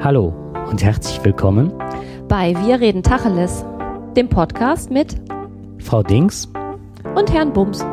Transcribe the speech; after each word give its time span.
Hallo 0.00 0.28
und 0.70 0.80
herzlich 0.80 1.24
willkommen 1.24 1.76
bei 2.28 2.54
Wir 2.64 2.78
reden 2.78 3.02
Tacheles, 3.02 3.64
dem 4.16 4.28
Podcast 4.28 4.92
mit 4.92 5.16
Frau 5.80 6.04
Dings 6.04 6.46
und 7.16 7.32
Herrn 7.32 7.52
Bums. 7.52 7.84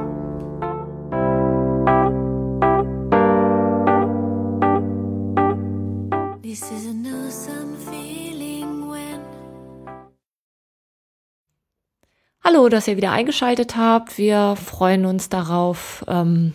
Hallo, 12.44 12.70
dass 12.70 12.88
ihr 12.88 12.98
wieder 12.98 13.12
eingeschaltet 13.14 13.76
habt. 13.76 14.20
Wir 14.20 14.56
freuen 14.56 15.08
uns 15.08 15.30
darauf, 15.30 16.06
ähm, 16.08 16.54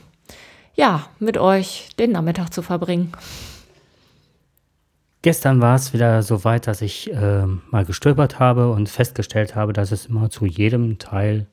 ja, 0.75 1.07
mit 1.19 1.39
euch 1.39 1.89
den 1.99 2.13
Nachmittag 2.13 2.55
zu 2.55 2.63
verbringen. 2.63 3.11
Gestern 5.23 5.61
war 5.61 5.75
es 5.75 5.93
wieder 5.93 6.23
so 6.23 6.45
weit, 6.45 6.67
dass 6.67 6.81
ich 6.81 7.13
äh, 7.13 7.45
mal 7.71 7.85
gestöbert 7.85 8.39
habe 8.39 8.71
und 8.71 8.89
festgestellt 8.89 9.55
habe, 9.55 9.75
dass 9.75 9.93
es 9.93 10.07
immer 10.07 10.31
zu 10.31 10.47
jedem 10.47 10.99
Teil 10.99 11.47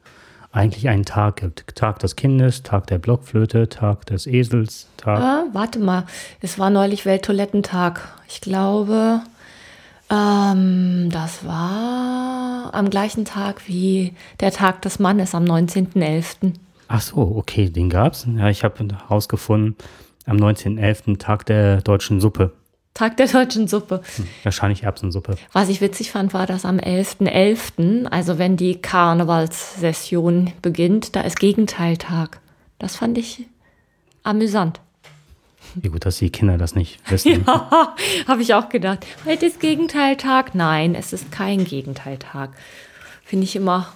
eigentlich 0.53 0.87
einen 0.87 1.03
Tag 1.03 1.37
gibt. 1.37 1.75
Tag 1.75 1.99
des 1.99 2.15
Kindes, 2.15 2.63
Tag 2.63 2.87
der 2.87 2.97
Blockflöte, 2.97 3.67
Tag 3.67 4.05
des 4.05 4.25
Esels, 4.25 4.87
Tag. 4.95 5.19
Ah, 5.19 5.43
warte 5.51 5.79
mal, 5.79 6.05
es 6.39 6.57
war 6.57 6.69
neulich 6.69 7.05
Welttoilettentag. 7.05 8.07
Ich 8.29 8.39
glaube, 8.39 9.21
ähm, 10.09 11.09
das 11.11 11.45
war 11.45 12.73
am 12.73 12.89
gleichen 12.89 13.25
Tag 13.25 13.67
wie 13.67 14.13
der 14.39 14.51
Tag 14.51 14.81
des 14.81 14.99
Mannes 14.99 15.35
am 15.35 15.43
19.11. 15.43 16.53
Ach 16.87 17.01
so, 17.01 17.17
okay, 17.35 17.69
den 17.69 17.89
gab 17.89 18.13
es. 18.13 18.25
Ja, 18.33 18.47
ich 18.49 18.63
habe 18.63 18.87
herausgefunden, 18.87 19.75
am 20.25 20.37
19.11. 20.37 21.17
Tag 21.17 21.45
der 21.45 21.81
deutschen 21.81 22.21
Suppe. 22.21 22.53
Tag 22.97 23.15
der 23.17 23.27
deutschen 23.27 23.67
Suppe. 23.67 24.01
Hm, 24.15 24.27
wahrscheinlich 24.41 24.81
Erbsensuppe. 24.81 25.37
Was 25.53 25.69
ich 25.69 25.81
witzig 25.81 26.09
fand, 26.09 26.33
war, 26.33 26.47
dass 26.47 26.65
am 26.65 26.79
11.11., 26.79 27.27
.11., 27.27 28.05
also 28.07 28.39
wenn 28.39 28.57
die 28.57 28.81
Karnevalssession 28.81 30.51
beginnt, 30.63 31.15
da 31.15 31.21
ist 31.21 31.39
Gegenteiltag. 31.39 32.39
Das 32.79 32.95
fand 32.95 33.19
ich 33.19 33.45
amüsant. 34.23 34.79
Wie 35.75 35.89
gut, 35.89 36.07
dass 36.07 36.17
die 36.17 36.31
Kinder 36.31 36.57
das 36.57 36.73
nicht 36.73 36.99
wissen. 37.11 37.43
Ja, 37.47 37.93
habe 38.27 38.41
ich 38.41 38.55
auch 38.55 38.69
gedacht. 38.69 39.05
Heute 39.25 39.45
ist 39.45 39.59
Gegenteiltag. 39.59 40.55
Nein, 40.55 40.95
es 40.95 41.13
ist 41.13 41.31
kein 41.31 41.65
Gegenteiltag. 41.65 42.49
Finde 43.23 43.43
ich 43.43 43.55
immer 43.55 43.93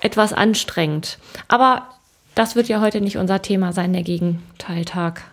etwas 0.00 0.32
anstrengend. 0.32 1.18
Aber 1.48 1.86
das 2.34 2.56
wird 2.56 2.68
ja 2.68 2.80
heute 2.80 3.02
nicht 3.02 3.18
unser 3.18 3.42
Thema 3.42 3.74
sein, 3.74 3.92
der 3.92 4.04
Gegenteiltag. 4.04 5.24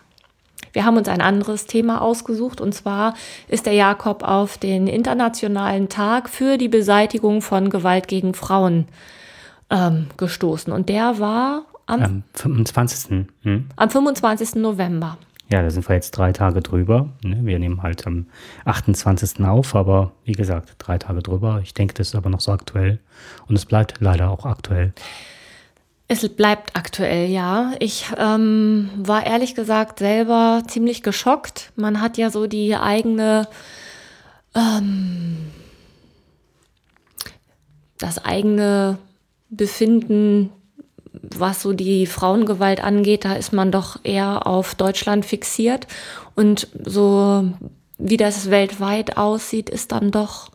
Wir 0.75 0.83
haben 0.83 0.97
uns 0.97 1.07
ein 1.07 1.21
anderes 1.21 1.67
Thema 1.67 2.01
ausgesucht 2.01 2.59
und 2.59 2.73
zwar 2.75 3.13
ist 3.47 3.65
der 3.65 3.73
Jakob 3.73 4.23
auf 4.23 4.57
den 4.57 4.87
Internationalen 4.87 5.87
Tag 5.87 6.29
für 6.29 6.57
die 6.57 6.67
Beseitigung 6.67 7.41
von 7.41 7.69
Gewalt 7.69 8.09
gegen 8.09 8.33
Frauen 8.33 8.87
ähm, 9.69 10.07
gestoßen. 10.17 10.73
Und 10.73 10.89
der 10.89 11.17
war 11.17 11.63
am, 11.85 12.01
am 12.03 12.23
25. 12.33 13.25
Hm? 13.43 13.69
Am 13.77 13.89
25. 13.89 14.55
November. 14.55 15.17
Ja, 15.49 15.61
da 15.61 15.69
sind 15.69 15.87
wir 15.87 15.95
jetzt 15.95 16.11
drei 16.11 16.33
Tage 16.33 16.61
drüber. 16.61 17.07
Ne? 17.23 17.39
Wir 17.43 17.57
nehmen 17.57 17.81
halt 17.81 18.05
am 18.05 18.25
28. 18.65 19.45
auf, 19.45 19.75
aber 19.75 20.11
wie 20.25 20.33
gesagt, 20.33 20.75
drei 20.79 20.97
Tage 20.97 21.21
drüber. 21.21 21.61
Ich 21.63 21.73
denke, 21.73 21.93
das 21.93 22.09
ist 22.09 22.15
aber 22.15 22.29
noch 22.29 22.41
so 22.41 22.51
aktuell. 22.51 22.99
Und 23.47 23.55
es 23.55 23.65
bleibt 23.65 24.01
leider 24.01 24.29
auch 24.29 24.45
aktuell. 24.45 24.91
Es 26.07 26.27
bleibt 26.29 26.75
aktuell, 26.75 27.29
ja. 27.29 27.73
Ich 27.79 28.05
ähm, 28.17 28.89
war 28.95 29.25
ehrlich 29.25 29.55
gesagt 29.55 29.99
selber 29.99 30.61
ziemlich 30.67 31.01
geschockt. 31.01 31.71
Man 31.75 31.99
hat 31.99 32.17
ja 32.17 32.29
so 32.29 32.45
die 32.45 32.75
eigene, 32.75 33.47
ähm, 34.53 35.37
das 37.97 38.23
eigene 38.23 38.99
Befinden, 39.49 40.51
was 41.35 41.63
so 41.63 41.73
die 41.73 42.05
Frauengewalt 42.05 42.83
angeht, 42.83 43.25
da 43.25 43.33
ist 43.33 43.51
man 43.51 43.71
doch 43.71 43.97
eher 44.03 44.45
auf 44.45 44.75
Deutschland 44.75 45.25
fixiert. 45.25 45.87
Und 46.35 46.67
so 46.83 47.51
wie 47.97 48.17
das 48.17 48.51
weltweit 48.51 49.17
aussieht, 49.17 49.71
ist 49.71 49.91
dann 49.91 50.11
doch 50.11 50.51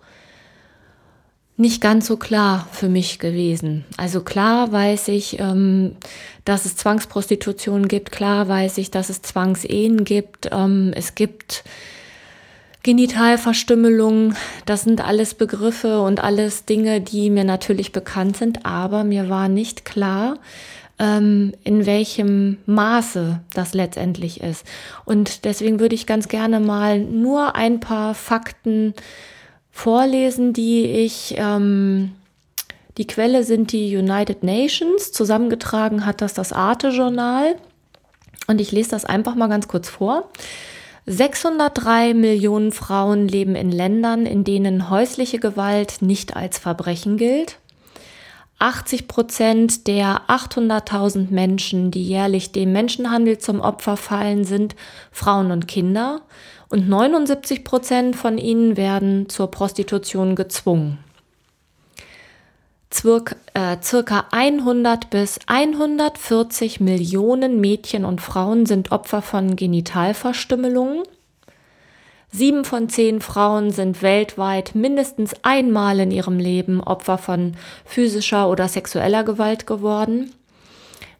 nicht 1.60 1.82
ganz 1.82 2.06
so 2.06 2.16
klar 2.16 2.66
für 2.72 2.88
mich 2.88 3.18
gewesen. 3.18 3.84
Also 3.98 4.22
klar 4.22 4.72
weiß 4.72 5.08
ich, 5.08 5.38
ähm, 5.38 5.96
dass 6.44 6.64
es 6.64 6.74
Zwangsprostitution 6.76 7.86
gibt, 7.86 8.10
klar 8.10 8.48
weiß 8.48 8.78
ich, 8.78 8.90
dass 8.90 9.10
es 9.10 9.20
Zwangsehen 9.20 10.04
gibt, 10.04 10.48
ähm, 10.50 10.92
es 10.96 11.14
gibt 11.14 11.62
Genitalverstümmelung, 12.82 14.34
das 14.64 14.82
sind 14.82 15.06
alles 15.06 15.34
Begriffe 15.34 16.00
und 16.00 16.24
alles 16.24 16.64
Dinge, 16.64 17.02
die 17.02 17.28
mir 17.28 17.44
natürlich 17.44 17.92
bekannt 17.92 18.38
sind, 18.38 18.64
aber 18.64 19.04
mir 19.04 19.28
war 19.28 19.48
nicht 19.48 19.84
klar, 19.84 20.38
ähm, 20.98 21.52
in 21.62 21.84
welchem 21.84 22.56
Maße 22.64 23.40
das 23.52 23.74
letztendlich 23.74 24.40
ist. 24.40 24.64
Und 25.04 25.44
deswegen 25.44 25.78
würde 25.78 25.94
ich 25.94 26.06
ganz 26.06 26.28
gerne 26.28 26.58
mal 26.58 27.00
nur 27.00 27.54
ein 27.54 27.80
paar 27.80 28.14
Fakten 28.14 28.94
vorlesen, 29.70 30.52
die 30.52 30.84
ich, 30.84 31.34
ähm, 31.36 32.12
die 32.98 33.06
Quelle 33.06 33.44
sind 33.44 33.72
die 33.72 33.96
United 33.96 34.42
Nations, 34.42 35.12
zusammengetragen 35.12 36.04
hat 36.04 36.20
das 36.20 36.34
das 36.34 36.52
Arte-Journal. 36.52 37.56
Und 38.46 38.60
ich 38.60 38.72
lese 38.72 38.90
das 38.90 39.04
einfach 39.04 39.34
mal 39.34 39.48
ganz 39.48 39.68
kurz 39.68 39.88
vor. 39.88 40.28
603 41.06 42.14
Millionen 42.14 42.72
Frauen 42.72 43.26
leben 43.26 43.54
in 43.54 43.72
Ländern, 43.72 44.26
in 44.26 44.44
denen 44.44 44.90
häusliche 44.90 45.38
Gewalt 45.38 46.02
nicht 46.02 46.36
als 46.36 46.58
Verbrechen 46.58 47.16
gilt. 47.16 47.58
80 48.58 49.08
Prozent 49.08 49.86
der 49.86 50.22
800.000 50.28 51.30
Menschen, 51.30 51.90
die 51.90 52.04
jährlich 52.04 52.52
dem 52.52 52.72
Menschenhandel 52.72 53.38
zum 53.38 53.60
Opfer 53.60 53.96
fallen, 53.96 54.44
sind 54.44 54.76
Frauen 55.10 55.50
und 55.50 55.66
Kinder 55.66 56.20
und 56.70 56.88
79 56.88 57.64
Prozent 57.64 58.16
von 58.16 58.38
ihnen 58.38 58.76
werden 58.76 59.28
zur 59.28 59.50
Prostitution 59.50 60.36
gezwungen. 60.36 60.98
Zwirk, 62.90 63.36
äh, 63.54 63.76
circa 63.82 64.26
100 64.32 65.10
bis 65.10 65.38
140 65.46 66.80
Millionen 66.80 67.60
Mädchen 67.60 68.04
und 68.04 68.20
Frauen 68.20 68.66
sind 68.66 68.90
Opfer 68.90 69.22
von 69.22 69.54
Genitalverstümmelungen. 69.54 71.04
Sieben 72.32 72.64
von 72.64 72.88
zehn 72.88 73.20
Frauen 73.20 73.70
sind 73.70 74.02
weltweit 74.02 74.74
mindestens 74.74 75.34
einmal 75.42 75.98
in 75.98 76.10
ihrem 76.12 76.38
Leben 76.38 76.80
Opfer 76.80 77.18
von 77.18 77.56
physischer 77.84 78.48
oder 78.48 78.68
sexueller 78.68 79.24
Gewalt 79.24 79.66
geworden. 79.66 80.32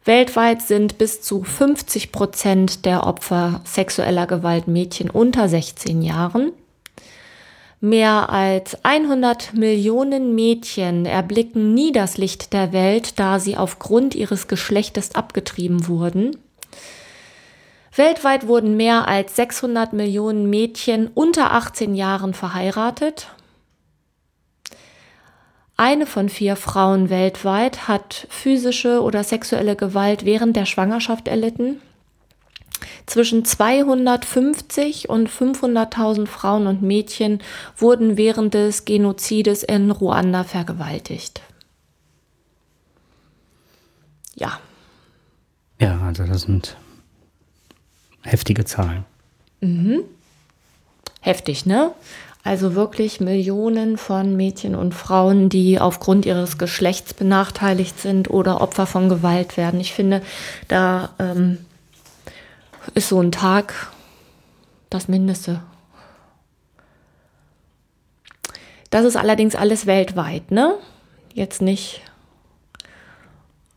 Weltweit 0.03 0.63
sind 0.63 0.97
bis 0.97 1.21
zu 1.21 1.43
50 1.43 2.11
Prozent 2.11 2.85
der 2.85 3.05
Opfer 3.05 3.61
sexueller 3.65 4.25
Gewalt 4.25 4.67
Mädchen 4.67 5.11
unter 5.11 5.47
16 5.47 6.01
Jahren. 6.01 6.53
Mehr 7.79 8.29
als 8.29 8.83
100 8.83 9.53
Millionen 9.53 10.33
Mädchen 10.33 11.05
erblicken 11.05 11.73
nie 11.73 11.91
das 11.91 12.17
Licht 12.17 12.53
der 12.53 12.73
Welt, 12.73 13.19
da 13.19 13.39
sie 13.39 13.57
aufgrund 13.57 14.15
ihres 14.15 14.47
Geschlechtes 14.47 15.13
abgetrieben 15.13 15.87
wurden. 15.87 16.37
Weltweit 17.95 18.47
wurden 18.47 18.77
mehr 18.77 19.07
als 19.07 19.35
600 19.35 19.93
Millionen 19.93 20.49
Mädchen 20.49 21.09
unter 21.13 21.51
18 21.51 21.93
Jahren 21.93 22.33
verheiratet 22.33 23.27
eine 25.77 26.05
von 26.05 26.29
vier 26.29 26.55
Frauen 26.55 27.09
weltweit 27.09 27.87
hat 27.87 28.27
physische 28.29 29.01
oder 29.01 29.23
sexuelle 29.23 29.75
Gewalt 29.75 30.25
während 30.25 30.55
der 30.55 30.65
Schwangerschaft 30.65 31.27
erlitten. 31.27 31.81
Zwischen 33.05 33.45
250 33.45 35.09
und 35.09 35.29
500.000 35.29 36.27
Frauen 36.27 36.67
und 36.67 36.81
Mädchen 36.81 37.41
wurden 37.77 38.17
während 38.17 38.53
des 38.53 38.85
Genozides 38.85 39.63
in 39.63 39.91
Ruanda 39.91 40.43
vergewaltigt. 40.43 41.41
Ja. 44.35 44.59
Ja, 45.79 45.99
also 46.01 46.23
das 46.25 46.43
sind 46.43 46.77
heftige 48.21 48.65
Zahlen. 48.65 49.03
Mhm. 49.61 50.03
Heftig, 51.21 51.65
ne? 51.65 51.93
Also 52.43 52.73
wirklich 52.73 53.19
Millionen 53.19 53.97
von 53.97 54.35
Mädchen 54.35 54.73
und 54.75 54.95
Frauen, 54.95 55.49
die 55.49 55.79
aufgrund 55.79 56.25
ihres 56.25 56.57
Geschlechts 56.57 57.13
benachteiligt 57.13 57.99
sind 57.99 58.29
oder 58.29 58.61
Opfer 58.61 58.87
von 58.87 59.09
Gewalt 59.09 59.57
werden. 59.57 59.79
Ich 59.79 59.93
finde, 59.93 60.21
da 60.67 61.09
ähm, 61.19 61.59
ist 62.95 63.09
so 63.09 63.21
ein 63.21 63.31
Tag 63.31 63.91
das 64.89 65.07
Mindeste. 65.07 65.61
Das 68.89 69.05
ist 69.05 69.15
allerdings 69.15 69.55
alles 69.55 69.85
weltweit, 69.85 70.51
ne? 70.51 70.75
Jetzt 71.33 71.61
nicht 71.61 72.01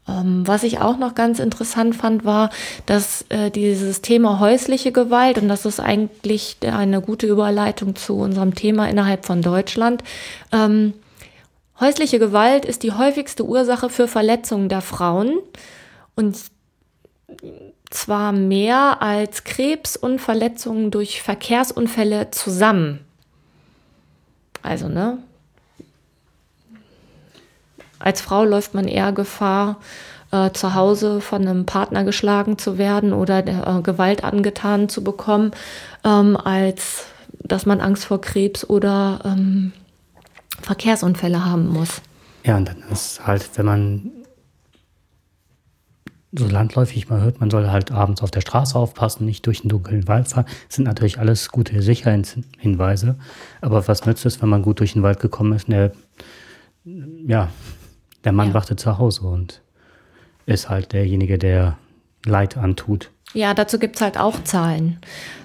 was 0.07 0.65
ich 0.65 0.81
auch 0.81 0.99
noch 0.99 1.15
ganz 1.15 1.39
interessant 1.39 1.97
fand, 1.97 2.25
war, 2.25 2.51
dass 2.85 3.25
äh, 3.31 3.51
dieses 3.51 4.03
Thema 4.03 4.39
häusliche 4.39 4.93
Gewalt, 4.93 5.39
und 5.39 5.49
das 5.49 5.65
ist 5.65 5.81
eigentlich 5.81 6.59
eine 6.61 7.01
gute 7.01 7.27
Überleitung 7.27 7.97
zu 7.97 8.17
unserem 8.17 8.55
Thema 8.55 8.89
innerhalb 8.89 9.25
von 9.25 9.41
Deutschland, 9.41 10.05
ähm, 10.53 10.93
häusliche 11.81 12.19
Gewalt 12.19 12.67
ist 12.67 12.83
die 12.83 12.93
häufigste 12.93 13.47
Ursache 13.47 13.89
für 13.89 14.07
Verletzungen 14.07 14.69
der 14.69 14.83
Frauen 14.83 15.39
und 16.17 16.37
zwar 17.91 18.33
mehr 18.33 19.01
als 19.01 19.45
Krebs 19.45 19.97
und 19.97 20.21
Verletzungen 20.21 20.91
durch 20.91 21.23
Verkehrsunfälle 21.23 22.31
zusammen. 22.31 23.01
Also, 24.63 24.89
ne? 24.89 25.19
Als 27.99 28.21
Frau 28.21 28.45
läuft 28.45 28.75
man 28.75 28.89
eher 28.89 29.13
Gefahr, 29.13 29.77
äh, 30.31 30.51
zu 30.53 30.75
Hause 30.75 31.21
von 31.21 31.43
einem 31.43 31.67
Partner 31.67 32.05
geschlagen 32.05 32.59
zu 32.59 32.79
werden 32.79 33.13
oder 33.13 33.47
äh, 33.47 33.83
Gewalt 33.83 34.25
angetan 34.25 34.89
zu 34.89 35.05
bekommen, 35.05 35.53
ähm, 36.05 36.37
als 36.37 37.07
dass 37.45 37.67
man 37.67 37.81
Angst 37.81 38.07
vor 38.07 38.21
Krebs 38.21 38.69
oder 38.69 39.21
ähm, 39.25 39.73
Verkehrsunfälle 40.63 41.45
haben 41.45 41.69
muss. 41.69 42.01
Ja, 42.45 42.57
und 42.57 42.67
dann 42.67 42.83
ist 42.91 43.27
halt, 43.27 43.49
wenn 43.55 43.67
man 43.67 44.11
so 46.37 46.47
landläufig 46.47 47.09
mal 47.09 47.21
hört, 47.21 47.41
man 47.41 47.51
soll 47.51 47.71
halt 47.71 47.93
abends 47.93 48.23
auf 48.23 48.31
der 48.31 48.41
Straße 48.41 48.77
aufpassen, 48.77 49.25
nicht 49.25 49.47
durch 49.47 49.63
den 49.63 49.69
dunklen 49.69 50.09
Wald 50.09 50.29
fahren. 50.29 50.47
Das 50.67 50.77
sind 50.77 50.85
natürlich 50.85 51.19
alles 51.19 51.51
gute 51.51 51.81
Sicherheitshinweise. 51.81 53.17
Aber 53.61 53.87
was 53.87 54.05
nützt 54.05 54.27
es, 54.27 54.43
wenn 54.43 54.49
man 54.49 54.63
gut 54.63 54.81
durch 54.81 54.95
den 54.95 55.03
Wald 55.03 55.21
gekommen 55.21 55.53
ist? 55.53 55.69
Der, 55.69 55.93
ja, 56.85 57.49
der 58.25 58.33
Mann 58.33 58.49
ja. 58.49 58.55
wartet 58.55 58.81
zu 58.81 58.99
Hause 58.99 59.23
und 59.23 59.61
ist 60.47 60.69
halt 60.69 60.93
derjenige, 60.93 61.39
der 61.39 61.77
Leid 62.25 62.57
antut. 62.57 63.11
Ja, 63.33 63.53
dazu 63.53 63.79
gibt 63.79 63.97
es 63.97 64.03
halt 64.03 64.19
auch 64.19 64.43
Zahlen. 64.45 64.99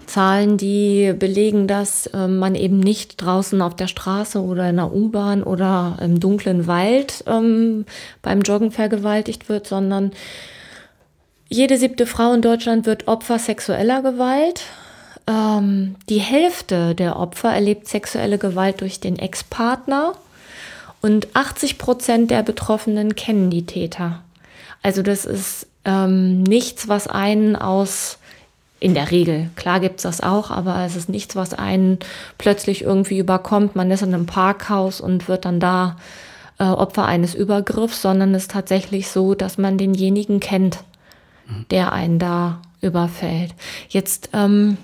Zahlen, 0.05 0.57
die 0.57 1.13
belegen, 1.17 1.67
dass 1.67 2.07
äh, 2.07 2.27
man 2.27 2.55
eben 2.55 2.79
nicht 2.79 3.21
draußen 3.21 3.61
auf 3.61 3.75
der 3.75 3.87
Straße 3.87 4.41
oder 4.41 4.69
in 4.69 4.77
der 4.77 4.93
U-Bahn 4.93 5.43
oder 5.43 5.97
im 6.01 6.19
dunklen 6.19 6.67
Wald 6.67 7.23
ähm, 7.27 7.85
beim 8.21 8.41
Joggen 8.41 8.71
vergewaltigt 8.71 9.49
wird, 9.49 9.67
sondern 9.67 10.11
jede 11.47 11.77
siebte 11.77 12.05
Frau 12.05 12.33
in 12.33 12.41
Deutschland 12.41 12.85
wird 12.85 13.07
Opfer 13.07 13.39
sexueller 13.39 14.01
Gewalt. 14.01 14.61
Ähm, 15.27 15.95
die 16.09 16.19
Hälfte 16.19 16.95
der 16.95 17.17
Opfer 17.17 17.49
erlebt 17.53 17.87
sexuelle 17.87 18.37
Gewalt 18.37 18.81
durch 18.81 18.99
den 18.99 19.17
Ex-Partner 19.17 20.13
und 21.01 21.35
80 21.35 21.77
Prozent 21.77 22.31
der 22.31 22.43
Betroffenen 22.43 23.15
kennen 23.15 23.49
die 23.49 23.65
Täter. 23.65 24.21
Also 24.81 25.01
das 25.01 25.25
ist 25.25 25.67
ähm, 25.85 26.43
nichts, 26.43 26.87
was 26.87 27.07
einen 27.07 27.55
aus, 27.55 28.17
in 28.81 28.93
der 28.93 29.11
Regel, 29.11 29.49
klar 29.57 29.81
gibt 29.81 29.97
es 29.97 30.03
das 30.03 30.21
auch, 30.21 30.51
aber 30.51 30.85
es 30.85 30.95
ist 30.95 31.09
nichts, 31.09 31.35
was 31.35 31.53
einen 31.53 31.99
plötzlich 32.37 32.83
irgendwie 32.83 33.17
überkommt. 33.17 33.75
Man 33.75 33.91
ist 33.91 34.03
in 34.03 34.13
einem 34.13 34.25
Parkhaus 34.25 35.01
und 35.01 35.27
wird 35.27 35.43
dann 35.43 35.59
da 35.59 35.97
äh, 36.59 36.63
Opfer 36.63 37.05
eines 37.05 37.35
Übergriffs, 37.35 38.01
sondern 38.01 38.33
es 38.33 38.43
ist 38.43 38.51
tatsächlich 38.51 39.09
so, 39.09 39.35
dass 39.35 39.57
man 39.57 39.77
denjenigen 39.77 40.39
kennt 40.39 40.79
der 41.71 41.93
einen 41.93 42.19
da 42.19 42.61
überfällt. 42.81 43.55
Jetzt. 43.89 44.29
Ähm, 44.33 44.77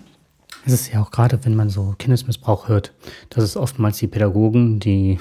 es 0.65 0.73
ist 0.73 0.91
ja 0.91 1.01
auch 1.01 1.11
gerade, 1.11 1.45
wenn 1.45 1.55
man 1.55 1.69
so 1.69 1.93
Kindesmissbrauch 1.99 2.67
hört, 2.67 2.91
dass 3.29 3.43
es 3.43 3.55
oftmals 3.55 3.97
die 3.97 4.07
Pädagogen, 4.07 4.79
die 4.79 5.19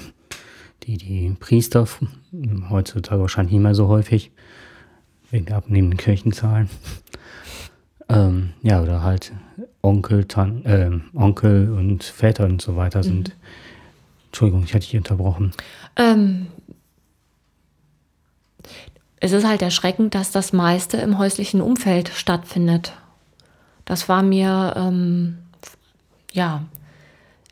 die, 0.86 0.96
die 0.96 1.36
Priester, 1.38 1.86
heutzutage 2.70 3.20
wahrscheinlich 3.20 3.54
nicht 3.54 3.62
mehr 3.62 3.74
so 3.74 3.88
häufig, 3.88 4.30
wegen 5.30 5.46
der 5.46 5.56
abnehmenden 5.56 5.98
Kirchenzahlen, 5.98 6.68
ähm, 8.08 8.50
ja, 8.62 8.82
oder 8.82 9.02
halt 9.02 9.32
Onkel, 9.82 10.24
Tan 10.26 10.64
äh, 10.64 10.90
Onkel 11.14 11.70
und 11.72 12.04
Väter 12.04 12.44
und 12.44 12.60
so 12.60 12.76
weiter 12.76 13.02
sind. 13.02 13.30
Mhm. 13.30 13.34
Entschuldigung, 14.26 14.64
ich 14.64 14.74
hatte 14.74 14.86
dich 14.86 14.96
unterbrochen. 14.96 15.52
Ähm, 15.96 16.48
es 19.20 19.32
ist 19.32 19.46
halt 19.46 19.62
erschreckend, 19.62 20.14
dass 20.14 20.32
das 20.32 20.52
meiste 20.52 20.98
im 20.98 21.18
häuslichen 21.18 21.60
Umfeld 21.60 22.10
stattfindet. 22.10 22.92
Das 23.84 24.08
war 24.08 24.22
mir, 24.22 24.74
ähm, 24.76 25.38
ja, 26.32 26.64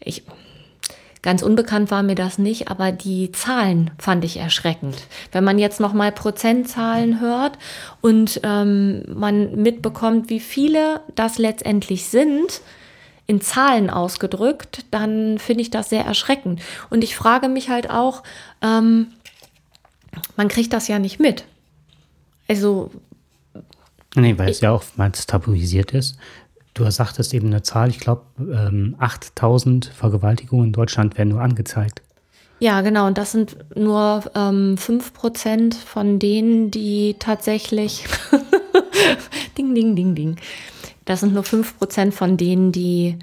ich, 0.01 0.25
ganz 1.23 1.43
unbekannt 1.43 1.91
war 1.91 2.03
mir 2.03 2.17
das 2.17 2.39
nicht, 2.39 2.69
aber 2.69 2.93
die 2.93 3.33
Zahlen 3.33 3.93
fand 3.99 4.25
ich 4.25 4.37
erschreckend. 4.37 4.97
Wenn 5.31 5.45
man 5.45 5.59
jetzt 5.59 5.81
nochmal 5.81 6.13
Prozentzahlen 6.13 7.21
hört 7.21 7.59
und 8.01 8.41
ähm, 8.43 9.05
man 9.09 9.63
mitbekommt, 9.63 10.29
wie 10.29 10.41
viele 10.41 11.01
das 11.15 11.39
letztendlich 11.39 12.07
sind, 12.07 12.61
in 13.27 13.41
Zahlen 13.41 13.89
ausgedrückt, 13.89 14.85
dann 14.91 15.39
finde 15.39 15.63
ich 15.63 15.71
das 15.71 15.89
sehr 15.89 16.05
erschreckend. 16.05 16.61
Und 16.91 17.05
ich 17.05 17.15
frage 17.15 17.49
mich 17.49 17.71
halt 17.71 17.89
auch, 17.89 18.25
ähm, 18.61 19.09
man 20.37 20.49
kriegt 20.49 20.73
das 20.73 20.89
ja 20.89 20.99
nicht 20.99 21.21
mit. 21.21 21.45
Also. 22.49 22.91
Nee, 24.15 24.37
weil 24.37 24.51
es 24.51 24.61
ja 24.61 24.73
auch 24.73 24.85
mal 24.97 25.11
tabuisiert 25.11 25.93
ist. 25.93 26.19
Du 26.75 26.91
sagtest 26.91 27.35
eben 27.35 27.49
eine 27.49 27.63
Zahl, 27.63 27.91
ich 27.91 28.01
glaube, 28.01 28.23
ähm, 28.39 28.97
8000 28.99 29.87
Vergewaltigungen 29.87 30.67
in 30.67 30.73
Deutschland 30.73 31.19
werden 31.19 31.31
nur 31.31 31.43
angezeigt. 31.43 32.03
Ja, 32.61 32.81
genau. 32.81 33.07
Und 33.07 33.19
das 33.19 33.33
sind 33.33 33.57
nur 33.77 34.23
ähm, 34.35 34.77
5% 34.77 35.75
von 35.75 36.19
denen, 36.19 36.71
die 36.71 37.17
tatsächlich. 37.19 38.07
ding, 39.59 39.75
ding, 39.75 39.97
ding, 39.97 40.15
ding. 40.15 40.37
Das 41.05 41.21
sind 41.21 41.35
nur 41.35 41.43
5% 41.43 42.13
von 42.13 42.37
denen, 42.37 42.73
die. 42.73 43.19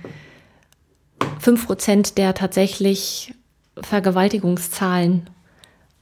5% 1.42 2.16
der 2.16 2.34
tatsächlich 2.34 3.34
Vergewaltigungszahlen 3.81 5.30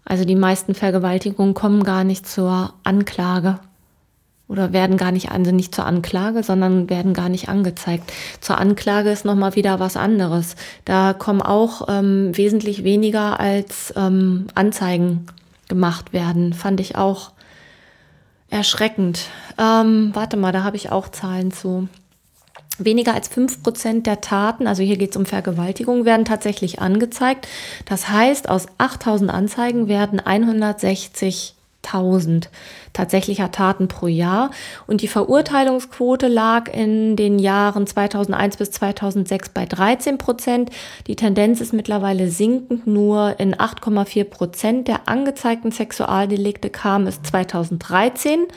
also 0.09 0.23
die 0.23 0.35
meisten 0.35 0.73
Vergewaltigungen 0.73 1.53
kommen 1.53 1.83
gar 1.83 2.05
nicht 2.05 2.25
zur 2.25 2.73
Anklage 2.85 3.59
oder 4.47 4.71
werden 4.71 4.97
gar 4.97 5.11
nicht, 5.11 5.31
also 5.31 5.51
nicht 5.51 5.75
zur 5.75 5.85
Anklage, 5.85 6.41
sondern 6.41 6.89
werden 6.89 7.13
gar 7.13 7.29
nicht 7.29 7.49
angezeigt. 7.49 8.11
Zur 8.39 8.57
Anklage 8.57 9.11
ist 9.11 9.25
nochmal 9.25 9.55
wieder 9.55 9.79
was 9.79 9.97
anderes. 9.97 10.55
Da 10.85 11.13
kommen 11.13 11.41
auch 11.41 11.87
ähm, 11.89 12.35
wesentlich 12.35 12.83
weniger 12.83 13.39
als 13.39 13.93
ähm, 13.97 14.47
Anzeigen 14.55 15.27
gemacht 15.67 16.13
werden. 16.13 16.53
Fand 16.53 16.79
ich 16.79 16.95
auch 16.95 17.31
erschreckend. 18.49 19.27
Ähm, 19.57 20.11
warte 20.13 20.37
mal, 20.37 20.53
da 20.53 20.63
habe 20.63 20.77
ich 20.77 20.91
auch 20.91 21.09
Zahlen 21.09 21.51
zu. 21.51 21.89
Weniger 22.79 23.15
als 23.15 23.31
5% 23.31 24.03
der 24.03 24.21
Taten, 24.21 24.67
also 24.67 24.83
hier 24.83 24.97
geht 24.97 25.09
es 25.09 25.17
um 25.17 25.25
Vergewaltigung, 25.25 26.05
werden 26.05 26.25
tatsächlich 26.25 26.79
angezeigt. 26.79 27.47
Das 27.85 28.09
heißt, 28.09 28.49
aus 28.49 28.67
8000 28.77 29.31
Anzeigen 29.31 29.87
werden 29.87 30.21
160.000 30.21 32.49
tatsächlicher 32.97 33.51
Taten 33.51 33.87
pro 33.87 34.07
Jahr. 34.07 34.51
Und 34.87 35.01
die 35.01 35.07
Verurteilungsquote 35.07 36.27
lag 36.27 36.73
in 36.73 37.15
den 37.15 37.39
Jahren 37.39 37.87
2001 37.87 38.57
bis 38.57 38.71
2006 38.71 39.49
bei 39.49 39.65
13 39.65 40.17
Prozent. 40.17 40.71
Die 41.07 41.15
Tendenz 41.15 41.61
ist 41.61 41.73
mittlerweile 41.73 42.29
sinkend. 42.29 42.87
Nur 42.87 43.39
in 43.39 43.55
8,4 43.55 44.23
Prozent 44.25 44.87
der 44.87 45.07
angezeigten 45.07 45.71
Sexualdelikte 45.71 46.69
kam 46.69 47.07
es 47.07 47.21
2013 47.21 48.47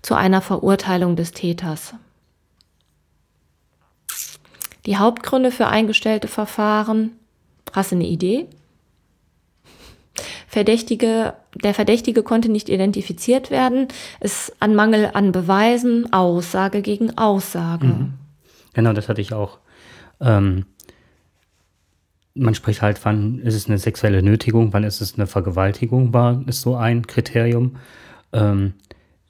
zu 0.00 0.14
einer 0.14 0.40
Verurteilung 0.40 1.14
des 1.14 1.32
Täters. 1.32 1.94
Die 4.86 4.96
Hauptgründe 4.96 5.52
für 5.52 5.68
eingestellte 5.68 6.26
Verfahren, 6.26 7.12
hast 7.72 7.92
du 7.92 7.96
eine 7.96 8.06
Idee? 8.06 8.48
Verdächtige, 10.52 11.32
der 11.54 11.72
Verdächtige 11.72 12.22
konnte 12.22 12.50
nicht 12.50 12.68
identifiziert 12.68 13.50
werden, 13.50 13.88
es 14.20 14.52
an 14.60 14.74
Mangel 14.74 15.10
an 15.14 15.32
Beweisen, 15.32 16.12
Aussage 16.12 16.82
gegen 16.82 17.16
Aussage. 17.16 17.86
Mhm. 17.86 18.12
Genau, 18.74 18.92
das 18.92 19.08
hatte 19.08 19.22
ich 19.22 19.32
auch. 19.32 19.58
Ähm, 20.20 20.66
man 22.34 22.54
spricht 22.54 22.82
halt, 22.82 23.02
wann 23.04 23.38
ist 23.38 23.54
es 23.54 23.66
eine 23.66 23.78
sexuelle 23.78 24.22
Nötigung, 24.22 24.72
wann 24.74 24.84
ist 24.84 25.00
es 25.00 25.14
eine 25.14 25.26
Vergewaltigung, 25.26 26.12
war, 26.12 26.42
ist 26.46 26.60
so 26.60 26.76
ein 26.76 27.06
Kriterium. 27.06 27.76
Ähm, 28.32 28.74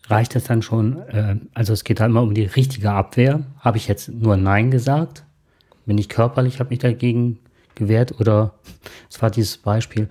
reicht 0.09 0.35
es 0.35 0.45
dann 0.45 0.63
schon, 0.63 0.99
äh, 1.09 1.37
also 1.55 1.73
es 1.73 1.85
geht 1.85 2.01
halt 2.01 2.11
immer 2.11 2.23
um 2.23 2.35
die 2.35 2.47
richtige 2.47 2.91
Abwehr. 2.91 3.45
Habe 3.61 3.77
ich 3.79 3.87
jetzt 3.87 4.09
nur 4.09 4.37
Nein 4.37 4.73
gesagt? 4.73 5.25
bin 5.87 5.99
ich 5.99 6.09
körperlich, 6.09 6.61
habe 6.61 6.71
mich 6.71 6.79
dagegen 6.79 7.39
gewehrt 7.75 8.21
oder 8.21 8.55
es 9.11 9.21
war 9.23 9.31
dieses 9.31 9.59
Beispiel, 9.59 10.09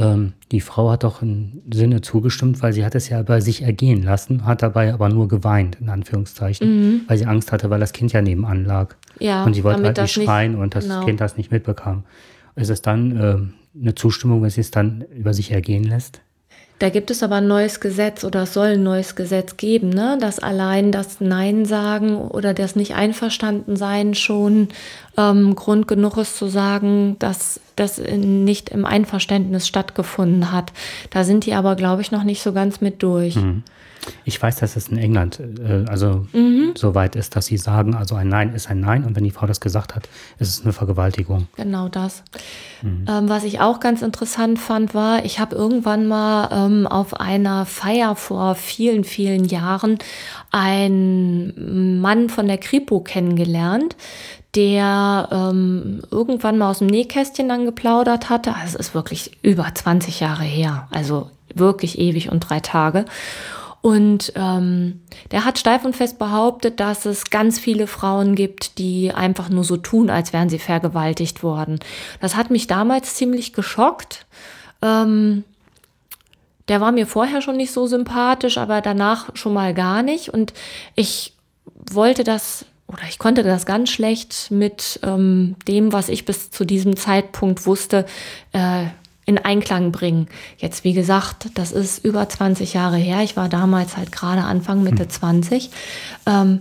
ähm, 0.00 0.32
die 0.50 0.60
Frau 0.60 0.90
hat 0.90 1.04
doch 1.04 1.22
im 1.22 1.62
Sinne 1.72 2.00
zugestimmt, 2.00 2.62
weil 2.62 2.72
sie 2.72 2.84
hat 2.84 2.94
es 2.94 3.08
ja 3.08 3.22
bei 3.22 3.40
sich 3.40 3.62
ergehen 3.62 4.02
lassen, 4.02 4.44
hat 4.44 4.62
dabei 4.62 4.92
aber 4.92 5.08
nur 5.08 5.28
geweint, 5.28 5.78
in 5.80 5.88
Anführungszeichen, 5.88 6.68
mhm. 6.68 7.00
weil 7.06 7.18
sie 7.18 7.26
Angst 7.26 7.52
hatte, 7.52 7.70
weil 7.70 7.80
das 7.80 7.92
Kind 7.92 8.12
ja 8.12 8.22
nebenan 8.22 8.64
lag. 8.64 8.96
Ja, 9.18 9.44
und 9.44 9.54
sie 9.54 9.64
wollte 9.64 9.82
halt 9.82 9.98
nicht 9.98 10.12
schreien 10.12 10.52
nicht, 10.52 10.60
und 10.60 10.74
das 10.74 10.84
genau. 10.84 11.04
Kind 11.04 11.20
das 11.20 11.36
nicht 11.36 11.50
mitbekam. 11.50 12.04
Ist 12.56 12.70
es 12.70 12.82
dann 12.82 13.16
äh, 13.16 13.36
eine 13.78 13.94
Zustimmung, 13.94 14.42
wenn 14.42 14.50
sie 14.50 14.60
es 14.60 14.70
dann 14.70 15.04
über 15.14 15.34
sich 15.34 15.52
ergehen 15.52 15.84
lässt? 15.84 16.20
Da 16.80 16.88
gibt 16.88 17.10
es 17.10 17.22
aber 17.22 17.36
ein 17.36 17.46
neues 17.46 17.80
Gesetz 17.80 18.24
oder 18.24 18.44
es 18.44 18.54
soll 18.54 18.68
ein 18.68 18.82
neues 18.82 19.14
Gesetz 19.14 19.58
geben, 19.58 19.90
ne? 19.90 20.16
dass 20.18 20.38
allein 20.38 20.92
das 20.92 21.20
Nein 21.20 21.66
sagen 21.66 22.16
oder 22.16 22.54
das 22.54 22.74
nicht 22.74 22.94
einverstanden 22.94 23.76
sein 23.76 24.14
schon 24.14 24.68
ähm, 25.18 25.54
Grund 25.56 25.86
genug 25.88 26.16
ist 26.16 26.38
zu 26.38 26.46
sagen, 26.48 27.16
dass 27.18 27.60
das 27.76 27.98
nicht 27.98 28.70
im 28.70 28.86
Einverständnis 28.86 29.68
stattgefunden 29.68 30.52
hat. 30.52 30.72
Da 31.10 31.22
sind 31.24 31.44
die 31.44 31.52
aber, 31.52 31.76
glaube 31.76 32.00
ich, 32.00 32.12
noch 32.12 32.24
nicht 32.24 32.42
so 32.42 32.54
ganz 32.54 32.80
mit 32.80 33.02
durch. 33.02 33.36
Mhm. 33.36 33.62
Ich 34.24 34.40
weiß, 34.40 34.56
dass 34.56 34.76
es 34.76 34.88
in 34.88 34.98
England 34.98 35.40
äh, 35.40 35.84
also 35.88 36.26
mhm. 36.32 36.72
so 36.74 36.94
weit 36.94 37.16
ist, 37.16 37.36
dass 37.36 37.46
sie 37.46 37.56
sagen, 37.56 37.94
also 37.94 38.14
ein 38.14 38.28
Nein 38.28 38.54
ist 38.54 38.70
ein 38.70 38.80
Nein 38.80 39.04
und 39.04 39.16
wenn 39.16 39.24
die 39.24 39.30
Frau 39.30 39.46
das 39.46 39.60
gesagt 39.60 39.94
hat, 39.94 40.08
ist 40.38 40.48
es 40.48 40.62
eine 40.62 40.72
Vergewaltigung. 40.72 41.48
Genau 41.56 41.88
das. 41.88 42.22
Mhm. 42.82 43.04
Ähm, 43.08 43.28
was 43.28 43.44
ich 43.44 43.60
auch 43.60 43.80
ganz 43.80 44.02
interessant 44.02 44.58
fand, 44.58 44.94
war, 44.94 45.24
ich 45.24 45.38
habe 45.38 45.54
irgendwann 45.54 46.06
mal 46.06 46.48
ähm, 46.52 46.86
auf 46.86 47.20
einer 47.20 47.66
Feier 47.66 48.16
vor 48.16 48.54
vielen, 48.54 49.04
vielen 49.04 49.44
Jahren 49.44 49.98
einen 50.50 52.00
Mann 52.00 52.28
von 52.28 52.46
der 52.46 52.58
Kripo 52.58 53.00
kennengelernt, 53.00 53.96
der 54.54 55.28
ähm, 55.30 56.02
irgendwann 56.10 56.58
mal 56.58 56.70
aus 56.70 56.78
dem 56.78 56.88
Nähkästchen 56.88 57.48
dann 57.48 57.66
geplaudert 57.66 58.30
hatte. 58.30 58.54
Also 58.54 58.78
es 58.78 58.86
ist 58.88 58.94
wirklich 58.94 59.38
über 59.42 59.66
20 59.72 60.20
Jahre 60.20 60.42
her, 60.42 60.88
also 60.90 61.30
wirklich 61.54 61.98
ewig 61.98 62.30
und 62.30 62.40
drei 62.40 62.60
Tage. 62.60 63.04
Und 63.82 64.32
ähm, 64.36 65.00
der 65.30 65.44
hat 65.44 65.58
steif 65.58 65.84
und 65.84 65.96
fest 65.96 66.18
behauptet, 66.18 66.80
dass 66.80 67.06
es 67.06 67.30
ganz 67.30 67.58
viele 67.58 67.86
Frauen 67.86 68.34
gibt, 68.34 68.78
die 68.78 69.12
einfach 69.12 69.48
nur 69.48 69.64
so 69.64 69.78
tun, 69.78 70.10
als 70.10 70.32
wären 70.32 70.50
sie 70.50 70.58
vergewaltigt 70.58 71.42
worden. 71.42 71.80
Das 72.20 72.36
hat 72.36 72.50
mich 72.50 72.66
damals 72.66 73.14
ziemlich 73.14 73.52
geschockt. 73.54 74.26
Ähm, 74.82 75.44
der 76.68 76.80
war 76.80 76.92
mir 76.92 77.06
vorher 77.06 77.40
schon 77.40 77.56
nicht 77.56 77.72
so 77.72 77.86
sympathisch, 77.86 78.58
aber 78.58 78.80
danach 78.80 79.34
schon 79.34 79.54
mal 79.54 79.72
gar 79.72 80.02
nicht. 80.02 80.28
Und 80.28 80.52
ich 80.94 81.32
wollte 81.90 82.22
das 82.22 82.66
oder 82.86 83.04
ich 83.08 83.18
konnte 83.18 83.44
das 83.44 83.66
ganz 83.66 83.90
schlecht 83.90 84.50
mit 84.50 84.98
ähm, 85.04 85.54
dem, 85.68 85.92
was 85.92 86.08
ich 86.08 86.24
bis 86.24 86.50
zu 86.50 86.64
diesem 86.64 86.96
Zeitpunkt 86.96 87.64
wusste, 87.66 88.04
äh, 88.52 88.86
in 89.26 89.38
Einklang 89.38 89.92
bringen. 89.92 90.28
Jetzt, 90.58 90.84
wie 90.84 90.92
gesagt, 90.92 91.50
das 91.54 91.72
ist 91.72 92.04
über 92.04 92.28
20 92.28 92.74
Jahre 92.74 92.96
her. 92.96 93.22
Ich 93.22 93.36
war 93.36 93.48
damals 93.48 93.96
halt 93.96 94.12
gerade 94.12 94.42
Anfang, 94.42 94.82
Mitte 94.82 95.04
hm. 95.04 95.10
20. 95.10 95.70
Ähm, 96.26 96.60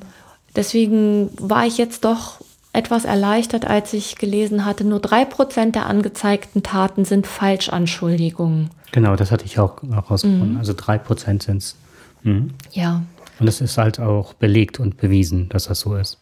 deswegen 0.56 1.30
war 1.40 1.66
ich 1.66 1.78
jetzt 1.78 2.06
doch 2.06 2.40
etwas 2.72 3.06
erleichtert, 3.06 3.66
als 3.66 3.94
ich 3.94 4.18
gelesen 4.18 4.64
hatte, 4.66 4.84
nur 4.84 5.00
drei 5.00 5.26
Prozent 5.26 5.76
der 5.76 5.88
angezeigten 5.88 6.62
Taten 6.62 7.04
sind 7.04 7.26
Falschanschuldigungen. 7.26 8.70
Genau, 8.92 9.16
das 9.16 9.32
hatte 9.32 9.46
ich 9.46 9.60
auch 9.60 9.82
herausgefunden. 9.82 10.54
Mhm. 10.54 10.58
Also 10.58 10.74
drei 10.76 10.98
Prozent 10.98 11.44
sind 11.44 11.58
es. 11.58 11.76
Mhm. 12.24 12.52
Ja. 12.72 13.02
Und 13.40 13.48
es 13.48 13.62
ist 13.62 13.78
halt 13.78 14.00
auch 14.00 14.34
belegt 14.34 14.80
und 14.80 14.98
bewiesen, 14.98 15.50
dass 15.50 15.66
das 15.66 15.80
so 15.80 15.96
ist. 15.96 16.20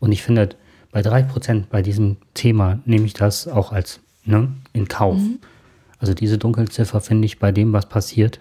Und 0.00 0.12
ich 0.12 0.22
finde, 0.22 0.50
bei 0.92 1.02
drei 1.02 1.22
Prozent 1.22 1.70
bei 1.70 1.82
diesem 1.82 2.16
Thema 2.34 2.78
nehme 2.84 3.06
ich 3.06 3.14
das 3.14 3.48
auch 3.48 3.72
als 3.72 4.00
ne, 4.24 4.48
in 4.72 4.88
Kauf. 4.88 5.16
Mhm. 5.16 5.38
Also 5.98 6.14
diese 6.14 6.38
Dunkelziffer 6.38 7.00
finde 7.00 7.26
ich 7.26 7.38
bei 7.38 7.52
dem, 7.52 7.72
was 7.72 7.86
passiert, 7.86 8.40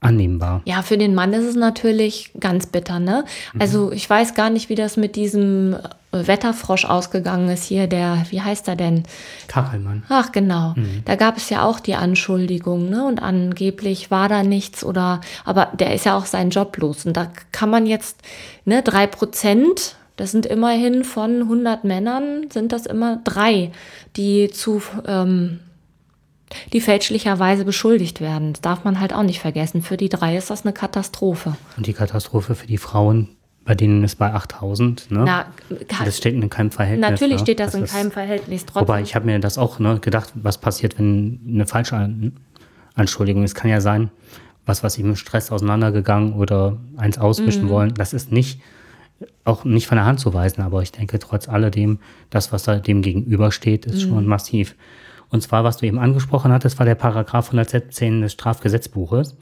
annehmbar. 0.00 0.62
Ja, 0.64 0.82
für 0.82 0.96
den 0.96 1.14
Mann 1.14 1.32
ist 1.32 1.44
es 1.44 1.56
natürlich 1.56 2.32
ganz 2.40 2.66
bitter, 2.66 2.98
ne? 2.98 3.24
Mhm. 3.52 3.60
Also 3.60 3.92
ich 3.92 4.08
weiß 4.08 4.34
gar 4.34 4.50
nicht, 4.50 4.68
wie 4.68 4.74
das 4.74 4.96
mit 4.96 5.14
diesem 5.14 5.76
Wetterfrosch 6.12 6.86
ausgegangen 6.86 7.50
ist 7.50 7.64
hier, 7.64 7.86
der, 7.86 8.24
wie 8.30 8.40
heißt 8.40 8.66
er 8.66 8.76
denn? 8.76 9.04
Kachelmann. 9.46 10.02
Ach, 10.08 10.32
genau. 10.32 10.72
Mhm. 10.74 11.02
Da 11.04 11.14
gab 11.14 11.36
es 11.36 11.50
ja 11.50 11.62
auch 11.64 11.78
die 11.78 11.94
Anschuldigung, 11.94 12.88
ne? 12.88 13.06
Und 13.06 13.22
angeblich 13.22 14.10
war 14.10 14.28
da 14.28 14.42
nichts 14.42 14.82
oder, 14.82 15.20
aber 15.44 15.68
der 15.78 15.94
ist 15.94 16.06
ja 16.06 16.16
auch 16.16 16.26
seinen 16.26 16.50
Job 16.50 16.76
los. 16.78 17.04
Und 17.04 17.16
da 17.16 17.30
kann 17.52 17.70
man 17.70 17.86
jetzt, 17.86 18.22
ne, 18.64 18.82
drei 18.82 19.06
Prozent, 19.06 19.96
das 20.16 20.32
sind 20.32 20.46
immerhin 20.46 21.04
von 21.04 21.42
100 21.42 21.84
Männern, 21.84 22.50
sind 22.50 22.72
das 22.72 22.86
immer 22.86 23.20
drei, 23.22 23.70
die 24.16 24.50
zu, 24.50 24.82
ähm, 25.06 25.60
die 26.72 26.80
fälschlicherweise 26.80 27.64
beschuldigt 27.64 28.20
werden. 28.20 28.52
Das 28.52 28.60
darf 28.60 28.84
man 28.84 29.00
halt 29.00 29.12
auch 29.12 29.22
nicht 29.22 29.40
vergessen. 29.40 29.82
Für 29.82 29.96
die 29.96 30.08
drei 30.08 30.36
ist 30.36 30.50
das 30.50 30.64
eine 30.64 30.72
Katastrophe. 30.72 31.56
Und 31.76 31.86
die 31.86 31.92
Katastrophe 31.92 32.54
für 32.54 32.66
die 32.66 32.78
Frauen, 32.78 33.28
bei 33.64 33.74
denen 33.74 34.02
ist 34.02 34.16
bei 34.16 34.32
8000, 34.32 35.10
ne? 35.10 35.24
Na, 35.26 35.46
das 36.04 36.18
steht 36.18 36.34
in 36.34 36.50
keinem 36.50 36.70
Verhältnis. 36.70 37.08
Natürlich 37.08 37.36
ne? 37.36 37.42
steht 37.42 37.60
das, 37.60 37.72
das 37.72 37.80
in 37.80 37.86
keinem 37.86 38.10
Verhältnis. 38.10 38.66
Trotzdem. 38.66 38.82
Wobei, 38.82 39.02
ich 39.02 39.14
habe 39.14 39.26
mir 39.26 39.38
das 39.38 39.58
auch 39.58 39.78
ne, 39.78 39.98
gedacht, 40.00 40.32
was 40.34 40.58
passiert, 40.58 40.98
wenn 40.98 41.40
eine 41.46 41.66
falsche 41.66 42.32
Anschuldigung 42.94 43.44
ist. 43.44 43.52
Es 43.52 43.54
kann 43.54 43.70
ja 43.70 43.80
sein, 43.80 44.10
was, 44.66 44.82
was 44.82 44.98
ich 44.98 45.04
mit 45.04 45.18
Stress 45.18 45.52
auseinandergegangen 45.52 46.34
oder 46.34 46.78
eins 46.96 47.18
auswischen 47.18 47.64
mhm. 47.64 47.68
wollen. 47.68 47.94
Das 47.94 48.12
ist 48.12 48.32
nicht, 48.32 48.60
auch 49.44 49.64
nicht 49.64 49.86
von 49.86 49.96
der 49.96 50.06
Hand 50.06 50.20
zu 50.20 50.32
weisen, 50.34 50.62
aber 50.62 50.82
ich 50.82 50.92
denke 50.92 51.18
trotz 51.18 51.48
alledem, 51.48 51.98
das, 52.30 52.52
was 52.52 52.64
da 52.64 52.76
dem 52.76 53.02
gegenübersteht, 53.02 53.86
ist 53.86 54.06
mhm. 54.06 54.08
schon 54.08 54.26
massiv. 54.26 54.74
Und 55.30 55.42
zwar, 55.42 55.64
was 55.64 55.78
du 55.78 55.86
eben 55.86 55.98
angesprochen 55.98 56.52
hattest, 56.52 56.78
war 56.78 56.86
der 56.86 56.96
Paragraph 56.96 57.46
117 57.46 58.20
des 58.20 58.32
Strafgesetzbuches. 58.32 59.36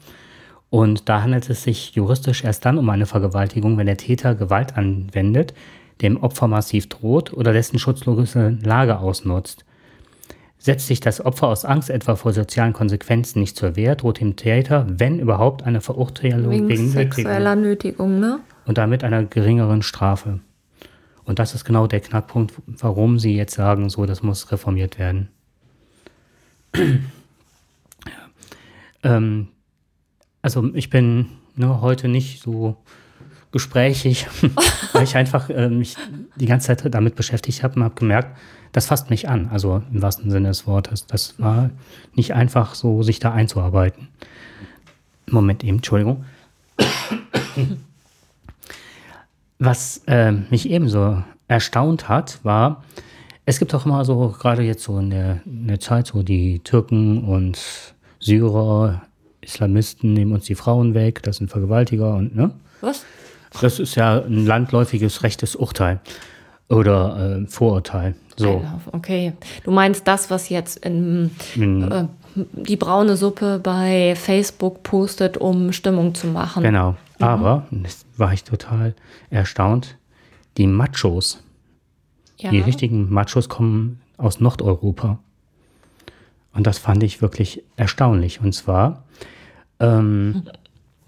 Und 0.69 1.09
da 1.09 1.23
handelt 1.23 1.49
es 1.49 1.63
sich 1.63 1.95
juristisch 1.95 2.43
erst 2.43 2.63
dann 2.65 2.77
um 2.77 2.89
eine 2.89 3.07
Vergewaltigung, 3.07 3.77
wenn 3.77 3.87
der 3.87 3.97
Täter 3.97 4.35
Gewalt 4.35 4.77
anwendet, 4.77 5.53
dem 6.01 6.17
Opfer 6.17 6.47
massiv 6.47 6.87
droht 6.87 7.33
oder 7.33 7.53
dessen 7.53 7.79
schutzlose 7.79 8.57
Lage 8.61 8.99
ausnutzt. 8.99 9.65
Setzt 10.59 10.87
sich 10.87 10.99
das 10.99 11.25
Opfer 11.25 11.47
aus 11.47 11.65
Angst 11.65 11.89
etwa 11.89 12.15
vor 12.15 12.33
sozialen 12.33 12.73
Konsequenzen 12.73 13.39
nicht 13.39 13.55
zur 13.55 13.75
Wehr, 13.75 13.95
droht 13.95 14.19
dem 14.19 14.35
Täter, 14.35 14.85
wenn 14.89 15.19
überhaupt, 15.19 15.63
eine 15.63 15.81
Verurteilung 15.81 16.51
wegen, 16.51 16.69
wegen 16.69 16.89
sexueller 16.89 17.55
Nötigung, 17.55 18.19
ne? 18.19 18.39
Und 18.65 18.77
damit 18.77 19.03
einer 19.03 19.23
geringeren 19.23 19.81
Strafe. 19.81 20.41
Und 21.23 21.39
das 21.39 21.55
ist 21.55 21.63
genau 21.63 21.87
der 21.87 22.01
Knackpunkt, 22.01 22.53
warum 22.67 23.19
sie 23.19 23.35
jetzt 23.35 23.55
sagen, 23.55 23.89
so, 23.89 24.05
das 24.05 24.21
muss 24.21 24.51
reformiert 24.51 24.99
werden. 24.99 25.29
ähm, 29.03 29.47
also 30.41 30.73
ich 30.73 30.89
bin 30.89 31.27
ne, 31.55 31.81
heute 31.81 32.07
nicht 32.07 32.41
so 32.41 32.77
gesprächig, 33.51 34.27
weil 34.93 35.03
ich 35.03 35.15
einfach 35.15 35.49
äh, 35.49 35.69
mich 35.69 35.95
die 36.35 36.45
ganze 36.45 36.67
Zeit 36.67 36.93
damit 36.93 37.15
beschäftigt 37.15 37.63
habe 37.63 37.75
und 37.75 37.83
habe 37.83 37.95
gemerkt, 37.95 38.37
das 38.71 38.85
fasst 38.85 39.09
mich 39.09 39.27
an, 39.27 39.49
also 39.51 39.81
im 39.91 40.01
wahrsten 40.01 40.29
Sinne 40.29 40.49
des 40.49 40.67
Wortes. 40.67 41.07
Das 41.07 41.39
war 41.39 41.71
nicht 42.13 42.33
einfach 42.35 42.75
so, 42.75 43.01
sich 43.01 43.19
da 43.19 43.31
einzuarbeiten. 43.33 44.09
Moment 45.27 45.63
eben, 45.63 45.77
Entschuldigung. 45.77 46.25
Was 49.59 50.03
äh, 50.07 50.31
mich 50.31 50.69
ebenso 50.69 51.23
erstaunt 51.47 52.07
hat, 52.07 52.39
war, 52.43 52.83
es 53.49 53.57
gibt 53.57 53.73
auch 53.73 53.85
immer 53.85 54.05
so, 54.05 54.35
gerade 54.39 54.61
jetzt 54.61 54.83
so 54.83 54.99
in 54.99 55.09
der, 55.09 55.39
in 55.43 55.67
der 55.67 55.79
Zeit, 55.79 56.05
so 56.07 56.21
die 56.21 56.59
Türken 56.59 57.23
und 57.23 57.59
Syrer, 58.19 59.01
Islamisten 59.41 60.13
nehmen 60.13 60.33
uns 60.33 60.45
die 60.45 60.53
Frauen 60.53 60.93
weg, 60.93 61.23
das 61.23 61.37
sind 61.37 61.49
Vergewaltiger 61.49 62.13
und, 62.13 62.35
ne? 62.35 62.51
Was? 62.81 63.05
Das 63.59 63.79
ist 63.79 63.95
ja 63.95 64.19
ein 64.19 64.45
landläufiges 64.45 65.23
rechtes 65.23 65.55
Urteil 65.55 65.99
oder 66.69 67.39
äh, 67.41 67.47
Vorurteil. 67.47 68.13
So. 68.37 68.63
Okay, 68.91 69.33
du 69.63 69.71
meinst 69.71 70.07
das, 70.07 70.29
was 70.29 70.49
jetzt 70.49 70.85
in, 70.85 71.31
in 71.55 71.91
äh, 71.91 72.05
die 72.35 72.77
braune 72.77 73.17
Suppe 73.17 73.59
bei 73.61 74.13
Facebook 74.15 74.83
postet, 74.83 75.37
um 75.37 75.73
Stimmung 75.73 76.13
zu 76.13 76.27
machen. 76.27 76.61
Genau, 76.61 76.91
mhm. 76.91 77.25
aber, 77.25 77.65
das 77.71 78.05
war 78.15 78.31
ich 78.31 78.43
total 78.43 78.93
erstaunt, 79.31 79.97
die 80.57 80.67
Machos, 80.67 81.41
ja. 82.41 82.51
Die 82.51 82.59
richtigen 82.61 83.11
Machos 83.11 83.49
kommen 83.49 83.99
aus 84.17 84.39
Nordeuropa. 84.39 85.19
Und 86.53 86.65
das 86.65 86.77
fand 86.77 87.03
ich 87.03 87.21
wirklich 87.21 87.63
erstaunlich. 87.75 88.41
Und 88.41 88.53
zwar 88.53 89.03
ähm, 89.79 90.43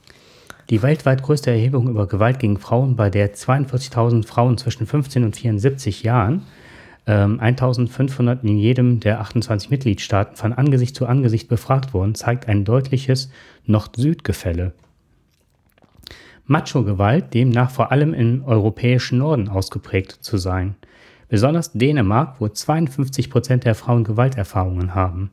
die 0.70 0.82
weltweit 0.82 1.24
größte 1.24 1.52
Erhebung 1.52 1.88
über 1.88 2.08
Gewalt 2.08 2.40
gegen 2.40 2.58
Frauen, 2.58 2.96
bei 2.96 3.10
der 3.10 3.34
42.000 3.34 4.26
Frauen 4.26 4.58
zwischen 4.58 4.86
15 4.86 5.24
und 5.24 5.36
74 5.36 6.04
Jahren, 6.04 6.44
ähm, 7.08 7.40
1.500 7.40 8.44
in 8.44 8.58
jedem 8.58 9.00
der 9.00 9.22
28 9.22 9.70
Mitgliedstaaten 9.70 10.36
von 10.36 10.54
Angesicht 10.54 10.96
zu 10.96 11.08
Angesicht 11.08 11.48
befragt 11.48 11.94
wurden, 11.94 12.14
zeigt 12.14 12.48
ein 12.48 12.66
deutliches 12.66 13.32
Nord-Süd-Gefälle. 13.66 14.74
Macho-Gewalt 16.46 17.34
demnach 17.34 17.72
vor 17.72 17.92
allem 17.92 18.14
im 18.14 18.44
europäischen 18.44 19.20
Norden 19.20 19.48
ausgeprägt 19.48 20.18
zu 20.20 20.38
sein– 20.38 20.76
Besonders 21.32 21.72
Dänemark, 21.72 22.42
wo 22.42 22.50
52 22.50 23.30
Prozent 23.30 23.64
der 23.64 23.74
Frauen 23.74 24.04
Gewalterfahrungen 24.04 24.94
haben. 24.94 25.32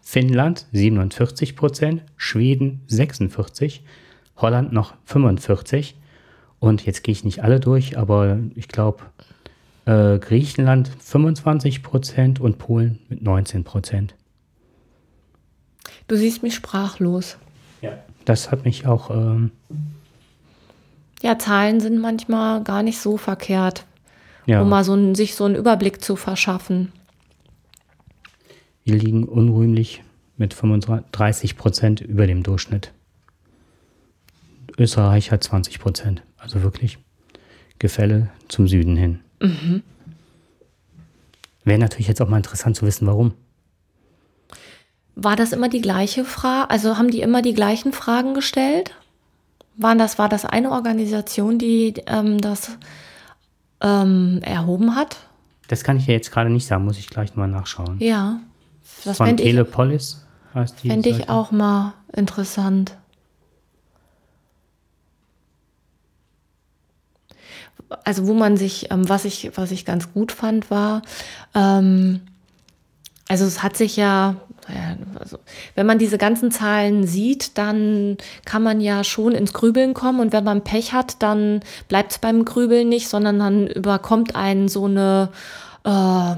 Finnland 0.00 0.64
47 0.72 1.56
Prozent, 1.56 2.04
Schweden 2.16 2.80
46, 2.86 3.84
Holland 4.38 4.72
noch 4.72 4.94
45 5.04 5.94
und 6.58 6.86
jetzt 6.86 7.04
gehe 7.04 7.12
ich 7.12 7.22
nicht 7.22 7.44
alle 7.44 7.60
durch, 7.60 7.98
aber 7.98 8.38
ich 8.54 8.66
glaube 8.66 9.02
äh, 9.84 10.18
Griechenland 10.18 10.88
25 11.00 11.82
Prozent 11.82 12.40
und 12.40 12.56
Polen 12.56 13.00
mit 13.10 13.22
19 13.22 13.62
Prozent. 13.62 14.14
Du 16.08 16.16
siehst 16.16 16.42
mich 16.42 16.54
sprachlos. 16.54 17.36
Ja. 17.82 17.98
Das 18.24 18.50
hat 18.50 18.64
mich 18.64 18.86
auch. 18.86 19.10
Ähm, 19.10 19.50
ja, 21.20 21.38
Zahlen 21.38 21.80
sind 21.80 22.00
manchmal 22.00 22.62
gar 22.64 22.82
nicht 22.82 22.98
so 22.98 23.18
verkehrt, 23.18 23.84
ja. 24.46 24.62
um 24.62 24.68
mal 24.68 24.84
so 24.84 24.94
ein, 24.94 25.14
sich 25.14 25.34
so 25.34 25.44
einen 25.44 25.54
Überblick 25.54 26.02
zu 26.02 26.16
verschaffen. 26.16 26.92
Wir 28.84 28.96
liegen 28.96 29.24
unrühmlich 29.24 30.02
mit 30.36 30.54
35 30.54 31.56
Prozent 31.56 32.00
über 32.00 32.26
dem 32.26 32.42
Durchschnitt. 32.42 32.92
Österreich 34.78 35.32
hat 35.32 35.42
20 35.42 35.80
Prozent. 35.80 36.22
Also 36.36 36.62
wirklich 36.62 36.98
Gefälle 37.78 38.30
zum 38.48 38.68
Süden 38.68 38.96
hin. 38.96 39.20
Mhm. 39.40 39.82
Wäre 41.64 41.78
natürlich 41.78 42.06
jetzt 42.06 42.22
auch 42.22 42.28
mal 42.28 42.36
interessant 42.36 42.76
zu 42.76 42.86
wissen, 42.86 43.06
warum. 43.06 43.32
War 45.16 45.34
das 45.34 45.52
immer 45.52 45.68
die 45.68 45.80
gleiche 45.80 46.24
Frage? 46.24 46.70
Also 46.70 46.96
haben 46.96 47.10
die 47.10 47.22
immer 47.22 47.42
die 47.42 47.54
gleichen 47.54 47.92
Fragen 47.92 48.34
gestellt? 48.34 48.94
Waren 49.76 49.98
das, 49.98 50.18
war 50.18 50.28
das 50.28 50.44
eine 50.44 50.70
Organisation, 50.70 51.58
die 51.58 51.94
ähm, 52.06 52.40
das 52.40 52.78
ähm, 53.80 54.40
erhoben 54.42 54.94
hat? 54.94 55.18
Das 55.68 55.84
kann 55.84 55.96
ich 55.96 56.06
ja 56.06 56.14
jetzt 56.14 56.30
gerade 56.30 56.50
nicht 56.50 56.66
sagen, 56.66 56.84
muss 56.84 56.98
ich 56.98 57.08
gleich 57.08 57.34
mal 57.34 57.48
nachschauen. 57.48 57.96
Ja. 57.98 58.40
Das 59.04 59.16
Von 59.16 59.36
Telepolis 59.36 60.24
heißt 60.54 60.82
die. 60.82 60.88
Fände 60.88 61.08
ich 61.08 61.28
auch 61.28 61.50
mal 61.50 61.94
interessant. 62.12 62.96
Also 68.04 68.26
wo 68.26 68.34
man 68.34 68.56
sich, 68.56 68.90
ähm, 68.90 69.08
was 69.08 69.24
ich, 69.24 69.52
was 69.56 69.70
ich 69.70 69.84
ganz 69.84 70.12
gut 70.12 70.32
fand, 70.32 70.70
war, 70.70 71.02
ähm, 71.54 72.20
also 73.28 73.44
es 73.44 73.62
hat 73.62 73.76
sich 73.76 73.96
ja, 73.96 74.36
also 75.18 75.38
wenn 75.74 75.86
man 75.86 75.98
diese 75.98 76.18
ganzen 76.18 76.50
Zahlen 76.50 77.06
sieht, 77.06 77.56
dann 77.58 78.16
kann 78.44 78.62
man 78.62 78.80
ja 78.80 79.04
schon 79.04 79.32
ins 79.32 79.52
Grübeln 79.52 79.94
kommen 79.94 80.20
und 80.20 80.32
wenn 80.32 80.44
man 80.44 80.64
Pech 80.64 80.92
hat, 80.92 81.22
dann 81.22 81.60
bleibt 81.88 82.12
es 82.12 82.18
beim 82.18 82.44
Grübeln 82.44 82.88
nicht, 82.88 83.08
sondern 83.08 83.38
dann 83.38 83.66
überkommt 83.66 84.34
einen 84.34 84.68
so 84.68 84.86
eine 84.86 85.30
äh, 85.84 86.36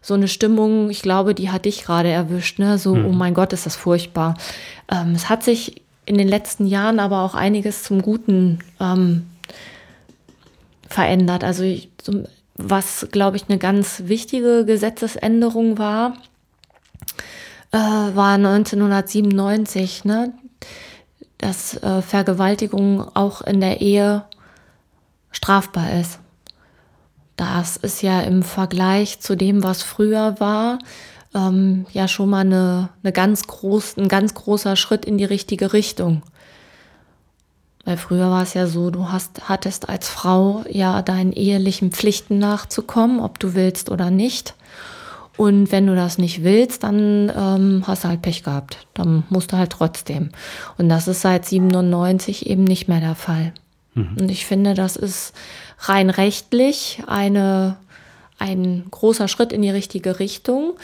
so 0.00 0.14
eine 0.14 0.28
Stimmung, 0.28 0.88
ich 0.88 1.02
glaube, 1.02 1.34
die 1.34 1.50
hat 1.50 1.66
dich 1.66 1.84
gerade 1.84 2.08
erwischt, 2.08 2.58
ne? 2.58 2.78
So, 2.78 2.94
hm. 2.94 3.04
oh 3.04 3.12
mein 3.12 3.34
Gott, 3.34 3.52
ist 3.52 3.66
das 3.66 3.76
furchtbar. 3.76 4.36
Ähm, 4.90 5.12
es 5.14 5.28
hat 5.28 5.42
sich 5.42 5.82
in 6.06 6.16
den 6.16 6.28
letzten 6.28 6.66
Jahren 6.66 6.98
aber 6.98 7.20
auch 7.22 7.34
einiges 7.34 7.82
zum 7.82 8.00
Guten 8.00 8.60
ähm, 8.80 9.26
verändert. 10.88 11.44
Also 11.44 11.62
ich, 11.62 11.90
was, 12.54 13.08
glaube 13.12 13.36
ich, 13.36 13.44
eine 13.48 13.58
ganz 13.58 14.04
wichtige 14.06 14.64
Gesetzesänderung 14.64 15.76
war, 15.76 16.14
äh, 17.72 17.76
war 17.78 18.34
1997, 18.34 20.04
ne? 20.04 20.32
dass 21.38 21.76
äh, 21.82 22.02
Vergewaltigung 22.02 23.14
auch 23.14 23.42
in 23.42 23.60
der 23.60 23.80
Ehe 23.80 24.24
strafbar 25.30 25.92
ist. 26.00 26.18
Das 27.36 27.76
ist 27.76 28.02
ja 28.02 28.20
im 28.22 28.42
Vergleich 28.42 29.20
zu 29.20 29.36
dem, 29.36 29.62
was 29.62 29.82
früher 29.82 30.40
war, 30.40 30.80
ähm, 31.34 31.86
ja 31.92 32.08
schon 32.08 32.30
mal 32.30 32.40
eine, 32.40 32.88
eine 33.02 33.12
ganz 33.12 33.46
groß, 33.46 33.96
ein 33.98 34.08
ganz 34.08 34.34
großer 34.34 34.74
Schritt 34.74 35.04
in 35.04 35.18
die 35.18 35.24
richtige 35.24 35.72
Richtung. 35.72 36.22
Weil 37.84 37.96
früher 37.96 38.30
war 38.30 38.42
es 38.42 38.54
ja 38.54 38.66
so, 38.66 38.90
du 38.90 39.10
hast, 39.10 39.48
hattest 39.48 39.88
als 39.88 40.08
Frau 40.08 40.64
ja 40.68 41.00
deinen 41.02 41.32
ehelichen 41.32 41.92
Pflichten 41.92 42.38
nachzukommen, 42.38 43.20
ob 43.20 43.38
du 43.38 43.54
willst 43.54 43.90
oder 43.90 44.10
nicht. 44.10 44.54
Und 45.38 45.70
wenn 45.70 45.86
du 45.86 45.94
das 45.94 46.18
nicht 46.18 46.42
willst, 46.42 46.82
dann 46.82 47.32
ähm, 47.34 47.84
hast 47.86 48.02
du 48.02 48.08
halt 48.08 48.22
Pech 48.22 48.42
gehabt. 48.42 48.86
Dann 48.92 49.22
musst 49.30 49.52
du 49.52 49.56
halt 49.56 49.70
trotzdem. 49.70 50.30
Und 50.78 50.88
das 50.88 51.06
ist 51.06 51.20
seit 51.20 51.46
97 51.46 52.46
eben 52.46 52.64
nicht 52.64 52.88
mehr 52.88 52.98
der 52.98 53.14
Fall. 53.14 53.52
Mhm. 53.94 54.16
Und 54.20 54.30
ich 54.30 54.46
finde, 54.46 54.74
das 54.74 54.96
ist 54.96 55.32
rein 55.78 56.10
rechtlich 56.10 57.02
eine, 57.06 57.76
ein 58.40 58.86
großer 58.90 59.28
Schritt 59.28 59.52
in 59.52 59.62
die 59.62 59.70
richtige 59.70 60.18
Richtung 60.18 60.74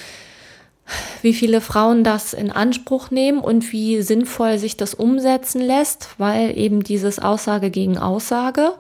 wie 1.22 1.34
viele 1.34 1.60
Frauen 1.60 2.04
das 2.04 2.34
in 2.34 2.50
Anspruch 2.50 3.10
nehmen 3.10 3.38
und 3.38 3.72
wie 3.72 4.02
sinnvoll 4.02 4.58
sich 4.58 4.76
das 4.76 4.94
umsetzen 4.94 5.60
lässt, 5.60 6.10
weil 6.18 6.56
eben 6.56 6.82
dieses 6.82 7.18
Aussage 7.18 7.70
gegen 7.70 7.96
Aussage 7.98 8.72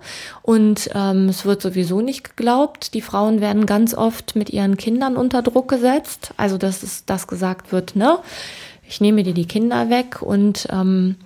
und 0.42 0.90
ähm, 0.94 1.28
es 1.28 1.44
wird 1.44 1.62
sowieso 1.62 2.00
nicht 2.00 2.24
geglaubt. 2.36 2.94
Die 2.94 3.00
Frauen 3.00 3.40
werden 3.40 3.66
ganz 3.66 3.94
oft 3.94 4.36
mit 4.36 4.50
ihren 4.50 4.76
Kindern 4.76 5.16
unter 5.16 5.42
Druck 5.42 5.68
gesetzt, 5.68 6.32
also 6.36 6.58
dass 6.58 6.82
es 6.82 7.04
das 7.06 7.26
gesagt 7.26 7.72
wird, 7.72 7.96
ne? 7.96 8.18
Ich 8.86 9.00
nehme 9.00 9.22
dir 9.22 9.32
die 9.32 9.48
Kinder 9.48 9.88
weg 9.88 10.20
und 10.20 10.68
ähm, 10.70 11.16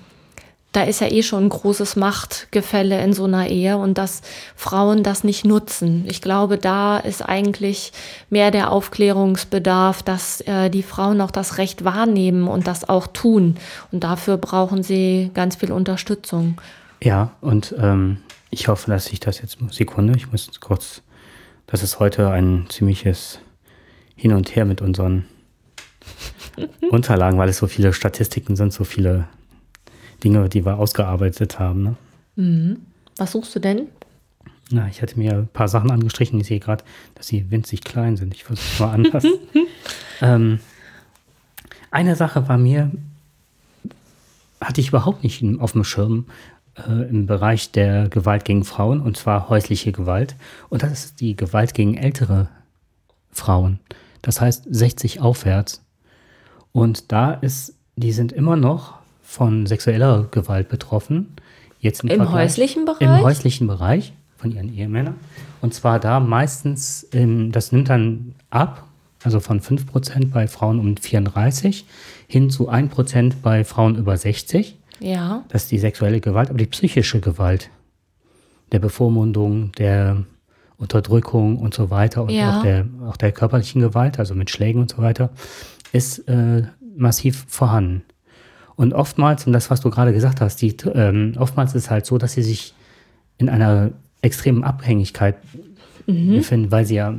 da 0.79 0.85
ist 0.85 1.01
ja 1.01 1.09
eh 1.09 1.25
schon 1.25 1.47
ein 1.47 1.49
großes 1.49 1.97
Machtgefälle 1.97 3.03
in 3.03 3.13
so 3.13 3.25
einer 3.25 3.49
Ehe 3.49 3.77
und 3.79 3.99
dass 3.99 4.23
Frauen 4.55 5.03
das 5.03 5.25
nicht 5.25 5.45
nutzen. 5.45 6.05
Ich 6.07 6.23
glaube, 6.23 6.57
da 6.57 6.99
ist 6.99 7.21
eigentlich 7.21 7.93
mehr 8.31 8.53
der 8.53 8.71
Aufklärungsbedarf, 8.71 10.05
dass 10.05 10.41
äh, 10.43 10.71
die 10.71 10.85
Frauen 10.85 11.21
auch 11.21 11.33
das 11.33 11.59
Recht 11.59 11.85
wahrnehmen 11.85 12.47
und 12.47 12.69
das 12.69 12.89
auch 12.89 13.09
tun. 13.09 13.57
Und 13.91 14.05
dafür 14.05 14.37
brauchen 14.37 14.85
sie 14.85 15.33
ganz 15.35 15.57
viel 15.57 15.73
Unterstützung. 15.73 16.61
Ja, 17.03 17.33
und 17.41 17.75
ähm, 17.77 18.19
ich 18.51 18.69
hoffe, 18.69 18.89
dass 18.89 19.09
ich 19.09 19.19
das 19.19 19.41
jetzt, 19.41 19.59
Sekunde, 19.73 20.13
ich 20.17 20.31
muss 20.31 20.49
kurz, 20.61 21.03
das 21.67 21.83
ist 21.83 21.99
heute 21.99 22.31
ein 22.31 22.67
ziemliches 22.69 23.41
Hin 24.15 24.33
und 24.33 24.55
Her 24.55 24.65
mit 24.65 24.81
unseren 24.81 25.25
Unterlagen, 26.91 27.37
weil 27.37 27.49
es 27.49 27.59
so 27.59 27.67
viele 27.67 27.93
Statistiken 27.93 28.55
sind, 28.55 28.73
so 28.73 28.85
viele 28.85 29.27
Dinge, 30.25 30.49
die 30.49 30.65
wir 30.65 30.79
ausgearbeitet 30.79 31.59
haben. 31.59 31.83
Ne? 31.83 31.97
Mhm. 32.37 32.77
Was 33.17 33.33
suchst 33.33 33.55
du 33.55 33.61
denn? 33.61 33.89
Na, 34.71 34.87
ich 34.89 35.01
hatte 35.01 35.19
mir 35.19 35.33
ein 35.33 35.49
paar 35.49 35.69
Sachen 35.69 35.91
angestrichen. 35.91 36.41
Ich 36.41 36.47
sehe 36.47 36.61
gerade, 36.61 36.85
dass 37.15 37.27
sie 37.27 37.51
winzig 37.51 37.83
klein 37.83 38.17
sind. 38.17 38.35
Ich 38.35 38.45
versuche 38.45 38.67
es 38.73 38.81
mal 38.81 38.93
anders. 38.93 39.25
ähm, 40.21 40.61
eine 41.91 42.17
Sache 42.17 42.49
war 42.49 42.59
mir, 42.59 42.91
hatte 44.61 44.81
ich 44.81 44.89
überhaupt 44.89 45.23
nicht 45.23 45.43
auf 45.59 45.73
dem 45.73 45.85
Schirm 45.85 46.27
äh, 46.77 47.09
im 47.09 47.27
Bereich 47.27 47.73
der 47.73 48.09
Gewalt 48.09 48.45
gegen 48.45 48.65
Frauen, 48.65 49.01
und 49.01 49.17
zwar 49.17 49.49
häusliche 49.49 49.91
Gewalt. 49.91 50.37
Und 50.69 50.83
das 50.83 50.93
ist 50.93 51.21
die 51.21 51.35
Gewalt 51.35 51.73
gegen 51.73 51.97
ältere 51.97 52.49
Frauen. 53.31 53.81
Das 54.21 54.41
heißt 54.41 54.67
60 54.69 55.21
aufwärts. 55.21 55.83
Und 56.73 57.11
da 57.11 57.33
ist, 57.33 57.75
die 57.97 58.13
sind 58.13 58.33
immer 58.33 58.57
noch 58.57 58.98
von 59.29 59.67
sexueller 59.67 60.27
Gewalt 60.31 60.71
betroffen. 60.71 61.35
Jetzt 61.81 62.03
im, 62.03 62.09
Im 62.09 62.33
häuslichen 62.33 62.87
Bereich? 62.87 63.03
Im 63.03 63.21
häuslichen 63.21 63.67
Bereich 63.67 64.15
von 64.39 64.51
ihren 64.51 64.73
Ehemännern. 64.73 65.17
Und 65.61 65.75
zwar 65.75 66.01
da 66.01 66.19
meistens, 66.19 67.07
ähm, 67.13 67.53
das 67.53 67.71
nimmt 67.71 67.91
dann 67.91 68.35
ab, 68.49 68.89
also 69.23 69.39
von 69.41 69.61
5% 69.61 70.31
bei 70.31 70.49
Frauen 70.49 70.81
um 70.81 70.97
34 70.97 71.85
hin 72.27 72.49
zu 72.49 72.71
1% 72.71 73.35
bei 73.43 73.65
Frauen 73.65 73.97
über 73.97 74.17
60. 74.17 74.77
Ja. 74.99 75.45
Das 75.51 75.65
ist 75.65 75.73
die 75.73 75.79
sexuelle 75.79 76.21
Gewalt, 76.21 76.49
aber 76.49 76.59
die 76.59 76.67
psychische 76.67 77.21
Gewalt, 77.21 77.69
der 78.73 78.79
Bevormundung, 78.79 79.73
der 79.73 80.25
Unterdrückung 80.79 81.59
und 81.59 81.75
so 81.75 81.91
weiter 81.91 82.23
und 82.23 82.31
ja. 82.31 82.59
auch, 82.59 82.63
der, 82.63 82.87
auch 83.07 83.17
der 83.19 83.33
körperlichen 83.33 83.83
Gewalt, 83.83 84.19
also 84.19 84.35
mit 84.35 84.49
Schlägen 84.49 84.81
und 84.81 84.91
so 84.91 84.99
weiter, 84.99 85.31
ist 85.93 86.27
äh, 86.29 86.63
massiv 86.97 87.45
vorhanden. 87.47 88.05
Und 88.79 88.95
oftmals, 88.95 89.45
und 89.45 89.53
das, 89.53 89.71
was 89.71 89.81
du 89.81 89.91
gerade 89.91 90.13
gesagt 90.13 90.41
hast, 90.41 90.63
die, 90.63 90.77
ähm, 90.95 91.33
oftmals 91.37 91.75
ist 91.75 91.87
es 91.87 91.91
halt 91.91 92.07
so, 92.07 92.17
dass 92.17 92.35
sie 92.35 92.45
sich 92.45 92.75
in 93.37 93.49
einer 93.49 93.91
extremen 94.23 94.63
Abhängigkeit 94.63 95.35
mhm. 96.07 96.37
befinden, 96.37 96.71
weil 96.71 96.87
sie 96.87 96.95
ja 96.95 97.13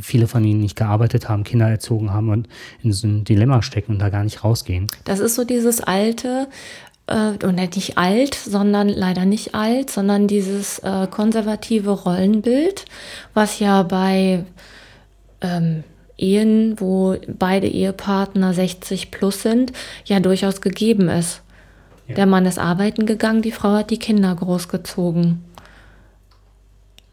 viele 0.00 0.28
von 0.28 0.44
ihnen 0.44 0.60
nicht 0.60 0.76
gearbeitet 0.76 1.28
haben, 1.28 1.42
Kinder 1.42 1.68
erzogen 1.68 2.12
haben 2.12 2.28
und 2.28 2.48
in 2.84 2.92
so 2.92 3.08
ein 3.08 3.24
Dilemma 3.24 3.60
stecken 3.62 3.94
und 3.94 3.98
da 3.98 4.08
gar 4.08 4.22
nicht 4.22 4.44
rausgehen. 4.44 4.86
Das 5.02 5.18
ist 5.18 5.34
so 5.34 5.42
dieses 5.42 5.80
alte, 5.80 6.46
äh, 7.08 7.44
und 7.44 7.56
nicht 7.56 7.98
alt, 7.98 8.36
sondern 8.36 8.88
leider 8.88 9.24
nicht 9.24 9.52
alt, 9.52 9.90
sondern 9.90 10.28
dieses 10.28 10.78
äh, 10.78 11.08
konservative 11.10 11.90
Rollenbild, 11.90 12.84
was 13.34 13.58
ja 13.58 13.82
bei 13.82 14.44
ähm, 15.40 15.82
Ehen, 16.20 16.78
wo 16.78 17.16
beide 17.26 17.66
Ehepartner 17.66 18.52
60 18.54 19.10
plus 19.10 19.42
sind, 19.42 19.72
ja 20.04 20.20
durchaus 20.20 20.60
gegeben 20.60 21.08
ist. 21.08 21.42
Ja. 22.08 22.16
Der 22.16 22.26
Mann 22.26 22.46
ist 22.46 22.58
arbeiten 22.58 23.06
gegangen, 23.06 23.42
die 23.42 23.52
Frau 23.52 23.72
hat 23.72 23.90
die 23.90 23.98
Kinder 23.98 24.34
großgezogen. 24.34 25.44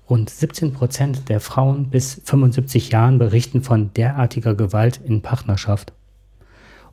Rund 0.09 0.29
17 0.29 0.73
Prozent 0.73 1.29
der 1.29 1.39
Frauen 1.39 1.89
bis 1.89 2.21
75 2.23 2.91
Jahren 2.91 3.19
berichten 3.19 3.61
von 3.61 3.91
derartiger 3.93 4.55
Gewalt 4.55 4.99
in 5.03 5.21
Partnerschaft. 5.21 5.91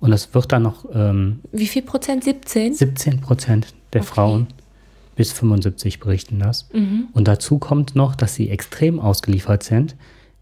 Und 0.01 0.13
es 0.13 0.35
wird 0.35 0.53
dann 0.53 0.65
noch. 0.65 0.85
Ähm, 0.93 1.41
Wie 1.53 1.67
viel 1.67 1.83
Prozent? 1.83 2.25
17? 2.25 2.75
17 2.75 3.21
Prozent 3.21 3.75
der 3.93 4.03
okay. 4.03 4.11
Frauen 4.11 4.47
bis 5.17 5.33
75 5.33 6.01
berichten 6.01 6.41
das. 6.41 6.69
Mhm. 6.73 7.09
Und 7.13 7.29
dazu 7.29 7.59
kommt 7.59 7.95
noch, 7.95 8.15
dass 8.15 8.35
sie 8.35 8.51
extrem 8.51 8.99
ausgeliefert 8.99 9.63
sind, 9.63 9.95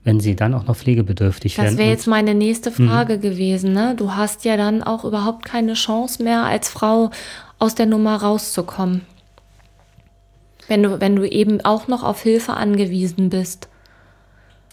wenn 0.05 0.21
sie 0.21 0.35
dann 0.35 0.55
auch 0.55 0.67
noch 0.67 0.77
pflegebedürftig 0.77 1.55
das 1.55 1.65
werden. 1.65 1.77
Das 1.77 1.79
wäre 1.79 1.91
jetzt 1.91 2.07
meine 2.07 2.35
nächste 2.35 2.71
Frage 2.73 3.19
gewesen. 3.19 3.73
Ne? 3.73 3.95
Du 3.97 4.15
hast 4.15 4.45
ja 4.45 4.57
dann 4.57 4.83
auch 4.83 5.05
überhaupt 5.05 5.45
keine 5.45 5.75
Chance 5.75 6.23
mehr, 6.23 6.45
als 6.45 6.69
Frau 6.69 7.11
aus 7.59 7.75
der 7.75 7.87
Nummer 7.87 8.17
rauszukommen. 8.17 9.03
Wenn 10.69 10.83
du, 10.83 11.01
wenn 11.01 11.17
du 11.17 11.29
eben 11.29 11.61
auch 11.65 11.88
noch 11.88 12.03
auf 12.03 12.23
Hilfe 12.23 12.55
angewiesen 12.55 13.31
bist. 13.31 13.69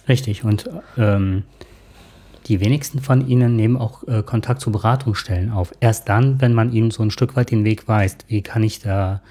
Richtig. 0.07 0.43
Und 0.43 0.69
ähm, 0.97 1.43
die 2.47 2.59
wenigsten 2.59 2.99
von 2.99 3.27
ihnen 3.27 3.55
nehmen 3.55 3.77
auch 3.77 4.07
äh, 4.07 4.23
Kontakt 4.23 4.61
zu 4.61 4.71
Beratungsstellen 4.71 5.51
auf. 5.51 5.71
Erst 5.79 6.09
dann, 6.09 6.41
wenn 6.41 6.53
man 6.53 6.71
ihnen 6.71 6.89
so 6.89 7.03
ein 7.03 7.11
Stück 7.11 7.35
weit 7.35 7.51
den 7.51 7.65
Weg 7.65 7.87
weist, 7.87 8.25
wie 8.27 8.41
kann 8.41 8.63
ich 8.63 8.79
da 8.79 9.21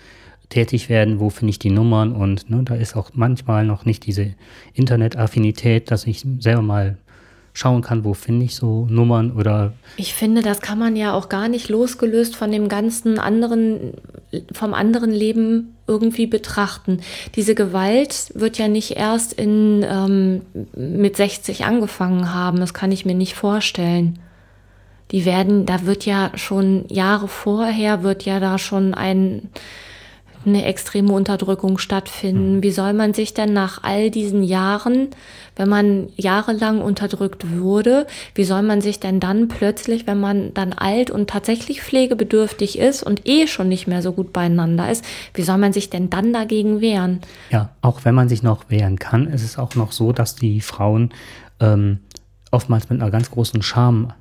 tätig 0.49 0.89
werden, 0.89 1.21
wo 1.21 1.31
finde 1.31 1.51
ich 1.51 1.59
die 1.59 1.71
Nummern 1.71 2.13
und 2.13 2.49
ne, 2.51 2.63
da 2.65 2.75
ist 2.75 2.97
auch 2.97 3.11
manchmal 3.15 3.65
noch 3.65 3.85
nicht 3.85 4.07
diese 4.07 4.35
Internetaffinität, 4.75 5.91
dass 5.91 6.07
ich 6.07 6.25
selber 6.39 6.63
mal 6.63 6.97
schauen 7.59 7.83
kann, 7.83 8.05
wo 8.05 8.15
finde 8.15 8.45
ich 8.45 8.55
so 8.55 8.87
Nummern 8.89 9.33
oder 9.33 9.73
Ich 9.97 10.15
finde, 10.15 10.43
das 10.43 10.61
kann 10.61 10.79
man 10.79 10.95
ja 10.95 11.13
auch 11.13 11.29
gar 11.29 11.49
nicht 11.49 11.69
losgelöst 11.69 12.37
von 12.37 12.53
dem 12.53 12.69
ganzen 12.69 13.19
anderen, 13.19 13.95
vom 14.53 14.75
anderen 14.75 15.11
Leben 15.11 15.75
irgendwie 15.89 16.29
betrachten. 16.29 17.01
Diese 17.35 17.57
Gewalt 17.57 18.31
wird 18.35 18.59
ja 18.59 18.69
nicht 18.69 18.93
erst 18.93 19.33
in, 19.33 19.85
ähm, 19.89 20.43
mit 20.77 21.17
60 21.17 21.65
angefangen 21.65 22.33
haben. 22.33 22.61
Das 22.61 22.75
kann 22.75 22.93
ich 22.93 23.05
mir 23.05 23.17
nicht 23.17 23.35
vorstellen. 23.35 24.21
Die 25.11 25.25
werden, 25.25 25.67
da 25.67 25.85
wird 25.85 26.07
ja 26.07 26.31
schon 26.37 26.85
Jahre 26.89 27.27
vorher, 27.27 28.05
wird 28.05 28.25
ja 28.25 28.39
da 28.39 28.59
schon 28.59 28.95
ein, 28.95 29.49
eine 30.49 30.65
extreme 30.65 31.13
Unterdrückung 31.13 31.79
stattfinden. 31.79 32.63
Wie 32.63 32.71
soll 32.71 32.93
man 32.93 33.15
sich 33.15 33.35
denn 33.35 33.53
nach 33.53 33.83
all 33.83 34.11
diesen 34.11 34.43
Jahren, 34.43 35.09
wenn 35.57 35.69
man 35.69 36.09
jahrelang 36.17 36.81
unterdrückt 36.81 37.59
wurde, 37.59 38.07
wie 38.35 38.45
soll 38.45 38.63
man 38.63 38.81
sich 38.81 39.01
denn 39.01 39.21
dann 39.21 39.49
plötzlich, 39.49 40.07
wenn 40.07 40.21
man 40.21 40.55
dann 40.55 40.73
alt 40.73 41.11
und 41.11 41.31
tatsächlich 41.31 41.83
pflegebedürftig 41.83 42.79
ist 42.79 43.03
und 43.03 43.29
eh 43.29 43.47
schon 43.47 43.69
nicht 43.69 43.87
mehr 43.87 44.03
so 44.03 44.13
gut 44.13 44.33
beieinander 44.33 44.91
ist, 44.91 45.05
wie 45.35 45.43
soll 45.43 45.59
man 45.59 45.73
sich 45.73 45.91
denn 45.91 46.11
dann 46.11 46.33
dagegen 46.33 46.81
wehren? 46.81 47.21
ja, 47.51 47.71
auch 47.83 48.05
wenn 48.05 48.15
man 48.15 48.29
sich 48.29 48.43
noch 48.43 48.69
wehren 48.69 48.99
kann, 48.99 49.27
ist 49.27 49.43
es 49.43 49.59
auch 49.59 49.75
noch 49.75 49.93
so, 49.93 50.13
dass 50.13 50.35
die 50.35 50.61
Frauen 50.61 51.11
ähm, 51.61 52.01
oftmals 52.51 52.89
mit 52.91 53.01
einer 53.01 53.11
ganz 53.11 53.31
großen 53.31 53.63
Scham 53.63 54.13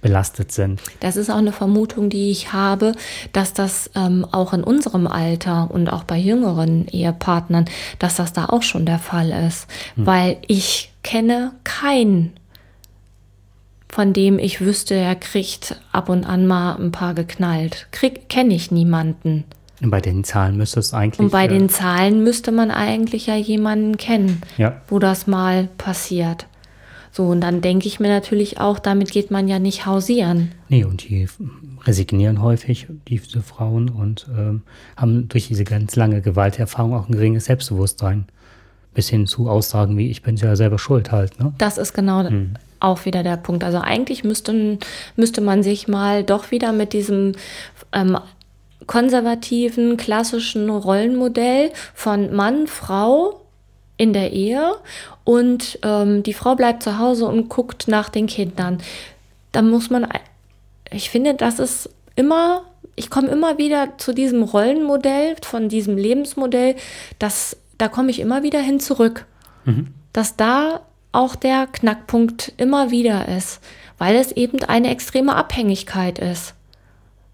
belastet 0.00 0.52
sind. 0.52 0.80
Das 1.00 1.16
ist 1.16 1.28
auch 1.28 1.38
eine 1.38 1.50
Vermutung, 1.50 2.08
die 2.08 2.30
ich 2.30 2.52
habe, 2.52 2.92
dass 3.32 3.52
das 3.52 3.90
ähm, 3.96 4.24
auch 4.30 4.52
in 4.52 4.62
unserem 4.62 5.06
Alter 5.08 5.70
und 5.72 5.88
auch 5.88 6.04
bei 6.04 6.16
jüngeren 6.18 6.86
Ehepartnern, 6.86 7.64
dass 7.98 8.14
das 8.16 8.32
da 8.32 8.46
auch 8.46 8.62
schon 8.62 8.86
der 8.86 9.00
Fall 9.00 9.30
ist. 9.48 9.66
Weil 9.96 10.36
ich 10.46 10.92
kenne 11.02 11.52
keinen, 11.64 12.32
von 13.88 14.12
dem 14.12 14.38
ich 14.38 14.60
wüsste, 14.60 14.94
er 14.94 15.16
kriegt 15.16 15.80
ab 15.90 16.08
und 16.08 16.24
an 16.24 16.46
mal 16.46 16.76
ein 16.76 16.92
paar 16.92 17.14
geknallt. 17.14 17.88
Kenne 17.90 18.54
ich 18.54 18.70
niemanden. 18.70 19.44
Und 19.82 19.90
bei 19.90 20.00
den 20.00 20.22
Zahlen 20.22 20.56
müsste 20.56 20.80
es 20.80 20.94
eigentlich. 20.94 21.18
Und 21.18 21.30
bei 21.32 21.46
äh, 21.46 21.48
den 21.48 21.68
Zahlen 21.68 22.22
müsste 22.22 22.52
man 22.52 22.70
eigentlich 22.70 23.26
ja 23.26 23.34
jemanden 23.36 23.96
kennen, 23.96 24.42
Ja. 24.58 24.80
wo 24.86 24.98
das 25.00 25.26
mal 25.26 25.68
passiert. 25.78 26.46
So, 27.16 27.26
und 27.26 27.42
dann 27.42 27.60
denke 27.60 27.86
ich 27.86 28.00
mir 28.00 28.08
natürlich 28.08 28.58
auch, 28.58 28.80
damit 28.80 29.12
geht 29.12 29.30
man 29.30 29.46
ja 29.46 29.60
nicht 29.60 29.86
hausieren. 29.86 30.50
Nee, 30.68 30.82
und 30.82 31.08
die 31.08 31.28
resignieren 31.84 32.42
häufig, 32.42 32.88
diese 33.06 33.40
Frauen, 33.40 33.88
und 33.88 34.26
ähm, 34.36 34.62
haben 34.96 35.28
durch 35.28 35.46
diese 35.46 35.62
ganz 35.62 35.94
lange 35.94 36.22
Gewalterfahrung 36.22 36.92
auch 36.92 37.08
ein 37.08 37.12
geringes 37.12 37.44
Selbstbewusstsein. 37.44 38.24
Bis 38.94 39.08
hin 39.08 39.28
zu 39.28 39.48
Aussagen 39.48 39.96
wie, 39.96 40.10
ich 40.10 40.22
bin 40.22 40.34
ja 40.34 40.56
selber 40.56 40.80
schuld 40.80 41.12
halt. 41.12 41.38
Ne? 41.38 41.54
Das 41.58 41.78
ist 41.78 41.94
genau 41.94 42.28
auch 42.80 43.04
wieder 43.04 43.22
der 43.22 43.36
Punkt. 43.36 43.62
Also 43.62 43.78
eigentlich 43.78 44.24
müsste, 44.24 44.78
müsste 45.14 45.40
man 45.40 45.62
sich 45.62 45.86
mal 45.86 46.24
doch 46.24 46.50
wieder 46.50 46.72
mit 46.72 46.92
diesem 46.92 47.32
ähm, 47.92 48.18
konservativen, 48.88 49.96
klassischen 49.96 50.68
Rollenmodell 50.68 51.70
von 51.94 52.34
Mann, 52.34 52.66
Frau 52.66 53.43
in 53.96 54.12
der 54.12 54.32
Ehe 54.32 54.74
und 55.24 55.78
ähm, 55.82 56.22
die 56.22 56.34
Frau 56.34 56.54
bleibt 56.54 56.82
zu 56.82 56.98
Hause 56.98 57.26
und 57.26 57.48
guckt 57.48 57.88
nach 57.88 58.08
den 58.08 58.26
Kindern. 58.26 58.78
Da 59.52 59.62
muss 59.62 59.90
man, 59.90 60.08
ich 60.90 61.10
finde, 61.10 61.34
das 61.34 61.58
ist 61.58 61.90
immer, 62.16 62.62
ich 62.96 63.10
komme 63.10 63.28
immer 63.28 63.58
wieder 63.58 63.96
zu 63.98 64.12
diesem 64.12 64.42
Rollenmodell, 64.42 65.36
von 65.42 65.68
diesem 65.68 65.96
Lebensmodell, 65.96 66.76
das, 67.18 67.56
da 67.78 67.88
komme 67.88 68.10
ich 68.10 68.20
immer 68.20 68.42
wieder 68.42 68.60
hin 68.60 68.80
zurück 68.80 69.26
dass 70.14 70.36
da 70.36 70.80
auch 71.12 71.36
der 71.36 71.66
Knackpunkt 71.66 72.52
immer 72.56 72.90
wieder 72.90 73.28
ist, 73.28 73.60
weil 73.98 74.16
es 74.16 74.32
eben 74.32 74.62
eine 74.64 74.90
extreme 74.90 75.34
Abhängigkeit 75.34 76.18
ist. 76.18 76.54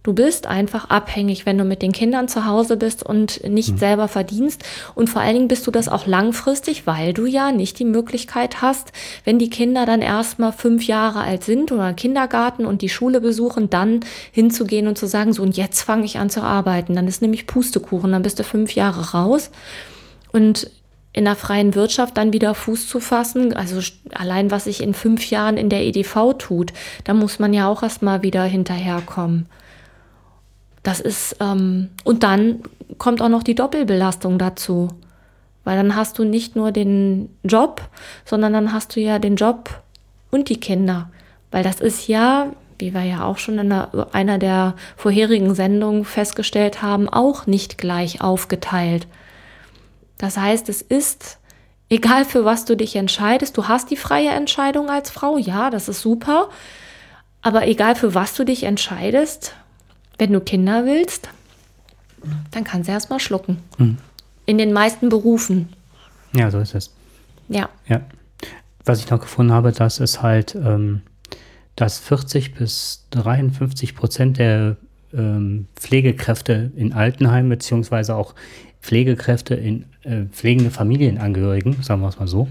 Du 0.03 0.15
bist 0.15 0.47
einfach 0.47 0.89
abhängig, 0.89 1.45
wenn 1.45 1.59
du 1.59 1.65
mit 1.65 1.83
den 1.83 1.93
Kindern 1.93 2.27
zu 2.27 2.47
Hause 2.47 2.79
bist 2.79 3.03
und 3.03 3.47
nicht 3.47 3.79
selber 3.79 4.09
verdienst. 4.09 4.65
Und 4.95 5.11
vor 5.11 5.21
allen 5.21 5.35
Dingen 5.35 5.49
bist 5.49 5.67
du 5.67 5.71
das 5.71 5.91
auch 5.91 6.07
langfristig, 6.07 6.87
weil 6.87 7.13
du 7.13 7.27
ja 7.27 7.53
nicht 7.53 7.79
die 7.79 7.85
Möglichkeit 7.85 8.63
hast, 8.63 8.93
wenn 9.25 9.39
die 9.39 9.51
Kinder 9.51 9.85
dann 9.85 10.01
erstmal 10.01 10.53
fünf 10.53 10.87
Jahre 10.87 11.21
alt 11.21 11.45
sind 11.45 11.71
oder 11.71 11.93
Kindergarten 11.93 12.65
und 12.65 12.81
die 12.81 12.89
Schule 12.89 13.21
besuchen, 13.21 13.69
dann 13.69 14.01
hinzugehen 14.33 14.87
und 14.87 14.97
zu 14.97 15.07
sagen, 15.07 15.35
so 15.35 15.43
und 15.43 15.59
jetzt 15.59 15.83
fange 15.83 16.07
ich 16.07 16.19
an 16.19 16.31
zu 16.31 16.41
arbeiten. 16.41 16.95
Dann 16.95 17.07
ist 17.07 17.21
nämlich 17.21 17.47
Pustekuchen, 17.47 18.13
dann 18.13 18.23
bist 18.23 18.39
du 18.39 18.45
fünf 18.45 18.75
Jahre 18.75 19.13
raus. 19.13 19.51
Und 20.33 20.71
in 21.13 21.25
der 21.25 21.37
freien 21.37 21.75
Wirtschaft 21.75 22.17
dann 22.17 22.33
wieder 22.33 22.55
Fuß 22.55 22.89
zu 22.89 23.01
fassen, 23.01 23.55
also 23.55 23.81
allein 24.15 24.51
was 24.51 24.65
sich 24.65 24.83
in 24.83 24.95
fünf 24.95 25.29
Jahren 25.29 25.59
in 25.59 25.69
der 25.69 25.83
EDV 25.83 26.35
tut, 26.39 26.73
da 27.05 27.13
muss 27.13 27.39
man 27.39 27.53
ja 27.53 27.69
auch 27.69 27.83
erstmal 27.83 28.23
wieder 28.23 28.45
hinterherkommen. 28.45 29.47
Das 30.83 31.01
ist, 31.01 31.37
ähm, 31.41 31.91
und 32.05 32.23
dann 32.23 32.61
kommt 32.99 33.21
auch 33.21 33.29
noch 33.29 33.43
die 33.43 33.55
Doppelbelastung 33.55 34.39
dazu. 34.39 34.89
Weil 35.65 35.77
dann 35.77 35.95
hast 35.95 36.19
du 36.19 36.25
nicht 36.25 36.57
nur 36.57 36.73
den 36.73 37.29
Job, 37.45 37.83
sondern 38.25 38.53
dann 38.53 38.73
hast 38.73 38.97
du 38.97 39.01
ja 39.01 39.19
den 39.19 39.37
Job 39.37 39.83
und 40.31 40.49
die 40.49 40.59
Kinder. 40.59 41.11
Weil 41.51 41.63
das 41.63 41.81
ist 41.81 42.09
ja, 42.09 42.47
wie 42.79 42.95
wir 42.95 43.03
ja 43.03 43.25
auch 43.25 43.39
schon 43.39 43.59
in 43.59 43.73
einer, 43.73 44.09
einer 44.13 44.39
der 44.39 44.75
vorherigen 44.97 45.55
Sendungen 45.55 46.05
festgestellt 46.05 46.81
haben, 46.81 47.09
auch 47.09 47.47
nicht 47.47 47.77
gleich 47.77 48.23
aufgeteilt. 48.23 49.07
Das 50.17 50.39
heißt, 50.39 50.69
es 50.71 50.81
ist, 50.81 51.39
egal 51.91 52.25
für 52.25 52.45
was 52.45 52.65
du 52.65 52.77
dich 52.77 52.97
entscheidest, 52.97 53.57
du 53.57 53.69
hast 53.69 53.91
die 53.91 53.97
freie 53.97 54.31
Entscheidung 54.31 54.89
als 54.89 55.11
Frau, 55.11 55.37
ja, 55.37 55.69
das 55.69 55.89
ist 55.89 56.01
super. 56.01 56.49
Aber 57.43 57.67
egal 57.67 57.97
für 57.97 58.15
was 58.15 58.35
du 58.35 58.45
dich 58.45 58.65
entscheidest, 58.65 59.55
wenn 60.21 60.33
du 60.33 60.41
Kinder 60.41 60.85
willst, 60.85 61.31
dann 62.51 62.63
kannst 62.63 62.89
du 62.89 62.93
erstmal 62.93 63.21
schlucken. 63.21 63.59
In 64.45 64.59
den 64.59 64.73
meisten 64.73 65.09
Berufen. 65.09 65.71
Ja, 66.35 66.51
so 66.51 66.59
ist 66.59 66.75
es. 66.75 66.95
Ja. 67.49 67.71
Ja. 67.89 68.03
Was 68.85 69.01
ich 69.01 69.11
noch 69.11 69.21
gefunden 69.21 69.53
habe, 69.53 69.73
dass 69.73 69.99
es 69.99 70.21
halt, 70.23 70.55
ähm, 70.55 71.01
dass 71.75 71.99
40 71.99 72.55
bis 72.55 73.07
53 73.11 73.95
Prozent 73.95 74.39
der 74.39 74.77
ähm, 75.15 75.67
Pflegekräfte 75.75 76.71
in 76.77 76.93
Altenheimen 76.93 77.49
beziehungsweise 77.49 78.15
auch 78.15 78.35
Pflegekräfte 78.83 79.55
in 79.55 79.87
äh, 80.03 80.25
pflegende 80.27 80.71
Familienangehörigen, 80.71 81.83
sagen 81.83 82.03
wir 82.03 82.09
es 82.09 82.19
mal 82.19 82.29
so, 82.29 82.49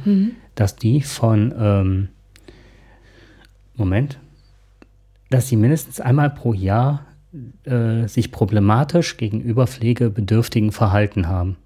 dass 0.56 0.76
die 0.76 1.02
von, 1.02 1.54
ähm, 1.58 2.10
Moment, 3.76 4.20
dass 5.30 5.48
sie 5.48 5.56
mindestens 5.56 6.00
einmal 6.00 6.30
pro 6.30 6.54
Jahr 6.54 7.06
äh, 7.64 8.08
sich 8.08 8.32
problematisch 8.32 9.18
gegenüber 9.18 9.68
Pflegebedürftigen 9.68 10.72
verhalten 10.72 11.28
haben. 11.28 11.58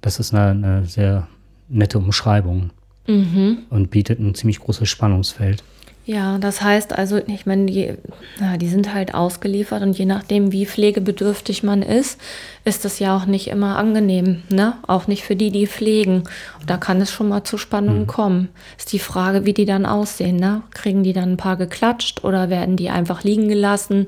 Das 0.00 0.18
ist 0.18 0.34
eine, 0.34 0.50
eine 0.50 0.84
sehr 0.86 1.28
nette 1.68 1.98
Umschreibung 1.98 2.70
und 3.06 3.90
bietet 3.90 4.20
ein 4.20 4.34
ziemlich 4.34 4.60
großes 4.60 4.88
Spannungsfeld. 4.88 5.62
Ja, 6.04 6.38
das 6.38 6.62
heißt 6.62 6.98
also, 6.98 7.18
ich 7.28 7.46
meine, 7.46 7.66
die, 7.66 7.94
ja, 8.40 8.56
die 8.56 8.66
sind 8.66 8.92
halt 8.92 9.14
ausgeliefert 9.14 9.82
und 9.82 9.96
je 9.96 10.04
nachdem, 10.04 10.50
wie 10.50 10.66
pflegebedürftig 10.66 11.62
man 11.62 11.80
ist, 11.80 12.20
ist 12.64 12.84
das 12.84 12.98
ja 12.98 13.16
auch 13.16 13.24
nicht 13.24 13.46
immer 13.46 13.76
angenehm, 13.76 14.42
ne? 14.48 14.74
Auch 14.88 15.06
nicht 15.06 15.22
für 15.22 15.36
die, 15.36 15.52
die 15.52 15.68
pflegen. 15.68 16.24
Und 16.60 16.68
da 16.68 16.76
kann 16.76 17.00
es 17.00 17.12
schon 17.12 17.28
mal 17.28 17.44
zu 17.44 17.56
Spannungen 17.56 18.08
kommen. 18.08 18.48
Ist 18.76 18.92
die 18.92 18.98
Frage, 18.98 19.44
wie 19.44 19.52
die 19.52 19.64
dann 19.64 19.86
aussehen, 19.86 20.36
ne? 20.36 20.62
Kriegen 20.72 21.04
die 21.04 21.12
dann 21.12 21.32
ein 21.32 21.36
paar 21.36 21.56
geklatscht 21.56 22.24
oder 22.24 22.50
werden 22.50 22.76
die 22.76 22.90
einfach 22.90 23.22
liegen 23.22 23.46
gelassen? 23.48 24.06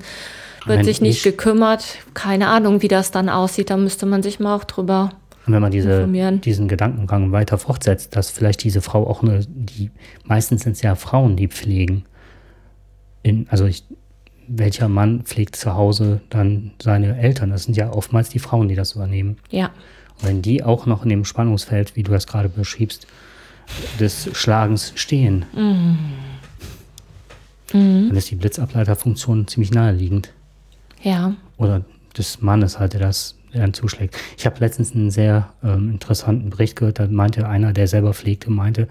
Wird 0.66 0.78
Wenn 0.78 0.84
sich 0.84 1.00
nicht 1.00 1.18
ich- 1.18 1.22
gekümmert? 1.24 1.98
Keine 2.14 2.48
Ahnung, 2.48 2.80
wie 2.82 2.88
das 2.88 3.10
dann 3.10 3.28
aussieht. 3.28 3.70
Da 3.70 3.76
müsste 3.76 4.06
man 4.06 4.22
sich 4.22 4.40
mal 4.40 4.54
auch 4.56 4.64
drüber 4.64 5.10
Und 5.46 5.52
wenn 5.52 5.60
man 5.60 5.70
diese, 5.70 6.06
diesen 6.38 6.68
Gedankengang 6.68 7.32
weiter 7.32 7.58
fortsetzt, 7.58 8.16
dass 8.16 8.30
vielleicht 8.30 8.64
diese 8.64 8.80
Frau 8.80 9.06
auch 9.06 9.22
eine, 9.22 9.40
die, 9.46 9.90
meistens 10.24 10.62
sind 10.62 10.72
es 10.72 10.82
ja 10.82 10.94
Frauen, 10.94 11.36
die 11.36 11.48
pflegen. 11.48 12.04
In, 13.22 13.46
also 13.50 13.66
ich, 13.66 13.84
welcher 14.48 14.88
Mann 14.88 15.22
pflegt 15.24 15.56
zu 15.56 15.74
Hause 15.74 16.20
dann 16.30 16.72
seine 16.82 17.18
Eltern? 17.18 17.50
Das 17.50 17.64
sind 17.64 17.76
ja 17.76 17.90
oftmals 17.92 18.28
die 18.30 18.38
Frauen, 18.38 18.68
die 18.68 18.74
das 18.74 18.92
übernehmen. 18.92 19.36
Ja, 19.50 19.70
Und 20.20 20.28
wenn 20.28 20.42
die 20.42 20.62
auch 20.62 20.86
noch 20.86 21.02
in 21.02 21.08
dem 21.10 21.24
Spannungsfeld, 21.26 21.96
wie 21.96 22.02
du 22.04 22.12
das 22.12 22.26
gerade 22.26 22.48
beschriebst, 22.48 23.06
des 23.98 24.28
Schlagens 24.34 24.92
stehen. 24.94 25.44
Mhm. 25.54 25.98
Dann 27.72 28.16
ist 28.16 28.30
die 28.30 28.36
Blitzableiterfunktion 28.36 29.48
ziemlich 29.48 29.72
naheliegend. 29.72 30.32
Ja. 31.04 31.34
Oder 31.56 31.84
des 32.18 32.42
Mannes 32.42 32.80
halt, 32.80 32.94
der 32.94 33.00
das 33.00 33.36
der 33.54 33.60
dann 33.60 33.72
zuschlägt. 33.72 34.16
Ich 34.36 34.46
habe 34.46 34.58
letztens 34.60 34.94
einen 34.94 35.10
sehr 35.10 35.50
ähm, 35.62 35.90
interessanten 35.90 36.50
Bericht 36.50 36.76
gehört, 36.76 36.98
da 36.98 37.06
meinte 37.06 37.48
einer, 37.48 37.72
der 37.72 37.86
selber 37.86 38.12
pflegte, 38.12 38.50
meinte, 38.50 38.88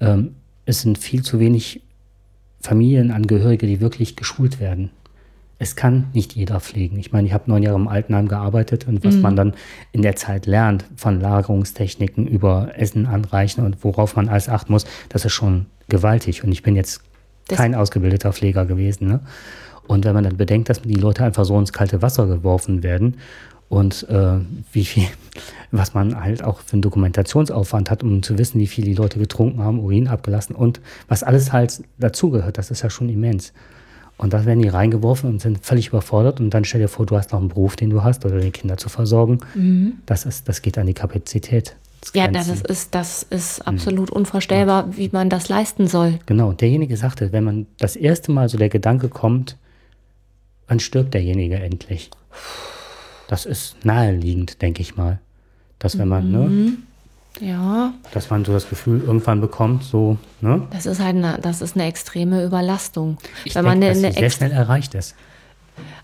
ähm, 0.00 0.36
es 0.64 0.82
sind 0.82 0.98
viel 0.98 1.22
zu 1.22 1.40
wenig 1.40 1.82
Familienangehörige, 2.60 3.66
die 3.66 3.80
wirklich 3.80 4.16
geschult 4.16 4.60
werden. 4.60 4.90
Es 5.60 5.74
kann 5.74 6.06
nicht 6.12 6.34
jeder 6.34 6.60
pflegen. 6.60 6.98
Ich 6.98 7.10
meine, 7.10 7.26
ich 7.26 7.34
habe 7.34 7.50
neun 7.50 7.64
Jahre 7.64 7.76
im 7.76 7.88
Altenheim 7.88 8.28
gearbeitet 8.28 8.86
und 8.86 9.04
was 9.04 9.16
mhm. 9.16 9.22
man 9.22 9.36
dann 9.36 9.54
in 9.90 10.02
der 10.02 10.14
Zeit 10.14 10.46
lernt, 10.46 10.84
von 10.94 11.20
Lagerungstechniken 11.20 12.28
über 12.28 12.72
Essen 12.76 13.06
anreichen 13.06 13.64
und 13.64 13.82
worauf 13.82 14.14
man 14.14 14.28
alles 14.28 14.48
achten 14.48 14.72
muss, 14.72 14.86
das 15.08 15.24
ist 15.24 15.32
schon 15.32 15.66
gewaltig. 15.88 16.44
Und 16.44 16.52
ich 16.52 16.62
bin 16.62 16.76
jetzt 16.76 17.02
das 17.48 17.58
kein 17.58 17.74
ausgebildeter 17.74 18.32
Pfleger 18.32 18.66
gewesen. 18.66 19.08
Ne? 19.08 19.20
Und 19.88 20.04
wenn 20.04 20.14
man 20.14 20.24
dann 20.24 20.36
bedenkt, 20.36 20.68
dass 20.68 20.82
die 20.82 20.94
Leute 20.94 21.24
einfach 21.24 21.44
so 21.44 21.58
ins 21.58 21.72
kalte 21.72 22.02
Wasser 22.02 22.26
geworfen 22.26 22.82
werden 22.82 23.16
und 23.68 24.08
äh, 24.08 24.38
wie 24.72 24.84
viel, 24.84 25.08
was 25.72 25.94
man 25.94 26.22
halt 26.22 26.44
auch 26.44 26.60
für 26.60 26.74
einen 26.74 26.82
Dokumentationsaufwand 26.82 27.90
hat, 27.90 28.02
um 28.02 28.22
zu 28.22 28.38
wissen, 28.38 28.60
wie 28.60 28.66
viel 28.66 28.84
die 28.84 28.94
Leute 28.94 29.18
getrunken 29.18 29.62
haben, 29.62 29.80
Urin 29.80 30.06
abgelassen 30.08 30.54
und 30.54 30.80
was 31.08 31.22
alles 31.22 31.52
halt 31.52 31.82
dazugehört, 31.98 32.58
das 32.58 32.70
ist 32.70 32.82
ja 32.82 32.90
schon 32.90 33.08
immens. 33.08 33.52
Und 34.18 34.32
da 34.32 34.44
werden 34.44 34.60
die 34.62 34.68
reingeworfen 34.68 35.30
und 35.30 35.40
sind 35.40 35.64
völlig 35.64 35.88
überfordert. 35.88 36.40
Und 36.40 36.50
dann 36.50 36.64
stell 36.64 36.80
dir 36.80 36.88
vor, 36.88 37.06
du 37.06 37.16
hast 37.16 37.30
noch 37.30 37.38
einen 37.38 37.50
Beruf, 37.50 37.76
den 37.76 37.88
du 37.88 38.02
hast, 38.02 38.26
oder 38.26 38.40
die 38.40 38.50
Kinder 38.50 38.76
zu 38.76 38.88
versorgen. 38.88 39.38
Mhm. 39.54 39.98
Das, 40.06 40.26
ist, 40.26 40.48
das 40.48 40.60
geht 40.60 40.76
an 40.76 40.88
die 40.88 40.94
Kapazität. 40.94 41.76
Ja, 42.14 42.26
das 42.26 42.48
ist, 42.48 42.94
das 42.96 43.22
ist 43.22 43.60
mhm. 43.60 43.74
absolut 43.74 44.10
mhm. 44.10 44.16
unvorstellbar, 44.16 44.96
wie 44.96 45.08
man 45.12 45.30
das 45.30 45.48
leisten 45.48 45.86
soll. 45.86 46.18
Genau, 46.26 46.52
derjenige 46.52 46.96
sagte, 46.96 47.30
wenn 47.30 47.44
man 47.44 47.66
das 47.78 47.94
erste 47.94 48.32
Mal 48.32 48.48
so 48.48 48.58
der 48.58 48.68
Gedanke 48.68 49.08
kommt, 49.08 49.56
wann 50.68 50.80
stirbt 50.80 51.14
derjenige 51.14 51.56
endlich? 51.56 52.10
Das 53.26 53.46
ist 53.46 53.84
naheliegend, 53.84 54.62
denke 54.62 54.82
ich 54.82 54.96
mal. 54.96 55.18
Dass 55.78 55.98
wenn 55.98 56.08
man, 56.08 56.30
ne, 56.30 56.38
mhm. 56.38 56.64
ne? 56.64 56.76
Ja. 57.40 57.94
Dass 58.12 58.30
man 58.30 58.44
so 58.44 58.52
das 58.52 58.68
Gefühl 58.68 59.02
irgendwann 59.04 59.40
bekommt, 59.40 59.84
so, 59.84 60.16
ne? 60.40 60.66
Das 60.70 60.86
ist 60.86 61.00
halt 61.00 61.16
eine, 61.16 61.38
das 61.40 61.60
ist 61.60 61.76
eine 61.76 61.86
extreme 61.86 62.44
Überlastung. 62.44 63.18
Ich 63.44 63.54
wenn 63.54 63.64
denke, 63.64 63.78
man 63.78 63.82
eine, 63.82 63.88
dass 63.88 64.04
eine 64.04 64.12
sehr 64.12 64.30
schnell 64.30 64.50
erreicht 64.50 64.94
ist. 64.94 65.14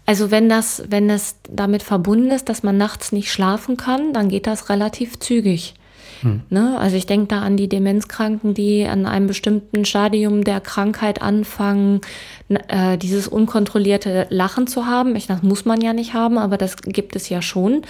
Also 0.07 0.31
wenn 0.31 0.48
das, 0.48 0.85
wenn 0.88 1.11
es 1.11 1.37
damit 1.48 1.83
verbunden 1.83 2.31
ist, 2.31 2.48
dass 2.48 2.62
man 2.62 2.77
nachts 2.77 3.11
nicht 3.11 3.33
schlafen 3.33 3.77
kann, 3.77 4.12
dann 4.12 4.29
geht 4.29 4.46
das 4.46 4.68
relativ 4.68 5.18
zügig. 5.18 5.74
Hm. 6.22 6.42
Ne? 6.50 6.79
Also 6.79 6.96
ich 6.96 7.07
denke 7.07 7.27
da 7.29 7.42
an 7.42 7.57
die 7.57 7.68
Demenzkranken, 7.68 8.55
die 8.55 8.87
an 8.87 9.07
einem 9.07 9.27
bestimmten 9.27 9.85
Stadium 9.85 10.44
der 10.44 10.61
Krankheit 10.61 11.22
anfangen, 11.22 12.00
äh, 12.48 12.98
dieses 12.98 13.29
unkontrollierte 13.29 14.27
Lachen 14.31 14.66
zu 14.66 14.87
haben. 14.87 15.16
Ich, 15.16 15.27
das 15.27 15.42
muss 15.42 15.64
man 15.64 15.81
ja 15.81 15.92
nicht 15.92 16.14
haben, 16.14 16.38
aber 16.38 16.57
das 16.57 16.77
gibt 16.77 17.16
es 17.16 17.29
ja 17.29 17.42
schon. 17.42 17.83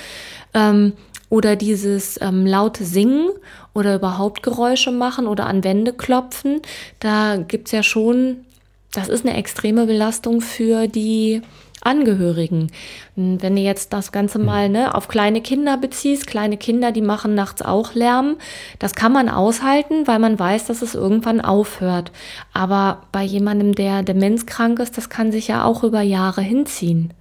Ähm, 0.53 0.93
oder 1.31 1.57
dieses 1.57 2.21
ähm, 2.21 2.47
laute 2.47 2.85
Singen 2.85 3.31
oder 3.73 3.97
überhaupt 3.97 4.43
Geräusche 4.43 4.93
machen 4.93 5.27
oder 5.27 5.47
an 5.47 5.65
Wände 5.65 5.93
klopfen. 5.93 6.61
Da 7.01 7.37
gibt 7.37 7.69
es 7.69 7.73
ja 7.73 7.83
schon, 7.83 8.45
das 8.93 9.09
ist 9.09 9.27
eine 9.27 9.37
extreme 9.37 9.87
Belastung 9.87 10.41
für 10.41 10.87
die 10.87 11.43
Angehörigen. 11.85 12.71
Wenn 13.15 13.57
du 13.57 13.63
jetzt 13.63 13.93
das 13.93 14.11
Ganze 14.11 14.39
hm. 14.39 14.45
mal 14.45 14.69
ne, 14.69 14.95
auf 14.95 15.09
kleine 15.09 15.41
Kinder 15.41 15.77
beziehst, 15.77 16.27
kleine 16.27 16.57
Kinder, 16.57 16.93
die 16.93 17.03
machen 17.03 17.35
nachts 17.35 17.63
auch 17.63 17.95
Lärm, 17.95 18.37
das 18.79 18.95
kann 18.95 19.13
man 19.13 19.29
aushalten, 19.29 20.07
weil 20.07 20.19
man 20.19 20.39
weiß, 20.39 20.67
dass 20.67 20.83
es 20.83 20.95
irgendwann 20.95 21.41
aufhört. 21.41 22.11
Aber 22.53 23.03
bei 23.13 23.23
jemandem, 23.23 23.75
der 23.75 24.03
demenzkrank 24.03 24.79
ist, 24.81 24.97
das 24.97 25.09
kann 25.09 25.31
sich 25.31 25.49
ja 25.49 25.65
auch 25.65 25.85
über 25.85 26.01
Jahre 26.01 26.43
hinziehen. 26.43 27.13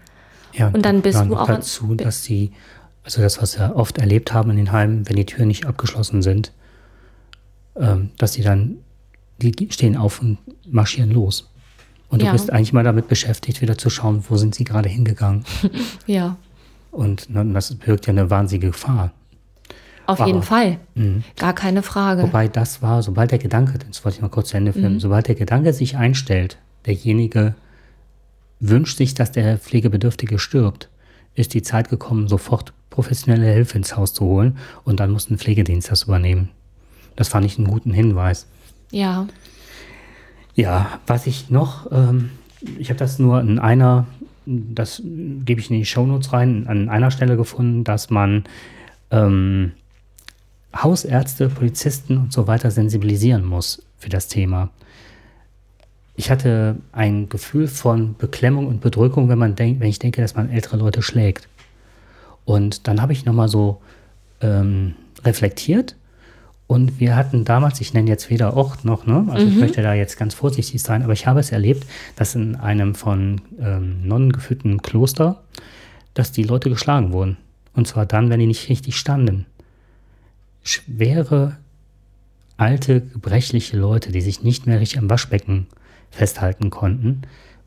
Ja, 0.54 0.68
und, 0.68 0.76
und 0.76 0.86
dann 0.86 1.02
bist 1.02 1.20
du 1.26 1.36
auch 1.36 1.48
dazu, 1.48 1.96
dass 1.96 2.22
die, 2.24 2.52
also 3.04 3.22
das, 3.22 3.42
was 3.42 3.60
wir 3.60 3.76
oft 3.76 3.98
erlebt 3.98 4.34
haben 4.34 4.52
in 4.52 4.58
den 4.58 4.72
Heimen, 4.72 5.08
wenn 5.10 5.16
die 5.16 5.26
Türen 5.26 5.48
nicht 5.48 5.66
abgeschlossen 5.66 6.22
sind, 6.22 6.52
ähm, 7.76 8.12
dass 8.18 8.34
die 8.34 8.44
dann, 8.44 8.78
die 9.42 9.54
stehen 9.72 9.98
auf 9.98 10.22
und 10.22 10.38
marschieren 10.68 11.12
los. 11.12 11.50
Und 12.14 12.22
du 12.22 12.28
ja. 12.28 12.32
bist 12.32 12.54
eigentlich 12.54 12.74
mal 12.74 12.84
damit 12.84 13.08
beschäftigt, 13.08 13.64
wieder 13.64 13.76
zu 13.76 13.90
schauen, 13.90 14.24
wo 14.30 14.38
sind 14.38 14.54
sie 14.54 14.66
gerade 14.66 14.88
hingegangen. 14.88 15.46
ja. 16.06 16.38
Und 16.92 17.28
das 17.32 17.74
birgt 17.74 18.06
ja 18.06 18.12
eine 18.12 18.30
wahnsinnige 18.30 18.68
Gefahr. 18.68 19.12
Auf 20.06 20.20
Aber, 20.20 20.28
jeden 20.28 20.44
Fall. 20.44 20.78
Mh. 20.94 21.24
Gar 21.38 21.54
keine 21.54 21.82
Frage. 21.82 22.22
Wobei 22.22 22.48
das 22.48 22.84
war, 22.84 23.02
sobald 23.02 23.32
der 23.32 23.40
Gedanke, 23.40 23.80
das 23.80 24.06
wollte 24.06 24.18
ich 24.18 24.22
mal 24.22 24.30
kurz 24.30 24.50
zu 24.50 24.58
Ende 24.58 24.74
führen, 24.74 24.94
mhm. 24.94 25.00
sobald 25.00 25.28
der 25.28 25.34
Gedanke 25.34 25.74
sich 25.74 25.98
einstellt, 25.98 26.60
derjenige 26.86 27.56
wünscht 28.60 29.00
sich, 29.00 29.16
dass 29.16 29.32
der 29.32 29.58
Pflegebedürftige 29.58 30.38
stirbt, 30.38 30.90
ist 31.34 31.56
die 31.56 31.64
Zeit 31.64 31.90
gekommen, 31.90 32.28
sofort 32.28 32.74
professionelle 32.92 33.52
Hilfe 33.52 33.80
ins 33.80 33.98
Haus 33.98 34.14
zu 34.14 34.26
holen 34.26 34.60
und 34.84 35.00
dann 35.00 35.10
muss 35.10 35.32
ein 35.32 35.40
Pflegedienst 35.40 35.90
das 35.90 36.04
übernehmen. 36.04 36.50
Das 37.16 37.28
fand 37.30 37.48
ich 37.48 37.58
einen 37.58 37.66
guten 37.66 37.92
Hinweis. 37.92 38.46
Ja. 38.92 39.26
Ja, 40.56 41.00
was 41.08 41.26
ich 41.26 41.50
noch, 41.50 41.92
ähm, 41.92 42.30
ich 42.78 42.90
habe 42.90 43.00
das 43.00 43.20
nur 43.20 43.42
in 43.42 43.60
einer, 43.60 44.06
das 44.46 45.02
gebe 45.04 45.60
ich 45.60 45.72
in 45.72 45.78
die 45.78 45.86
Shownotes 45.86 46.32
rein, 46.32 46.68
an 46.68 46.90
einer 46.90 47.12
Stelle 47.12 47.38
gefunden, 47.38 47.84
dass 47.84 48.10
man 48.10 48.44
ähm, 49.10 49.72
Hausärzte, 50.76 51.50
Polizisten 51.50 52.18
und 52.18 52.34
so 52.34 52.48
weiter 52.48 52.72
sensibilisieren 52.72 53.46
muss 53.46 53.84
für 53.98 54.10
das 54.10 54.28
Thema. 54.28 54.70
Ich 56.16 56.30
hatte 56.30 56.78
ein 56.92 57.30
Gefühl 57.30 57.68
von 57.68 58.16
Beklemmung 58.18 58.68
und 58.68 58.82
Bedrückung, 58.82 59.30
wenn 59.30 59.40
man 59.40 59.56
denkt, 59.56 59.82
wenn 59.82 59.90
ich 59.90 60.00
denke, 60.00 60.22
dass 60.22 60.36
man 60.36 60.52
ältere 60.52 60.78
Leute 60.78 61.02
schlägt. 61.02 61.48
Und 62.46 62.88
dann 62.88 63.02
habe 63.02 63.14
ich 63.14 63.26
nochmal 63.26 63.48
so 63.48 63.82
ähm, 64.42 64.94
reflektiert 65.24 65.96
und 66.68 67.00
wir 67.00 67.16
hatten 67.16 67.46
damals, 67.46 67.82
ich 67.82 67.94
nenne 67.94 68.10
jetzt 68.10 68.30
weder 68.30 68.56
Ort 68.56 68.86
noch, 68.86 69.06
ne? 69.06 69.26
also 69.30 69.46
mhm. 69.46 69.52
ich 69.52 69.60
möchte 69.60 69.82
da 69.82 69.94
jetzt 69.94 70.18
ganz 70.18 70.34
vorsichtig 70.34 70.82
sein, 70.82 71.04
aber 71.04 71.14
ich 71.14 71.28
habe 71.28 71.40
es 71.40 71.52
erlebt, 71.52 71.86
dass 72.16 72.36
in 72.36 72.56
einem 72.56 72.96
von 72.96 73.42
ähm, 73.60 74.08
Nonnen 74.08 74.32
geführten 74.32 74.82
Kloster, 74.82 75.44
dass 76.14 76.32
die 76.32 76.44
Leute 76.44 76.70
geschlagen 76.70 77.12
wurden. 77.12 77.38
Und 77.74 77.88
zwar 77.88 78.06
dann, 78.06 78.30
wenn 78.30 78.40
die 78.40 78.48
nicht 78.48 78.70
richtig 78.70 78.98
standen. 78.98 79.46
Schwere, 80.64 81.58
alte, 82.56 83.02
gebrechliche 83.02 83.78
Leute, 83.78 84.12
die 84.12 84.22
sich 84.22 84.44
nicht 84.44 84.66
mehr 84.68 84.80
richtig 84.80 85.00
am 85.00 85.10
Waschbecken 85.10 85.68
festhalten 86.12 86.70
konnten, 86.70 87.24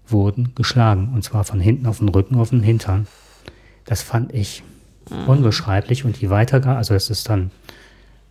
wurden 0.06 0.54
geschlagen. 0.54 1.11
Und 1.12 1.22
zwar 1.22 1.44
von 1.44 1.61
hinten 1.61 1.87
auf 1.87 1.98
den 1.98 2.09
Rücken, 2.09 2.37
auf 2.37 2.50
den 2.50 2.62
Hintern. 2.62 3.06
Das 3.85 4.02
fand 4.02 4.32
ich 4.32 4.62
mhm. 5.11 5.28
unbeschreiblich. 5.28 6.04
Und 6.04 6.20
die 6.20 6.30
Weitergabe, 6.30 6.78
also 6.78 6.94
das 6.94 7.11
ist 7.11 7.28
dann 7.28 7.50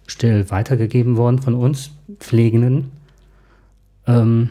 still 0.07 0.49
weitergegeben 0.49 1.17
worden 1.17 1.39
von 1.39 1.55
uns 1.55 1.91
Pflegenden. 2.19 2.91
Ähm, 4.07 4.49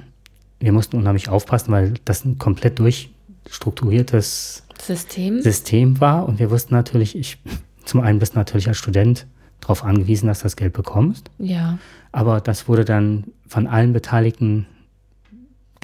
wir 0.61 0.73
mussten 0.73 0.97
unheimlich 0.97 1.29
aufpassen, 1.29 1.73
weil 1.73 1.95
das 2.05 2.25
ein 2.25 2.39
komplett 2.39 2.79
durchstrukturiertes 2.79 4.65
System. 4.81 5.41
System 5.41 6.01
war. 6.01 6.27
Und 6.27 6.39
wir 6.39 6.51
wussten 6.51 6.75
natürlich, 6.75 7.17
ich, 7.17 7.39
zum 7.85 8.01
einen 8.01 8.19
bist 8.19 8.35
du 8.35 8.39
natürlich 8.39 8.69
als 8.69 8.79
Student 8.79 9.27
darauf 9.61 9.85
angewiesen, 9.85 10.27
dass 10.27 10.41
du 10.41 10.45
das 10.45 10.57
Geld 10.57 10.73
bekommst. 10.73 11.31
Ja. 11.39 11.79
Aber 12.13 12.41
das 12.41 12.69
wurde 12.69 12.85
dann 12.85 13.25
von 13.49 13.67
allen 13.67 13.93
Beteiligten 13.93 14.67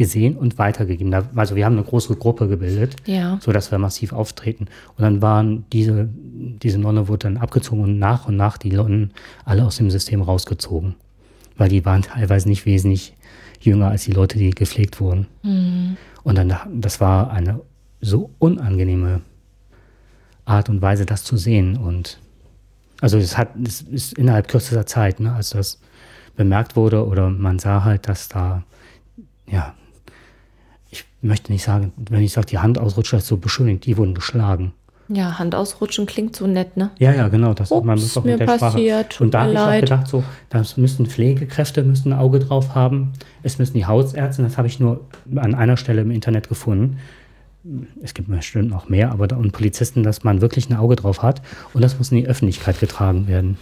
gesehen 0.01 0.39
und 0.39 0.57
weitergegeben. 0.57 1.13
Also 1.37 1.57
wir 1.57 1.67
haben 1.67 1.75
eine 1.75 1.85
große 1.85 2.17
Gruppe 2.17 2.49
gebildet, 2.49 2.97
ja. 3.05 3.39
sodass 3.43 3.71
wir 3.71 3.77
massiv 3.77 4.15
auftreten. 4.15 4.65
Und 4.97 5.03
dann 5.03 5.21
waren 5.21 5.67
diese, 5.75 6.09
diese 6.11 6.79
Nonne 6.79 7.07
wurde 7.07 7.25
dann 7.25 7.37
abgezogen 7.37 7.83
und 7.83 7.99
nach 7.99 8.27
und 8.27 8.35
nach 8.35 8.57
die 8.57 8.73
Nonnen 8.73 9.13
alle 9.45 9.63
aus 9.63 9.77
dem 9.77 9.91
System 9.91 10.23
rausgezogen. 10.23 10.95
Weil 11.59 11.69
die 11.69 11.85
waren 11.85 12.01
teilweise 12.01 12.49
nicht 12.49 12.65
wesentlich 12.65 13.15
jünger 13.61 13.89
als 13.89 14.05
die 14.05 14.13
Leute, 14.13 14.39
die 14.39 14.49
gepflegt 14.49 15.01
wurden. 15.01 15.27
Mhm. 15.43 15.99
Und 16.23 16.39
dann, 16.39 16.51
das 16.77 17.03
war 17.03 17.31
eine 17.31 17.61
so 18.01 18.31
unangenehme 18.39 19.21
Art 20.47 20.71
und 20.71 20.81
Weise, 20.81 21.05
das 21.05 21.25
zu 21.25 21.37
sehen. 21.37 21.77
Und 21.77 22.21
also 23.03 23.19
es 23.19 23.37
hat, 23.37 23.51
es 23.63 23.83
ist 23.83 24.15
innerhalb 24.15 24.49
kürzester 24.49 24.87
Zeit, 24.87 25.21
ne, 25.21 25.35
als 25.35 25.51
das 25.51 25.79
bemerkt 26.37 26.75
wurde 26.75 27.07
oder 27.07 27.29
man 27.29 27.59
sah 27.59 27.85
halt, 27.85 28.09
dass 28.09 28.31
da 28.31 28.65
ja 29.47 29.75
möchte 31.23 31.53
nicht 31.53 31.63
sagen, 31.63 31.93
wenn 31.97 32.23
ich 32.23 32.33
sage, 32.33 32.47
die 32.47 32.59
Hand 32.59 32.79
ausrutscht, 32.79 33.13
das 33.13 33.23
ist 33.23 33.29
so 33.29 33.37
beschönigt, 33.37 33.87
die 33.87 33.97
wurden 33.97 34.15
geschlagen. 34.15 34.73
Ja, 35.13 35.41
Hand 35.41 35.57
ausrutschen 35.57 36.07
klingt 36.07 36.37
so 36.37 36.47
nett, 36.47 36.77
ne? 36.77 36.91
Ja, 36.99 37.13
ja, 37.13 37.27
genau. 37.27 37.53
Das 37.53 37.73
Ups, 37.73 37.85
man 37.85 37.99
muss 37.99 38.17
auch 38.17 38.23
mit 38.23 38.39
der 38.39 38.47
passiert, 38.47 39.15
Sprache. 39.15 39.25
Und 39.25 39.35
da 39.35 39.43
habe 39.43 39.53
ich 39.53 39.59
auch 39.59 39.81
gedacht, 39.81 40.07
so, 40.07 40.23
da 40.51 40.63
müssen 40.77 41.07
Pflegekräfte 41.07 41.83
müssen 41.83 42.13
ein 42.13 42.19
Auge 42.19 42.39
drauf 42.39 42.77
haben. 42.77 43.13
Es 43.43 43.59
müssen 43.59 43.75
die 43.75 43.87
Hausärzte, 43.87 44.43
das 44.43 44.57
habe 44.57 44.69
ich 44.69 44.79
nur 44.79 45.01
an 45.35 45.57
einer 45.57 45.77
Stelle 45.77 46.03
im 46.03 46.13
Internet 46.13 46.49
gefunden. 46.49 46.99
Es 48.03 48.15
gibt 48.15 48.29
bestimmt 48.29 48.71
noch 48.71 48.89
mehr, 48.89 49.11
aber 49.11 49.27
da, 49.27 49.37
und 49.37 49.51
Polizisten, 49.51 50.05
dass 50.05 50.23
man 50.23 50.41
wirklich 50.41 50.71
ein 50.71 50.77
Auge 50.77 50.95
drauf 50.95 51.23
hat. 51.23 51.43
Und 51.75 51.83
das 51.83 51.99
muss 51.99 52.13
in 52.13 52.19
die 52.19 52.29
Öffentlichkeit 52.29 52.79
getragen 52.79 53.27
werden. 53.27 53.59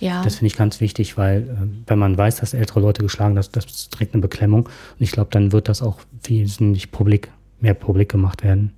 Ja. 0.00 0.22
Das 0.22 0.36
finde 0.36 0.48
ich 0.48 0.56
ganz 0.56 0.80
wichtig, 0.80 1.16
weil 1.16 1.42
äh, 1.42 1.66
wenn 1.86 1.98
man 1.98 2.16
weiß, 2.16 2.36
dass 2.36 2.54
ältere 2.54 2.80
Leute 2.80 3.02
geschlagen, 3.02 3.34
das, 3.34 3.50
das 3.50 3.88
trägt 3.90 4.14
eine 4.14 4.20
Beklemmung. 4.20 4.66
Und 4.66 5.00
ich 5.00 5.12
glaube, 5.12 5.30
dann 5.30 5.52
wird 5.52 5.68
das 5.68 5.82
auch 5.82 5.98
wesentlich 6.22 6.90
publik, 6.90 7.30
mehr 7.60 7.74
publik 7.74 8.10
gemacht 8.10 8.42
werden. 8.42 8.72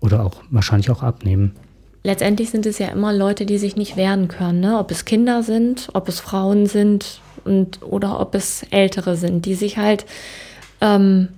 Oder 0.00 0.24
auch 0.24 0.42
wahrscheinlich 0.50 0.90
auch 0.90 1.02
abnehmen. 1.02 1.52
Letztendlich 2.02 2.50
sind 2.50 2.66
es 2.66 2.78
ja 2.78 2.88
immer 2.88 3.14
Leute, 3.14 3.46
die 3.46 3.56
sich 3.56 3.76
nicht 3.76 3.96
wehren 3.96 4.28
können. 4.28 4.60
Ne? 4.60 4.78
Ob 4.78 4.90
es 4.90 5.06
Kinder 5.06 5.42
sind, 5.42 5.88
ob 5.94 6.08
es 6.08 6.20
Frauen 6.20 6.66
sind 6.66 7.20
und, 7.44 7.82
oder 7.82 8.20
ob 8.20 8.34
es 8.34 8.64
Ältere 8.64 9.16
sind, 9.16 9.46
die 9.46 9.54
sich 9.54 9.78
halt 9.78 10.04
ähm, 10.82 11.28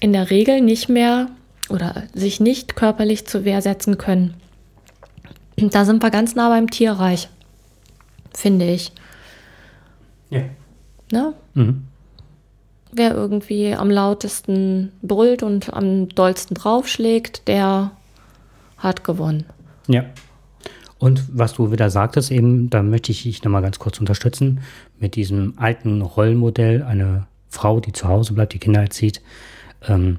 in 0.00 0.12
der 0.12 0.30
Regel 0.30 0.60
nicht 0.60 0.88
mehr 0.88 1.28
oder 1.68 2.04
sich 2.14 2.38
nicht 2.38 2.76
körperlich 2.76 3.26
zur 3.26 3.44
Wehr 3.44 3.60
setzen 3.60 3.98
können. 3.98 4.34
Da 5.56 5.84
sind 5.84 6.02
wir 6.02 6.10
ganz 6.10 6.34
nah 6.34 6.48
beim 6.48 6.70
Tierreich, 6.70 7.28
finde 8.34 8.66
ich. 8.66 8.92
Ja. 10.30 10.42
Ne? 11.12 11.34
Mhm. 11.54 11.84
Wer 12.92 13.14
irgendwie 13.14 13.74
am 13.74 13.90
lautesten 13.90 14.92
brüllt 15.02 15.42
und 15.42 15.72
am 15.72 16.08
dollsten 16.08 16.54
draufschlägt, 16.54 17.48
der 17.48 17.92
hat 18.78 19.04
gewonnen. 19.04 19.44
Ja. 19.86 20.04
Und 20.98 21.24
was 21.30 21.54
du 21.54 21.72
wieder 21.72 21.90
sagtest, 21.90 22.30
eben, 22.30 22.70
da 22.70 22.82
möchte 22.82 23.12
ich 23.12 23.24
dich 23.24 23.44
nochmal 23.44 23.62
ganz 23.62 23.78
kurz 23.78 24.00
unterstützen, 24.00 24.60
mit 24.98 25.14
diesem 25.14 25.54
alten 25.56 26.00
Rollenmodell, 26.00 26.82
eine 26.82 27.26
Frau, 27.48 27.80
die 27.80 27.92
zu 27.92 28.08
Hause 28.08 28.32
bleibt, 28.32 28.54
die 28.54 28.58
Kinder 28.58 28.80
erzieht, 28.80 29.20
ähm, 29.86 30.18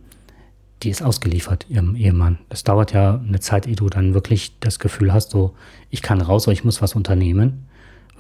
die 0.84 0.90
ist 0.90 1.02
ausgeliefert 1.02 1.66
ihrem 1.70 1.96
Ehemann. 1.96 2.38
Das 2.50 2.64
dauert 2.64 2.94
ja 2.94 3.20
eine 3.28 3.40
Zeit, 3.40 3.68
ehe 3.68 3.76
du 3.76 3.90
dann 3.90 4.14
wirklich 4.14 4.54
das 4.60 4.80
Gefühl 4.80 5.12
hast, 5.14 5.32
so, 5.32 5.56
ich 5.90 6.02
kann 6.02 6.22
raus, 6.22 6.44
aber 6.46 6.54
ich 6.54 6.64
muss 6.64 6.82
was 6.82 6.96
unternehmen, 6.96 7.66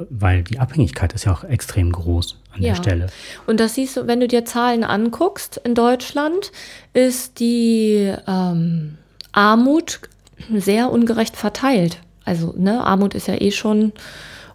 weil 0.09 0.43
die 0.43 0.59
Abhängigkeit 0.59 1.13
ist 1.13 1.25
ja 1.25 1.33
auch 1.33 1.43
extrem 1.43 1.91
groß 1.91 2.39
an 2.53 2.61
Ja. 2.61 2.73
der 2.73 2.75
Stelle. 2.81 3.07
Und 3.45 3.59
das 3.59 3.75
siehst 3.75 3.97
du, 3.97 4.07
wenn 4.07 4.19
du 4.19 4.27
dir 4.27 4.45
Zahlen 4.45 4.83
anguckst, 4.83 5.61
in 5.63 5.75
Deutschland 5.75 6.51
ist 6.93 7.39
die 7.39 8.13
ähm, 8.27 8.97
Armut 9.31 9.99
sehr 10.55 10.91
ungerecht 10.91 11.35
verteilt. 11.35 11.99
Also, 12.25 12.53
ne, 12.57 12.83
Armut 12.83 13.13
ist 13.15 13.27
ja 13.27 13.39
eh 13.39 13.51
schon 13.51 13.93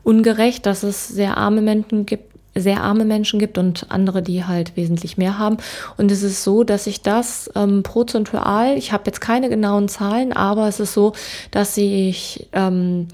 ungerecht, 0.04 0.66
dass 0.66 0.82
es 0.82 1.08
sehr 1.08 1.36
arme 1.38 1.60
Menschen 1.62 2.06
gibt, 2.06 2.31
sehr 2.54 2.82
arme 2.82 3.04
Menschen 3.04 3.38
gibt 3.38 3.58
und 3.58 3.86
andere, 3.90 4.22
die 4.22 4.44
halt 4.44 4.76
wesentlich 4.76 5.16
mehr 5.16 5.38
haben. 5.38 5.56
Und 5.96 6.10
es 6.10 6.22
ist 6.22 6.44
so, 6.44 6.64
dass 6.64 6.84
sich 6.84 7.00
das 7.00 7.50
ähm, 7.54 7.82
prozentual, 7.82 8.76
ich 8.76 8.92
habe 8.92 9.04
jetzt 9.06 9.20
keine 9.20 9.48
genauen 9.48 9.88
Zahlen, 9.88 10.32
aber 10.32 10.68
es 10.68 10.80
ist 10.80 10.92
so, 10.92 11.14
dass 11.50 11.74
sich 11.74 12.48
ähm, 12.52 13.08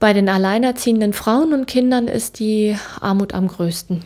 bei 0.00 0.12
den 0.12 0.28
alleinerziehenden 0.28 1.12
Frauen 1.12 1.52
und 1.52 1.66
Kindern 1.66 2.08
ist 2.08 2.38
die 2.38 2.76
Armut 3.00 3.34
am 3.34 3.48
größten. 3.48 4.04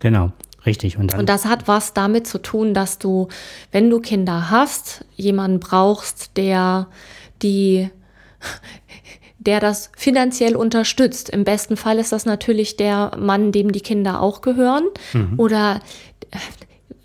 Genau, 0.00 0.32
richtig. 0.66 0.98
Und 0.98 1.14
Und 1.14 1.28
das 1.28 1.44
hat 1.44 1.68
was 1.68 1.94
damit 1.94 2.26
zu 2.26 2.38
tun, 2.38 2.74
dass 2.74 2.98
du, 2.98 3.28
wenn 3.70 3.88
du 3.88 4.00
Kinder 4.00 4.50
hast, 4.50 5.04
jemanden 5.16 5.60
brauchst, 5.60 6.36
der 6.36 6.88
die, 7.42 7.90
der 9.40 9.58
das 9.58 9.90
finanziell 9.96 10.54
unterstützt. 10.54 11.30
Im 11.30 11.44
besten 11.44 11.76
Fall 11.76 11.98
ist 11.98 12.12
das 12.12 12.26
natürlich 12.26 12.76
der 12.76 13.12
Mann, 13.18 13.52
dem 13.52 13.72
die 13.72 13.80
Kinder 13.80 14.20
auch 14.20 14.42
gehören. 14.42 14.84
Oder 15.38 15.80
äh, 16.30 16.36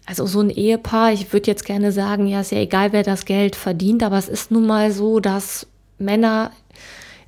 also 0.06 0.28
so 0.28 0.42
ein 0.42 0.50
Ehepaar, 0.52 1.14
ich 1.14 1.34
würde 1.34 1.50
jetzt 1.50 1.66
gerne 1.66 1.92
sagen, 1.92 2.28
ja, 2.28 2.42
ist 2.42 2.52
ja 2.52 2.60
egal, 2.60 2.92
wer 2.94 3.04
das 3.04 3.26
Geld 3.26 3.56
verdient, 3.56 4.04
aber 4.04 4.18
es 4.18 4.30
ist 4.30 4.52
nun 4.52 4.68
mal 4.68 4.92
so, 4.92 5.20
dass 5.20 5.66
Männer 5.98 6.52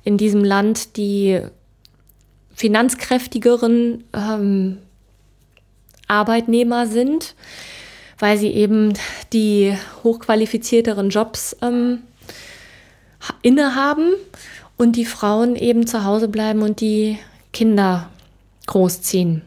in 0.04 0.16
diesem 0.16 0.44
Land 0.44 0.96
die 0.96 1.40
finanzkräftigeren 2.54 4.04
ähm, 4.12 4.78
Arbeitnehmer 6.06 6.86
sind, 6.86 7.34
weil 8.18 8.36
sie 8.36 8.50
eben 8.52 8.92
die 9.32 9.74
hochqualifizierteren 10.04 11.10
Jobs 11.10 11.56
ähm, 11.62 12.00
ha- 13.20 13.34
innehaben 13.42 14.12
und 14.78 14.96
die 14.96 15.04
Frauen 15.04 15.56
eben 15.56 15.86
zu 15.86 16.04
Hause 16.04 16.28
bleiben 16.28 16.62
und 16.62 16.80
die 16.80 17.18
Kinder 17.52 18.08
großziehen. 18.66 19.42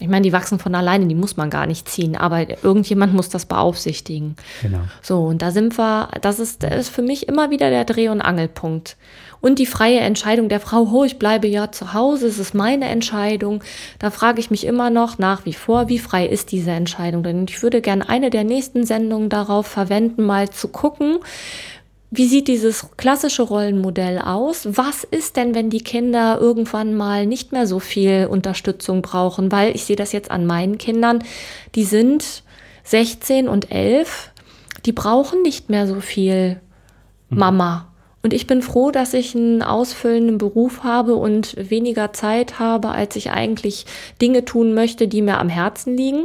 Ich 0.00 0.08
meine, 0.08 0.22
die 0.22 0.32
wachsen 0.32 0.58
von 0.58 0.74
alleine, 0.74 1.06
die 1.06 1.14
muss 1.14 1.36
man 1.36 1.48
gar 1.48 1.66
nicht 1.66 1.88
ziehen, 1.88 2.16
aber 2.16 2.64
irgendjemand 2.64 3.14
muss 3.14 3.28
das 3.28 3.46
beaufsichtigen. 3.46 4.34
genau. 4.60 4.80
So, 5.00 5.20
und 5.20 5.42
da 5.42 5.52
sind 5.52 5.78
wir, 5.78 6.08
das 6.20 6.40
ist, 6.40 6.64
das 6.64 6.74
ist 6.74 6.88
für 6.88 7.02
mich 7.02 7.28
immer 7.28 7.50
wieder 7.50 7.70
der 7.70 7.84
Dreh- 7.84 8.08
und 8.08 8.20
Angelpunkt. 8.20 8.96
Und 9.40 9.60
die 9.60 9.66
freie 9.66 10.00
Entscheidung 10.00 10.48
der 10.48 10.58
Frau, 10.60 10.88
oh, 10.92 11.04
ich 11.04 11.18
bleibe 11.18 11.46
ja 11.46 11.70
zu 11.70 11.94
Hause, 11.94 12.26
es 12.26 12.38
ist 12.38 12.54
meine 12.54 12.86
Entscheidung. 12.86 13.62
Da 14.00 14.10
frage 14.10 14.40
ich 14.40 14.50
mich 14.50 14.66
immer 14.66 14.90
noch 14.90 15.18
nach 15.18 15.44
wie 15.44 15.52
vor, 15.52 15.88
wie 15.88 15.98
frei 15.98 16.26
ist 16.26 16.50
diese 16.50 16.70
Entscheidung? 16.72 17.22
Denn 17.22 17.46
ich 17.48 17.62
würde 17.62 17.80
gerne 17.80 18.08
eine 18.08 18.30
der 18.30 18.44
nächsten 18.44 18.84
Sendungen 18.84 19.28
darauf 19.28 19.66
verwenden, 19.66 20.24
mal 20.24 20.50
zu 20.50 20.68
gucken, 20.68 21.18
wie 22.14 22.26
sieht 22.26 22.46
dieses 22.46 22.88
klassische 22.98 23.42
Rollenmodell 23.42 24.18
aus? 24.18 24.68
Was 24.70 25.02
ist 25.02 25.38
denn, 25.38 25.54
wenn 25.54 25.70
die 25.70 25.80
Kinder 25.80 26.38
irgendwann 26.38 26.94
mal 26.94 27.24
nicht 27.24 27.52
mehr 27.52 27.66
so 27.66 27.78
viel 27.78 28.28
Unterstützung 28.30 29.00
brauchen? 29.00 29.50
Weil 29.50 29.74
ich 29.74 29.86
sehe 29.86 29.96
das 29.96 30.12
jetzt 30.12 30.30
an 30.30 30.44
meinen 30.44 30.76
Kindern, 30.76 31.24
die 31.74 31.84
sind 31.84 32.42
16 32.84 33.48
und 33.48 33.72
11, 33.72 34.30
die 34.84 34.92
brauchen 34.92 35.40
nicht 35.40 35.70
mehr 35.70 35.86
so 35.86 36.00
viel 36.00 36.60
Mama. 37.30 37.88
Und 38.22 38.34
ich 38.34 38.46
bin 38.46 38.60
froh, 38.60 38.90
dass 38.90 39.14
ich 39.14 39.34
einen 39.34 39.62
ausfüllenden 39.62 40.36
Beruf 40.36 40.84
habe 40.84 41.14
und 41.14 41.56
weniger 41.70 42.12
Zeit 42.12 42.58
habe, 42.58 42.90
als 42.90 43.16
ich 43.16 43.30
eigentlich 43.30 43.86
Dinge 44.20 44.44
tun 44.44 44.74
möchte, 44.74 45.08
die 45.08 45.22
mir 45.22 45.38
am 45.38 45.48
Herzen 45.48 45.96
liegen. 45.96 46.24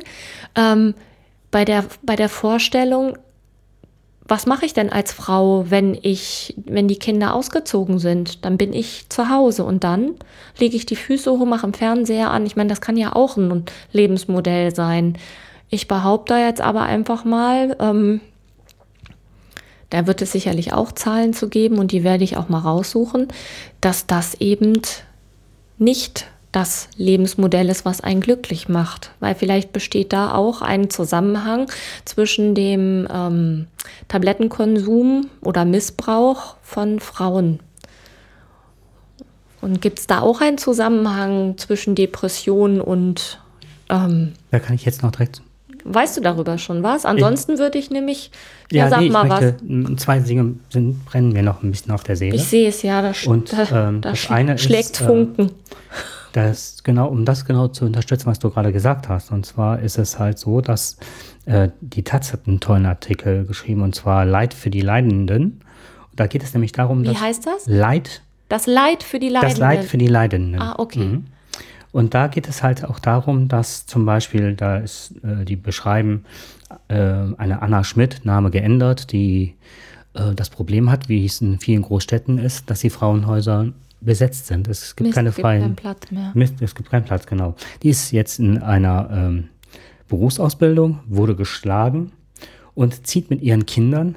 Ähm, 0.54 0.95
bei, 1.50 1.63
der, 1.63 1.86
bei 2.04 2.17
der 2.17 2.28
Vorstellung, 2.28 3.17
was 4.28 4.46
mache 4.46 4.66
ich 4.66 4.74
denn 4.74 4.92
als 4.92 5.13
Frau, 5.13 5.66
wenn 5.70 5.98
ich, 6.02 6.54
wenn 6.66 6.88
die 6.88 7.00
Kinder 7.00 7.34
ausgezogen 7.34 8.00
sind? 8.00 8.44
Dann 8.44 8.58
bin 8.58 8.74
ich 8.74 9.08
zu 9.10 9.30
Hause 9.30 9.63
und 9.63 9.84
dann 9.84 10.16
lege 10.58 10.76
ich 10.76 10.86
die 10.86 10.96
Füße 10.96 11.32
hoch, 11.32 11.46
mache 11.46 11.68
im 11.68 11.74
Fernseher 11.74 12.32
an. 12.32 12.46
Ich 12.46 12.56
meine, 12.56 12.70
das 12.70 12.82
kann 12.82 12.98
ja 12.98 13.16
auch 13.16 13.38
ein 13.38 13.66
Lebensmodell 13.94 14.76
sein. 14.76 15.18
Ich 15.70 15.88
behaupte 15.88 16.36
jetzt 16.36 16.62
aber 16.62 16.84
einfach 16.84 17.24
mal, 17.24 17.76
ähm, 17.80 18.22
da 19.90 20.08
wird 20.08 20.22
es 20.22 20.34
sicherlich 20.34 20.74
auch 20.74 20.92
Zahlen 20.92 21.34
zu 21.34 21.48
geben 21.48 21.78
und 21.78 21.92
die 21.92 22.04
werde 22.04 22.24
ich 22.24 22.36
auch 22.36 22.50
mal 22.50 22.60
raussuchen, 22.60 23.28
dass 23.80 24.08
das 24.08 24.36
eben 24.36 24.82
nicht 25.78 26.28
das 26.58 26.89
Lebensmodell 26.98 27.70
ist, 27.70 27.86
was 27.86 28.02
einen 28.02 28.20
glücklich 28.20 28.67
macht. 28.67 29.12
Weil 29.20 29.36
vielleicht 29.36 29.74
besteht 29.74 30.12
da 30.12 30.34
auch 30.34 30.63
ein 30.63 30.89
Zusammenhang 30.89 31.70
zwischen 32.04 32.56
dem 32.56 33.08
ähm, 33.13 33.67
Tablettenkonsum 34.08 35.28
oder 35.41 35.65
Missbrauch 35.65 36.56
von 36.63 37.00
Frauen. 37.00 37.60
Und 39.62 39.82
gibt 39.82 40.00
es 40.00 40.08
da 40.08 40.22
auch 40.22 40.41
einen 40.41 40.58
Zusammenhang 40.58 41.58
zwischen 41.60 41.93
Depressionen 41.93 42.82
und 42.82 43.39
ähm, 43.89 44.34
Da 44.50 44.58
kann 44.58 44.74
ich 44.76 44.84
jetzt 44.84 45.04
noch 45.04 45.12
direkt. 45.12 45.43
weißt 45.84 46.17
du 46.17 46.22
darüber 46.22 46.58
schon 46.58 46.82
was? 46.82 47.06
Ansonsten 47.06 47.60
würde 47.60 47.78
ich 47.78 47.91
nämlich, 47.91 48.32
ja, 48.72 48.89
sag 48.89 49.02
nee, 49.02 49.10
mal 49.12 49.26
ich 49.26 49.32
was. 49.32 49.41
möchte, 49.41 49.65
m, 49.65 49.98
Zwei 50.00 50.20
Dinge 50.20 50.56
sind, 50.72 51.06
brennen 51.06 51.34
mir 51.34 51.43
noch 51.43 51.62
ein 51.62 51.70
bisschen 51.70 51.91
auf 51.91 52.04
der 52.04 52.15
Seele. 52.15 52.36
Ich 52.36 52.46
sehe 52.46 52.70
es 52.70 52.82
ja, 52.82 53.04
da, 53.04 53.13
sch 53.13 53.28
Und, 53.28 53.54
da, 53.54 53.89
ähm, 53.89 54.02
da 54.02 54.10
das 54.12 54.20
sch 54.20 54.32
schlägt 54.63 55.00
äh, 55.02 55.06
Funken. 55.06 55.52
Das 56.38 56.84
genau, 56.84 57.08
um 57.08 57.26
das 57.26 57.45
genau 57.45 57.67
zu 57.67 57.84
unterstützen, 57.86 58.28
was 58.28 58.38
du 58.38 58.52
gerade 58.52 58.71
gesagt 58.71 59.10
hast. 59.10 59.32
Und 59.32 59.43
zwar 59.43 59.80
ist 59.80 59.97
es 59.97 60.19
halt 60.19 60.38
so, 60.38 60.62
dass 60.62 60.97
äh, 61.45 61.69
die 61.82 62.04
Taz 62.04 62.32
hat 62.32 62.41
einen 62.45 62.60
tollen 62.60 62.86
Artikel 62.86 63.43
geschrieben, 63.43 63.82
und 63.82 63.95
zwar 63.95 64.23
Leid 64.23 64.54
für 64.54 64.69
die 64.69 64.82
Leidenden. 64.82 65.43
Und 66.12 66.19
da 66.19 66.28
geht 66.28 66.43
es 66.43 66.54
nämlich 66.54 66.73
darum, 66.73 67.02
Wie 67.02 67.08
dass 67.08 67.21
heißt 67.21 67.47
das? 67.47 67.65
Leid, 67.65 68.21
Das 68.50 68.67
Leid 68.67 69.02
für 69.02 69.17
die 69.17 69.30
Leidenden. 69.30 69.50
das 69.50 69.58
Leid 69.60 69.84
für 69.86 69.97
die 69.97 70.06
Leidenden. 70.06 70.62
Ah, 70.62 70.76
okay. 70.78 71.06
Mhm. 71.06 71.26
Und 71.91 72.13
da 72.13 72.28
geht 72.28 72.47
es 72.47 72.62
halt 72.62 72.86
auch 72.86 73.00
darum, 73.00 73.47
dass 73.47 73.88
zum 73.88 74.06
Beispiel, 74.06 74.54
da 74.54 74.78
ist, 74.78 75.15
äh, 75.23 75.43
die 75.43 75.56
beschreiben, 75.56 76.23
äh, 76.88 76.93
eine 76.95 77.63
Anna 77.63 77.84
Schmidt, 77.84 78.26
Name 78.26 78.52
geändert, 78.52 79.12
die 79.12 79.56
äh, 80.13 80.36
das 80.36 80.52
Problem 80.52 80.91
hat, 80.91 81.10
wie 81.10 81.26
es 81.26 81.41
in 81.41 81.59
vielen 81.59 81.82
Großstädten 81.82 82.38
ist, 82.38 82.70
dass 82.70 82.82
die 82.82 82.91
Frauenhäuser 82.91 83.70
besetzt 84.02 84.48
sind. 84.48 84.68
Es 84.68 84.95
gibt 84.95 85.08
Mist, 85.08 85.16
keine 85.16 85.30
gibt 85.30 85.41
freien 85.41 85.62
keinen 85.62 85.76
Platz 85.76 86.12
mehr. 86.12 86.32
Mist, 86.34 86.62
es 86.62 86.76
gibt 86.76 86.89
keinen 86.89 87.06
Platz, 87.06 87.26
genau. 87.26 87.56
Die 87.84 87.89
ist 87.89 88.12
jetzt 88.12 88.39
in 88.39 88.60
einer 88.60 89.10
ähm, 89.12 89.50
Berufsausbildung, 90.08 91.00
wurde 91.08 91.36
geschlagen 91.36 92.12
und 92.74 93.08
zieht 93.08 93.30
mit 93.30 93.41
ihren 93.41 93.66
Kindern 93.66 94.16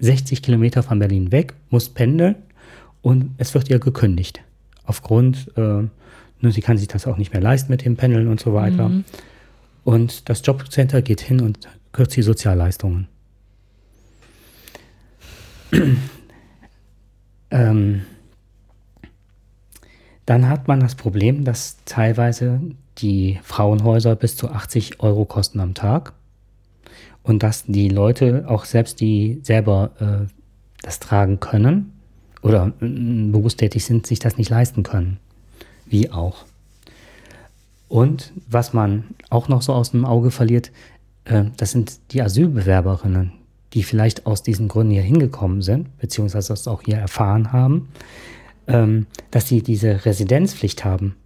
60 0.00 0.42
Kilometer 0.42 0.82
von 0.82 0.98
Berlin 0.98 1.30
weg, 1.30 1.54
muss 1.70 1.88
pendeln 1.88 2.36
und 3.02 3.30
es 3.38 3.54
wird 3.54 3.70
ihr 3.70 3.78
gekündigt. 3.78 4.40
Aufgrund, 4.84 5.52
äh, 5.56 5.60
nur 6.40 6.52
sie 6.52 6.60
kann 6.60 6.76
sich 6.76 6.88
das 6.88 7.06
auch 7.06 7.18
nicht 7.18 7.32
mehr 7.32 7.42
leisten 7.42 7.70
mit 7.70 7.84
dem 7.84 7.96
Pendeln 7.96 8.26
und 8.26 8.40
so 8.40 8.52
weiter. 8.52 8.90
Und 9.84 10.28
das 10.28 10.42
Jobcenter 10.44 11.02
geht 11.02 11.20
hin 11.20 11.40
und 11.40 11.68
kürzt 11.92 12.16
die 12.16 12.22
Sozialleistungen. 12.22 13.06
ähm, 17.50 18.02
Dann 20.32 20.48
hat 20.48 20.66
man 20.66 20.80
das 20.80 20.94
Problem, 20.94 21.44
dass 21.44 21.76
teilweise 21.84 22.58
die 22.96 23.38
Frauenhäuser 23.42 24.16
bis 24.16 24.34
zu 24.34 24.48
80 24.48 25.00
Euro 25.00 25.26
kosten 25.26 25.60
am 25.60 25.74
Tag 25.74 26.14
und 27.22 27.42
dass 27.42 27.64
die 27.66 27.90
Leute, 27.90 28.46
auch 28.48 28.64
selbst 28.64 29.00
die 29.02 29.40
selber 29.42 29.90
äh, 30.00 30.32
das 30.80 31.00
tragen 31.00 31.38
können 31.38 31.92
oder 32.40 32.72
äh, 32.80 32.86
berufstätig 33.30 33.84
sind, 33.84 34.06
sich 34.06 34.20
das 34.20 34.38
nicht 34.38 34.48
leisten 34.48 34.84
können. 34.84 35.18
Wie 35.84 36.10
auch. 36.10 36.46
Und 37.88 38.32
was 38.48 38.72
man 38.72 39.04
auch 39.28 39.48
noch 39.48 39.60
so 39.60 39.74
aus 39.74 39.90
dem 39.90 40.06
Auge 40.06 40.30
verliert, 40.30 40.72
äh, 41.26 41.44
das 41.58 41.72
sind 41.72 41.98
die 42.12 42.22
Asylbewerberinnen, 42.22 43.32
die 43.74 43.82
vielleicht 43.82 44.24
aus 44.24 44.42
diesen 44.42 44.68
Gründen 44.68 44.94
hier 44.94 45.02
hingekommen 45.02 45.60
sind, 45.60 45.94
beziehungsweise 45.98 46.54
das 46.54 46.66
auch 46.68 46.80
hier 46.80 46.96
erfahren 46.96 47.52
haben, 47.52 47.88
ähm, 48.66 49.06
dass 49.30 49.48
sie 49.48 49.62
diese 49.62 50.04
Residenzpflicht 50.04 50.84
haben. 50.84 51.16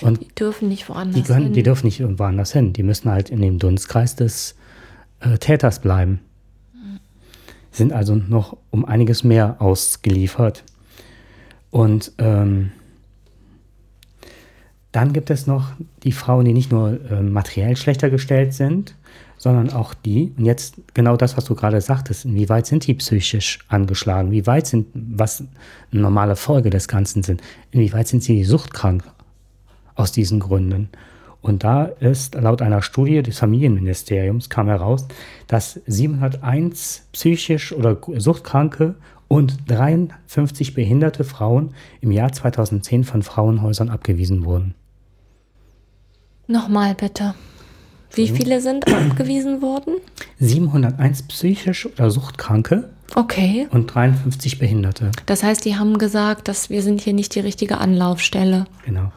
Und 0.00 0.20
die 0.20 0.28
dürfen 0.34 0.68
nicht 0.68 0.88
woanders 0.88 1.14
die 1.14 1.22
können, 1.22 1.44
hin. 1.44 1.52
Die 1.52 1.62
dürfen 1.62 1.86
nicht 1.86 2.00
irgendwo 2.00 2.24
anders 2.24 2.52
hin. 2.52 2.72
Die 2.72 2.82
müssen 2.82 3.10
halt 3.10 3.30
in 3.30 3.40
dem 3.40 3.58
Dunstkreis 3.58 4.16
des 4.16 4.56
äh, 5.20 5.38
Täters 5.38 5.80
bleiben. 5.80 6.20
Sind 7.70 7.92
also 7.92 8.14
noch 8.14 8.56
um 8.70 8.84
einiges 8.84 9.24
mehr 9.24 9.60
ausgeliefert. 9.60 10.64
Und 11.70 12.12
ähm, 12.18 12.70
dann 14.92 15.12
gibt 15.12 15.30
es 15.30 15.48
noch 15.48 15.72
die 16.04 16.12
Frauen, 16.12 16.44
die 16.44 16.52
nicht 16.52 16.70
nur 16.70 17.00
äh, 17.10 17.20
materiell 17.20 17.76
schlechter 17.76 18.10
gestellt 18.10 18.54
sind, 18.54 18.94
sondern 19.44 19.74
auch 19.74 19.92
die, 19.92 20.32
und 20.38 20.46
jetzt 20.46 20.76
genau 20.94 21.18
das, 21.18 21.36
was 21.36 21.44
du 21.44 21.54
gerade 21.54 21.78
sagtest, 21.78 22.24
inwieweit 22.24 22.64
sind 22.64 22.86
die 22.86 22.94
psychisch 22.94 23.58
angeschlagen, 23.68 24.30
wie 24.30 24.46
weit 24.46 24.66
sind, 24.66 24.86
was 24.94 25.44
eine 25.92 26.00
normale 26.00 26.34
Folge 26.34 26.70
des 26.70 26.88
Ganzen 26.88 27.22
sind, 27.22 27.42
inwieweit 27.70 28.08
sind 28.08 28.22
sie 28.22 28.42
suchtkrank 28.42 29.04
aus 29.96 30.12
diesen 30.12 30.40
Gründen. 30.40 30.88
Und 31.42 31.62
da 31.62 31.84
ist 31.84 32.36
laut 32.36 32.62
einer 32.62 32.80
Studie 32.80 33.22
des 33.22 33.38
Familienministeriums 33.38 34.48
kam 34.48 34.68
heraus, 34.68 35.06
dass 35.46 35.78
701 35.84 37.08
psychisch 37.12 37.74
oder 37.74 37.98
suchtkranke 38.16 38.94
und 39.28 39.70
53 39.70 40.72
behinderte 40.72 41.22
Frauen 41.22 41.74
im 42.00 42.12
Jahr 42.12 42.32
2010 42.32 43.04
von 43.04 43.22
Frauenhäusern 43.22 43.90
abgewiesen 43.90 44.46
wurden. 44.46 44.74
Nochmal 46.46 46.94
bitte. 46.94 47.34
Wie 48.16 48.28
viele 48.28 48.60
sind 48.60 48.86
abgewiesen 48.92 49.62
worden? 49.62 49.94
701 50.38 51.22
psychisch 51.24 51.86
oder 51.86 52.10
Suchtkranke. 52.10 52.90
Okay. 53.14 53.68
Und 53.70 53.94
53 53.94 54.58
Behinderte. 54.58 55.10
Das 55.26 55.42
heißt, 55.42 55.64
die 55.64 55.76
haben 55.76 55.98
gesagt, 55.98 56.48
dass 56.48 56.70
wir 56.70 56.82
sind 56.82 57.00
hier 57.00 57.12
nicht 57.12 57.34
die 57.34 57.40
richtige 57.40 57.78
Anlaufstelle. 57.78 58.66
Genau. 58.84 59.12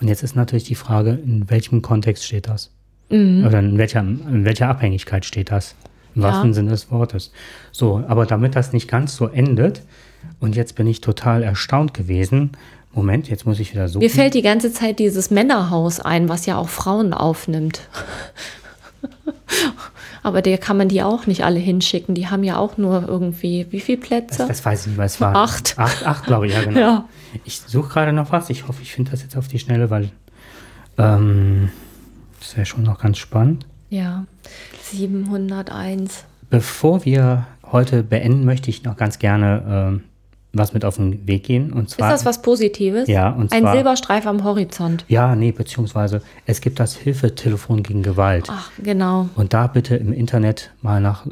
Und 0.00 0.08
jetzt 0.08 0.22
ist 0.22 0.36
natürlich 0.36 0.64
die 0.64 0.74
Frage, 0.74 1.10
in 1.10 1.48
welchem 1.50 1.82
Kontext 1.82 2.24
steht 2.24 2.48
das? 2.48 2.70
Mhm. 3.10 3.44
Oder 3.46 3.60
in 3.60 3.78
welcher, 3.78 4.00
in 4.00 4.44
welcher 4.44 4.68
Abhängigkeit 4.68 5.24
steht 5.24 5.50
das? 5.50 5.74
Im 6.14 6.22
ja. 6.22 6.28
wahrsten 6.28 6.54
Sinne 6.54 6.70
des 6.70 6.90
Wortes. 6.90 7.32
So, 7.72 8.02
aber 8.08 8.26
damit 8.26 8.56
das 8.56 8.72
nicht 8.72 8.88
ganz 8.88 9.16
so 9.16 9.28
endet, 9.28 9.82
und 10.40 10.56
jetzt 10.56 10.74
bin 10.74 10.86
ich 10.86 11.00
total 11.00 11.42
erstaunt 11.42 11.94
gewesen, 11.94 12.52
Moment, 12.96 13.28
jetzt 13.28 13.44
muss 13.44 13.60
ich 13.60 13.72
wieder 13.72 13.88
suchen. 13.88 14.02
Mir 14.02 14.10
fällt 14.10 14.32
die 14.32 14.40
ganze 14.40 14.72
Zeit 14.72 14.98
dieses 14.98 15.30
Männerhaus 15.30 16.00
ein, 16.00 16.30
was 16.30 16.46
ja 16.46 16.56
auch 16.56 16.70
Frauen 16.70 17.12
aufnimmt. 17.12 17.82
Aber 20.22 20.40
der 20.40 20.56
kann 20.56 20.78
man 20.78 20.88
die 20.88 21.02
auch 21.02 21.26
nicht 21.26 21.44
alle 21.44 21.58
hinschicken. 21.58 22.14
Die 22.14 22.28
haben 22.28 22.42
ja 22.42 22.56
auch 22.56 22.78
nur 22.78 23.06
irgendwie, 23.06 23.66
wie 23.70 23.80
viele 23.80 23.98
Plätze? 23.98 24.38
Das, 24.38 24.48
das 24.48 24.64
weiß 24.64 24.80
ich 24.80 24.86
nicht, 24.88 24.96
was 24.98 25.14
es 25.14 25.20
war. 25.20 25.36
Acht. 25.36 25.74
Acht, 25.78 26.06
acht 26.06 26.24
glaube 26.24 26.46
ich, 26.46 26.54
ja, 26.54 26.62
genau. 26.64 26.80
Ja. 26.80 27.08
Ich 27.44 27.60
suche 27.60 27.90
gerade 27.90 28.14
noch 28.14 28.32
was. 28.32 28.48
Ich 28.48 28.66
hoffe, 28.66 28.80
ich 28.80 28.94
finde 28.94 29.10
das 29.10 29.22
jetzt 29.22 29.36
auf 29.36 29.46
die 29.46 29.58
Schnelle, 29.58 29.90
weil 29.90 30.08
ähm, 30.96 31.68
das 32.40 32.56
ja 32.56 32.64
schon 32.64 32.82
noch 32.82 32.98
ganz 32.98 33.18
spannend. 33.18 33.66
Ja, 33.90 34.24
701. 34.84 36.24
Bevor 36.48 37.04
wir 37.04 37.46
heute 37.70 38.02
beenden, 38.02 38.46
möchte 38.46 38.70
ich 38.70 38.84
noch 38.84 38.96
ganz 38.96 39.18
gerne 39.18 40.00
äh, 40.00 40.15
was 40.58 40.72
mit 40.72 40.84
auf 40.84 40.96
den 40.96 41.26
Weg 41.26 41.44
gehen. 41.44 41.72
Und 41.72 41.90
zwar, 41.90 42.08
ist 42.08 42.20
das 42.20 42.26
was 42.26 42.42
Positives? 42.42 43.08
Ja, 43.08 43.30
und 43.30 43.50
zwar, 43.50 43.58
Ein 43.58 43.74
Silberstreif 43.74 44.26
am 44.26 44.44
Horizont. 44.44 45.04
Ja, 45.08 45.34
nee, 45.34 45.52
beziehungsweise 45.52 46.22
es 46.46 46.60
gibt 46.60 46.80
das 46.80 46.96
Hilfetelefon 46.96 47.82
gegen 47.82 48.02
Gewalt. 48.02 48.46
Ach, 48.48 48.70
genau. 48.82 49.28
Und 49.36 49.52
da 49.52 49.66
bitte 49.66 49.96
im 49.96 50.12
Internet 50.12 50.72
mal 50.82 51.00
nach 51.00 51.26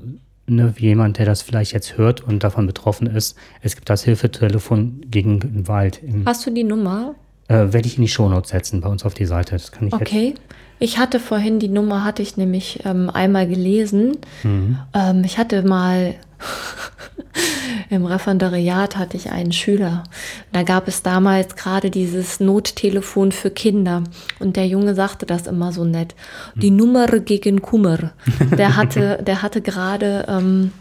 ne, 0.47 0.75
jemand, 0.79 1.19
der 1.19 1.27
das 1.27 1.43
vielleicht 1.43 1.73
jetzt 1.73 1.97
hört 1.97 2.21
und 2.21 2.45
davon 2.45 2.67
betroffen 2.67 3.07
ist. 3.07 3.37
Es 3.63 3.75
gibt 3.75 3.91
das 3.91 4.05
Hilfetelefon 4.05 5.03
gegen 5.11 5.41
Gewalt. 5.41 6.01
Hast 6.27 6.47
du 6.47 6.51
die 6.51 6.65
Nummer? 6.65 7.15
Äh, 7.49 7.73
werde 7.73 7.87
ich 7.87 7.97
in 7.97 8.03
die 8.03 8.09
Shownotes 8.09 8.51
setzen, 8.51 8.81
bei 8.81 8.89
uns 8.89 9.05
auf 9.05 9.15
die 9.15 9.27
Seite. 9.27 9.53
Das 9.53 9.71
kann 9.71 9.89
ich 9.89 9.93
okay. 9.93 10.29
Jetzt. 10.29 10.41
Ich 10.79 10.99
hatte 10.99 11.21
vorhin 11.21 11.59
die 11.59 11.69
Nummer, 11.69 12.05
hatte 12.05 12.23
ich 12.23 12.37
nämlich 12.37 12.81
ähm, 12.85 13.11
einmal 13.11 13.47
gelesen. 13.47 14.17
Mhm. 14.43 14.79
Ähm, 14.93 15.23
ich 15.25 15.39
hatte 15.39 15.63
mal 15.63 16.15
im 17.91 18.05
Referendariat 18.07 18.97
hatte 18.97 19.17
ich 19.17 19.31
einen 19.31 19.53
Schüler. 19.53 20.05
Da 20.53 20.63
gab 20.63 20.89
es 20.89 21.03
damals 21.03 21.57
gerade 21.57 21.91
dieses 21.91 22.41
Nottelefon 22.41 23.33
für 23.33 23.51
Kinder. 23.51 24.05
Und 24.39 24.57
der 24.57 24.67
Junge 24.67 24.95
sagte 24.95 25.27
das 25.27 25.47
immer 25.47 25.73
so 25.73 25.85
nett. 25.85 26.15
Die 26.55 26.71
Nummer 26.71 27.07
gegen 27.07 27.63
Kummer. 27.63 28.13
Der 28.57 28.77
hatte, 28.77 29.23
der 29.23 29.43
hatte 29.43 29.61
gerade, 29.61 30.27
ähm, 30.29 30.73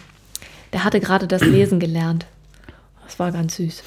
der 0.72 0.84
hatte 0.84 0.99
gerade 0.99 1.28
das 1.28 1.41
Lesen 1.41 1.80
gelernt. 1.80 2.26
Das 3.05 3.20
war 3.20 3.32
ganz 3.32 3.55
süß. 3.57 3.84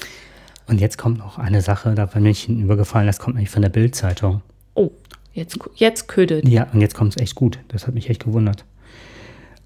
Und 0.67 0.81
jetzt 0.81 0.97
kommt 0.97 1.19
noch 1.19 1.37
eine 1.37 1.61
Sache, 1.61 1.95
da 1.95 2.05
bin 2.05 2.25
ich 2.25 2.49
übergefallen, 2.49 3.07
das 3.07 3.19
kommt 3.19 3.35
nämlich 3.35 3.49
von 3.49 3.61
der 3.61 3.69
Bildzeitung. 3.69 4.41
Oh, 4.73 4.91
jetzt, 5.33 5.57
jetzt 5.75 6.07
ködet. 6.09 6.47
Ja, 6.47 6.67
und 6.73 6.81
jetzt 6.81 6.93
kommt 6.93 7.15
es 7.15 7.21
echt 7.21 7.35
gut. 7.35 7.59
Das 7.69 7.87
hat 7.87 7.93
mich 7.93 8.09
echt 8.09 8.25
gewundert. 8.25 8.65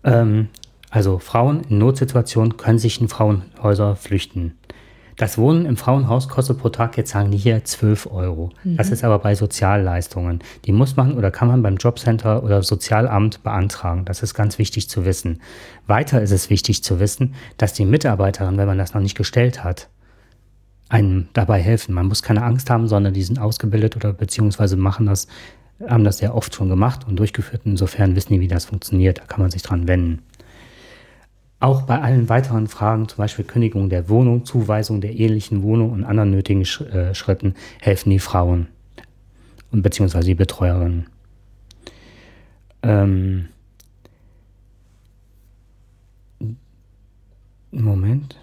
Ähm, 0.03 0.49
also 0.91 1.17
Frauen 1.17 1.61
in 1.67 1.79
Notsituationen 1.79 2.57
können 2.57 2.77
sich 2.77 3.01
in 3.01 3.07
Frauenhäuser 3.07 3.95
flüchten. 3.95 4.57
Das 5.17 5.37
Wohnen 5.37 5.65
im 5.65 5.77
Frauenhaus 5.77 6.29
kostet 6.29 6.57
pro 6.57 6.69
Tag, 6.69 6.97
jetzt 6.97 7.11
sagen 7.11 7.31
die 7.31 7.37
hier 7.37 7.63
12 7.63 8.07
Euro. 8.11 8.49
Mhm. 8.63 8.77
Das 8.77 8.89
ist 8.89 9.03
aber 9.03 9.19
bei 9.19 9.35
Sozialleistungen. 9.35 10.39
Die 10.65 10.71
muss 10.71 10.97
man 10.97 11.13
oder 11.13 11.31
kann 11.31 11.47
man 11.47 11.61
beim 11.61 11.77
Jobcenter 11.77 12.43
oder 12.43 12.63
Sozialamt 12.63 13.43
beantragen. 13.43 14.03
Das 14.05 14.23
ist 14.23 14.33
ganz 14.33 14.57
wichtig 14.57 14.89
zu 14.89 15.05
wissen. 15.05 15.41
Weiter 15.87 16.21
ist 16.21 16.31
es 16.31 16.49
wichtig 16.49 16.83
zu 16.83 16.99
wissen, 16.99 17.35
dass 17.57 17.73
die 17.73 17.85
Mitarbeiterin, 17.85 18.57
wenn 18.57 18.67
man 18.67 18.77
das 18.77 18.93
noch 18.93 19.01
nicht 19.01 19.17
gestellt 19.17 19.63
hat, 19.63 19.89
einem 20.89 21.29
dabei 21.33 21.61
helfen. 21.61 21.93
Man 21.93 22.07
muss 22.07 22.23
keine 22.23 22.43
Angst 22.43 22.69
haben, 22.69 22.87
sondern 22.87 23.13
die 23.13 23.23
sind 23.23 23.39
ausgebildet 23.39 23.95
oder 23.95 24.13
beziehungsweise 24.13 24.75
machen 24.75 25.05
das, 25.05 25.27
haben 25.87 26.03
das 26.03 26.17
sehr 26.17 26.35
oft 26.35 26.53
schon 26.53 26.67
gemacht 26.67 27.07
und 27.07 27.17
durchgeführt. 27.17 27.61
Insofern 27.65 28.15
wissen 28.15 28.33
die, 28.33 28.39
wie 28.39 28.47
das 28.47 28.65
funktioniert. 28.65 29.19
Da 29.19 29.25
kann 29.25 29.41
man 29.41 29.51
sich 29.51 29.61
dran 29.61 29.87
wenden. 29.87 30.23
Auch 31.61 31.83
bei 31.83 32.01
allen 32.01 32.27
weiteren 32.27 32.67
Fragen, 32.67 33.07
zum 33.07 33.17
Beispiel 33.19 33.45
Kündigung 33.45 33.89
der 33.89 34.09
Wohnung, 34.09 34.45
Zuweisung 34.45 34.99
der 34.99 35.13
ehelichen 35.13 35.61
Wohnung 35.61 35.91
und 35.91 36.03
anderen 36.03 36.31
nötigen 36.31 36.63
äh, 36.63 37.13
Schritten, 37.13 37.53
helfen 37.79 38.09
die 38.09 38.17
Frauen 38.17 38.67
und 39.71 39.83
beziehungsweise 39.83 40.25
die 40.25 40.35
Betreuerinnen. 40.35 41.05
Ähm 42.81 43.49
Moment. 47.69 48.40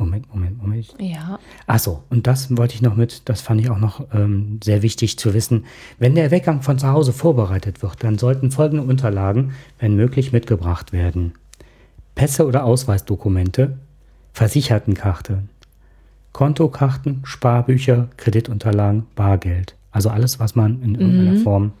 Moment, 0.00 0.34
Moment, 0.34 0.62
Moment. 0.62 0.94
Ja. 0.98 1.38
Achso, 1.66 2.02
und 2.08 2.26
das 2.26 2.56
wollte 2.56 2.74
ich 2.74 2.80
noch 2.80 2.96
mit, 2.96 3.28
das 3.28 3.42
fand 3.42 3.60
ich 3.60 3.68
auch 3.68 3.78
noch 3.78 4.06
ähm, 4.14 4.58
sehr 4.64 4.80
wichtig 4.80 5.18
zu 5.18 5.34
wissen. 5.34 5.66
Wenn 5.98 6.14
der 6.14 6.30
Weggang 6.30 6.62
von 6.62 6.78
zu 6.78 6.88
Hause 6.88 7.12
vorbereitet 7.12 7.82
wird, 7.82 8.02
dann 8.02 8.16
sollten 8.16 8.50
folgende 8.50 8.82
Unterlagen, 8.82 9.52
wenn 9.78 9.94
möglich, 9.94 10.32
mitgebracht 10.32 10.94
werden. 10.94 11.34
Pässe 12.14 12.46
oder 12.46 12.64
Ausweisdokumente, 12.64 13.76
Versichertenkarte, 14.32 15.42
Kontokarten, 16.32 17.20
Sparbücher, 17.24 18.08
Kreditunterlagen, 18.16 19.06
Bargeld. 19.14 19.76
Also 19.92 20.08
alles, 20.08 20.40
was 20.40 20.54
man 20.54 20.82
in 20.82 20.94
irgendeiner 20.94 21.38
mhm. 21.38 21.42
Form 21.42 21.72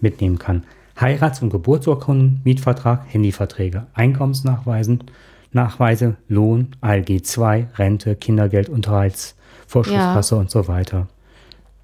mitnehmen 0.00 0.38
kann. 0.38 0.64
Heirats- 1.00 1.40
und 1.40 1.48
Geburtsurkunden, 1.48 2.42
Mietvertrag, 2.44 3.04
Handyverträge, 3.08 3.86
Einkommensnachweisen, 3.94 5.04
Nachweise, 5.52 6.16
Lohn, 6.28 6.68
ALG 6.80 7.22
2, 7.22 7.68
Rente, 7.76 8.16
Kindergeld, 8.16 8.68
Unterhaltsvorschusskasse 8.68 10.34
ja. 10.34 10.40
und 10.40 10.50
so 10.50 10.68
weiter. 10.68 11.08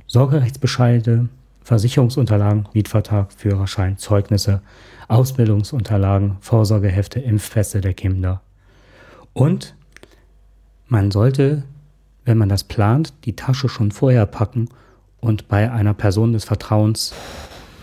Sorgerechtsbescheide, 0.07 1.29
Versicherungsunterlagen, 1.63 2.69
Mietvertrag, 2.75 3.33
Führerschein, 3.33 3.97
Zeugnisse, 3.97 4.61
Ausbildungsunterlagen, 5.09 6.37
Vorsorgehefte, 6.41 7.21
Impfpässe 7.21 7.81
der 7.81 7.95
Kinder. 7.95 8.43
Und 9.33 9.75
man 10.89 11.11
sollte, 11.11 11.65
wenn 12.25 12.39
man 12.39 12.49
das 12.49 12.65
plant, 12.65 13.15
die 13.25 13.35
Tasche 13.35 13.69
schon 13.69 13.91
vorher 13.91 14.27
packen 14.27 14.69
und 15.21 15.49
bei 15.49 15.71
einer 15.73 15.95
Person 15.95 16.35
des 16.35 16.45
Vertrauens 16.45 17.15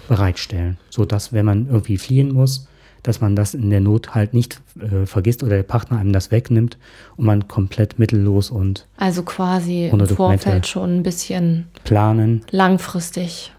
bereitstellen, 0.07 0.77
sodass, 0.89 1.33
wenn 1.33 1.45
man 1.45 1.67
irgendwie 1.67 1.97
fliehen 1.97 2.31
muss, 2.31 2.67
dass 3.03 3.21
man 3.21 3.35
das 3.35 3.53
in 3.53 3.69
der 3.69 3.81
Not 3.81 4.13
halt 4.13 4.33
nicht 4.33 4.61
äh, 4.79 5.05
vergisst 5.05 5.43
oder 5.43 5.57
der 5.57 5.63
Partner 5.63 5.97
einem 5.97 6.13
das 6.13 6.31
wegnimmt 6.31 6.77
und 7.17 7.25
man 7.25 7.47
komplett 7.47 7.99
mittellos 7.99 8.51
und 8.51 8.87
also 8.97 9.23
quasi 9.23 9.87
im 9.87 10.07
Vorfeld 10.07 10.67
schon 10.67 10.97
ein 10.97 11.03
bisschen 11.03 11.67
planen, 11.83 12.43
langfristig 12.51 13.51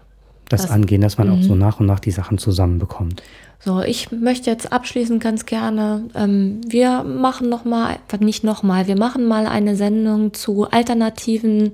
das, 0.49 0.63
das 0.63 0.71
angehen, 0.71 1.01
dass 1.01 1.17
man 1.17 1.29
auch 1.29 1.41
so 1.41 1.53
mhm. 1.53 1.59
nach 1.59 1.79
und 1.79 1.85
nach 1.85 1.99
die 1.99 2.11
Sachen 2.11 2.37
zusammenbekommt. 2.37 3.23
So, 3.59 3.81
ich 3.81 4.11
möchte 4.11 4.49
jetzt 4.49 4.73
abschließend 4.73 5.23
ganz 5.23 5.45
gerne, 5.45 6.03
ähm, 6.15 6.59
wir 6.67 7.03
machen 7.03 7.47
nochmal, 7.47 7.97
nicht 8.19 8.43
nochmal, 8.43 8.87
wir 8.87 8.97
machen 8.97 9.25
mal 9.25 9.47
eine 9.47 9.77
Sendung 9.77 10.33
zu 10.33 10.69
alternativen 10.69 11.71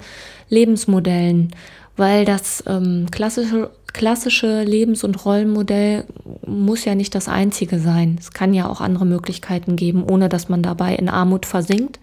Lebensmodellen, 0.49 1.51
weil 1.97 2.25
das 2.25 2.63
ähm, 2.67 3.07
klassische, 3.09 3.71
klassische 3.93 4.63
Lebens- 4.63 5.03
und 5.03 5.25
Rollenmodell 5.25 6.05
muss 6.45 6.85
ja 6.85 6.95
nicht 6.95 7.15
das 7.15 7.27
einzige 7.27 7.79
sein. 7.79 8.17
Es 8.19 8.31
kann 8.31 8.53
ja 8.53 8.67
auch 8.67 8.81
andere 8.81 9.05
Möglichkeiten 9.05 9.75
geben, 9.75 10.03
ohne 10.03 10.29
dass 10.29 10.49
man 10.49 10.63
dabei 10.63 10.95
in 10.95 11.09
Armut 11.09 11.45
versinkt. 11.45 11.99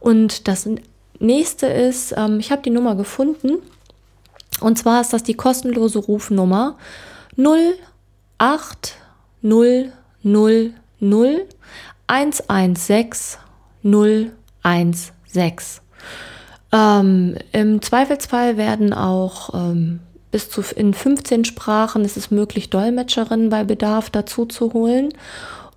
Und 0.00 0.48
das 0.48 0.68
nächste 1.18 1.66
ist, 1.66 2.14
ähm, 2.16 2.38
ich 2.38 2.52
habe 2.52 2.62
die 2.62 2.70
Nummer 2.70 2.94
gefunden, 2.94 3.58
und 4.60 4.78
zwar 4.78 5.00
ist 5.00 5.12
das 5.12 5.22
die 5.22 5.34
kostenlose 5.34 5.98
Rufnummer 5.98 6.76
08 7.36 8.96
0 9.42 9.92
0 10.22 10.72
0 11.00 11.46
116 12.06 13.40
016. 13.82 15.82
Ähm, 16.72 17.36
Im 17.52 17.82
Zweifelsfall 17.82 18.56
werden 18.56 18.92
auch 18.92 19.54
ähm, 19.54 20.00
bis 20.30 20.50
zu 20.50 20.62
in 20.74 20.94
15 20.94 21.44
Sprachen 21.44 22.04
ist 22.04 22.16
es 22.16 22.30
möglich, 22.30 22.70
Dolmetscherinnen 22.70 23.48
bei 23.48 23.64
Bedarf 23.64 24.10
dazu 24.10 24.46
zu 24.46 24.72
holen. 24.72 25.10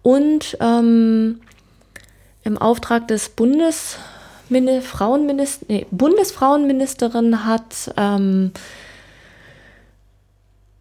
Und 0.01 0.57
ähm, 0.59 1.41
im 2.43 2.57
Auftrag 2.57 3.07
des 3.07 3.29
Bundes 3.29 3.97
Frauenminister, 4.81 5.65
nee, 5.69 5.85
Bundesfrauenministerin 5.91 7.45
hat 7.45 7.93
ähm, 7.97 8.51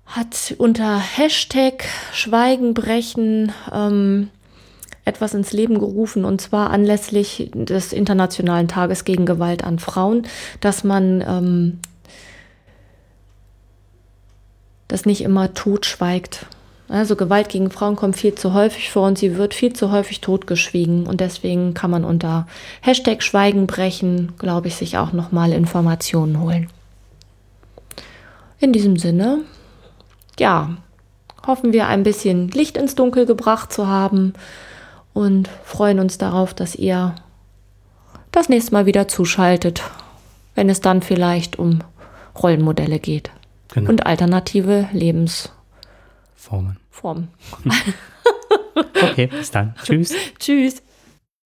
hat 0.06 0.54
unter 0.56 0.98
Hashtag 0.98 1.84
Schweigenbrechen 2.14 3.52
ähm, 3.70 4.30
etwas 5.04 5.34
ins 5.34 5.52
Leben 5.52 5.78
gerufen 5.78 6.24
und 6.24 6.40
zwar 6.40 6.70
anlässlich 6.70 7.50
des 7.54 7.92
Internationalen 7.92 8.68
Tages 8.68 9.04
gegen 9.04 9.26
Gewalt 9.26 9.64
an 9.64 9.78
Frauen, 9.78 10.26
dass 10.60 10.82
man 10.82 11.22
ähm, 11.26 11.78
das 14.88 15.04
nicht 15.04 15.20
immer 15.20 15.54
totschweigt. 15.54 16.46
Also 16.88 17.16
Gewalt 17.16 17.50
gegen 17.50 17.70
Frauen 17.70 17.96
kommt 17.96 18.16
viel 18.16 18.34
zu 18.34 18.54
häufig 18.54 18.90
vor 18.90 19.06
und 19.06 19.18
sie 19.18 19.36
wird 19.36 19.52
viel 19.52 19.74
zu 19.74 19.92
häufig 19.92 20.22
totgeschwiegen 20.22 21.06
und 21.06 21.20
deswegen 21.20 21.74
kann 21.74 21.90
man 21.90 22.02
unter 22.02 22.46
Hashtag 22.80 23.22
Schweigenbrechen, 23.22 24.32
glaube 24.38 24.68
ich, 24.68 24.76
sich 24.76 24.96
auch 24.96 25.12
nochmal 25.12 25.52
Informationen 25.52 26.40
holen. 26.40 26.68
In 28.58 28.72
diesem 28.72 28.96
Sinne 28.96 29.40
ja, 30.40 30.70
hoffen 31.46 31.74
wir 31.74 31.88
ein 31.88 32.04
bisschen 32.04 32.48
Licht 32.48 32.78
ins 32.78 32.94
Dunkel 32.94 33.26
gebracht 33.26 33.70
zu 33.70 33.86
haben 33.86 34.32
und 35.12 35.48
freuen 35.64 35.98
uns 35.98 36.16
darauf, 36.16 36.54
dass 36.54 36.74
ihr 36.74 37.14
das 38.32 38.48
nächste 38.48 38.72
Mal 38.72 38.86
wieder 38.86 39.08
zuschaltet, 39.08 39.82
wenn 40.54 40.70
es 40.70 40.80
dann 40.80 41.02
vielleicht 41.02 41.58
um 41.58 41.80
Rollenmodelle 42.40 42.98
geht 42.98 43.30
genau. 43.68 43.90
und 43.90 44.06
alternative 44.06 44.88
Lebensformen. 44.92 46.78
Formen. 46.90 47.28
okay, 48.74 49.26
bis 49.26 49.50
dann. 49.50 49.74
Tschüss. 49.84 50.12
Tschüss. 50.38 50.82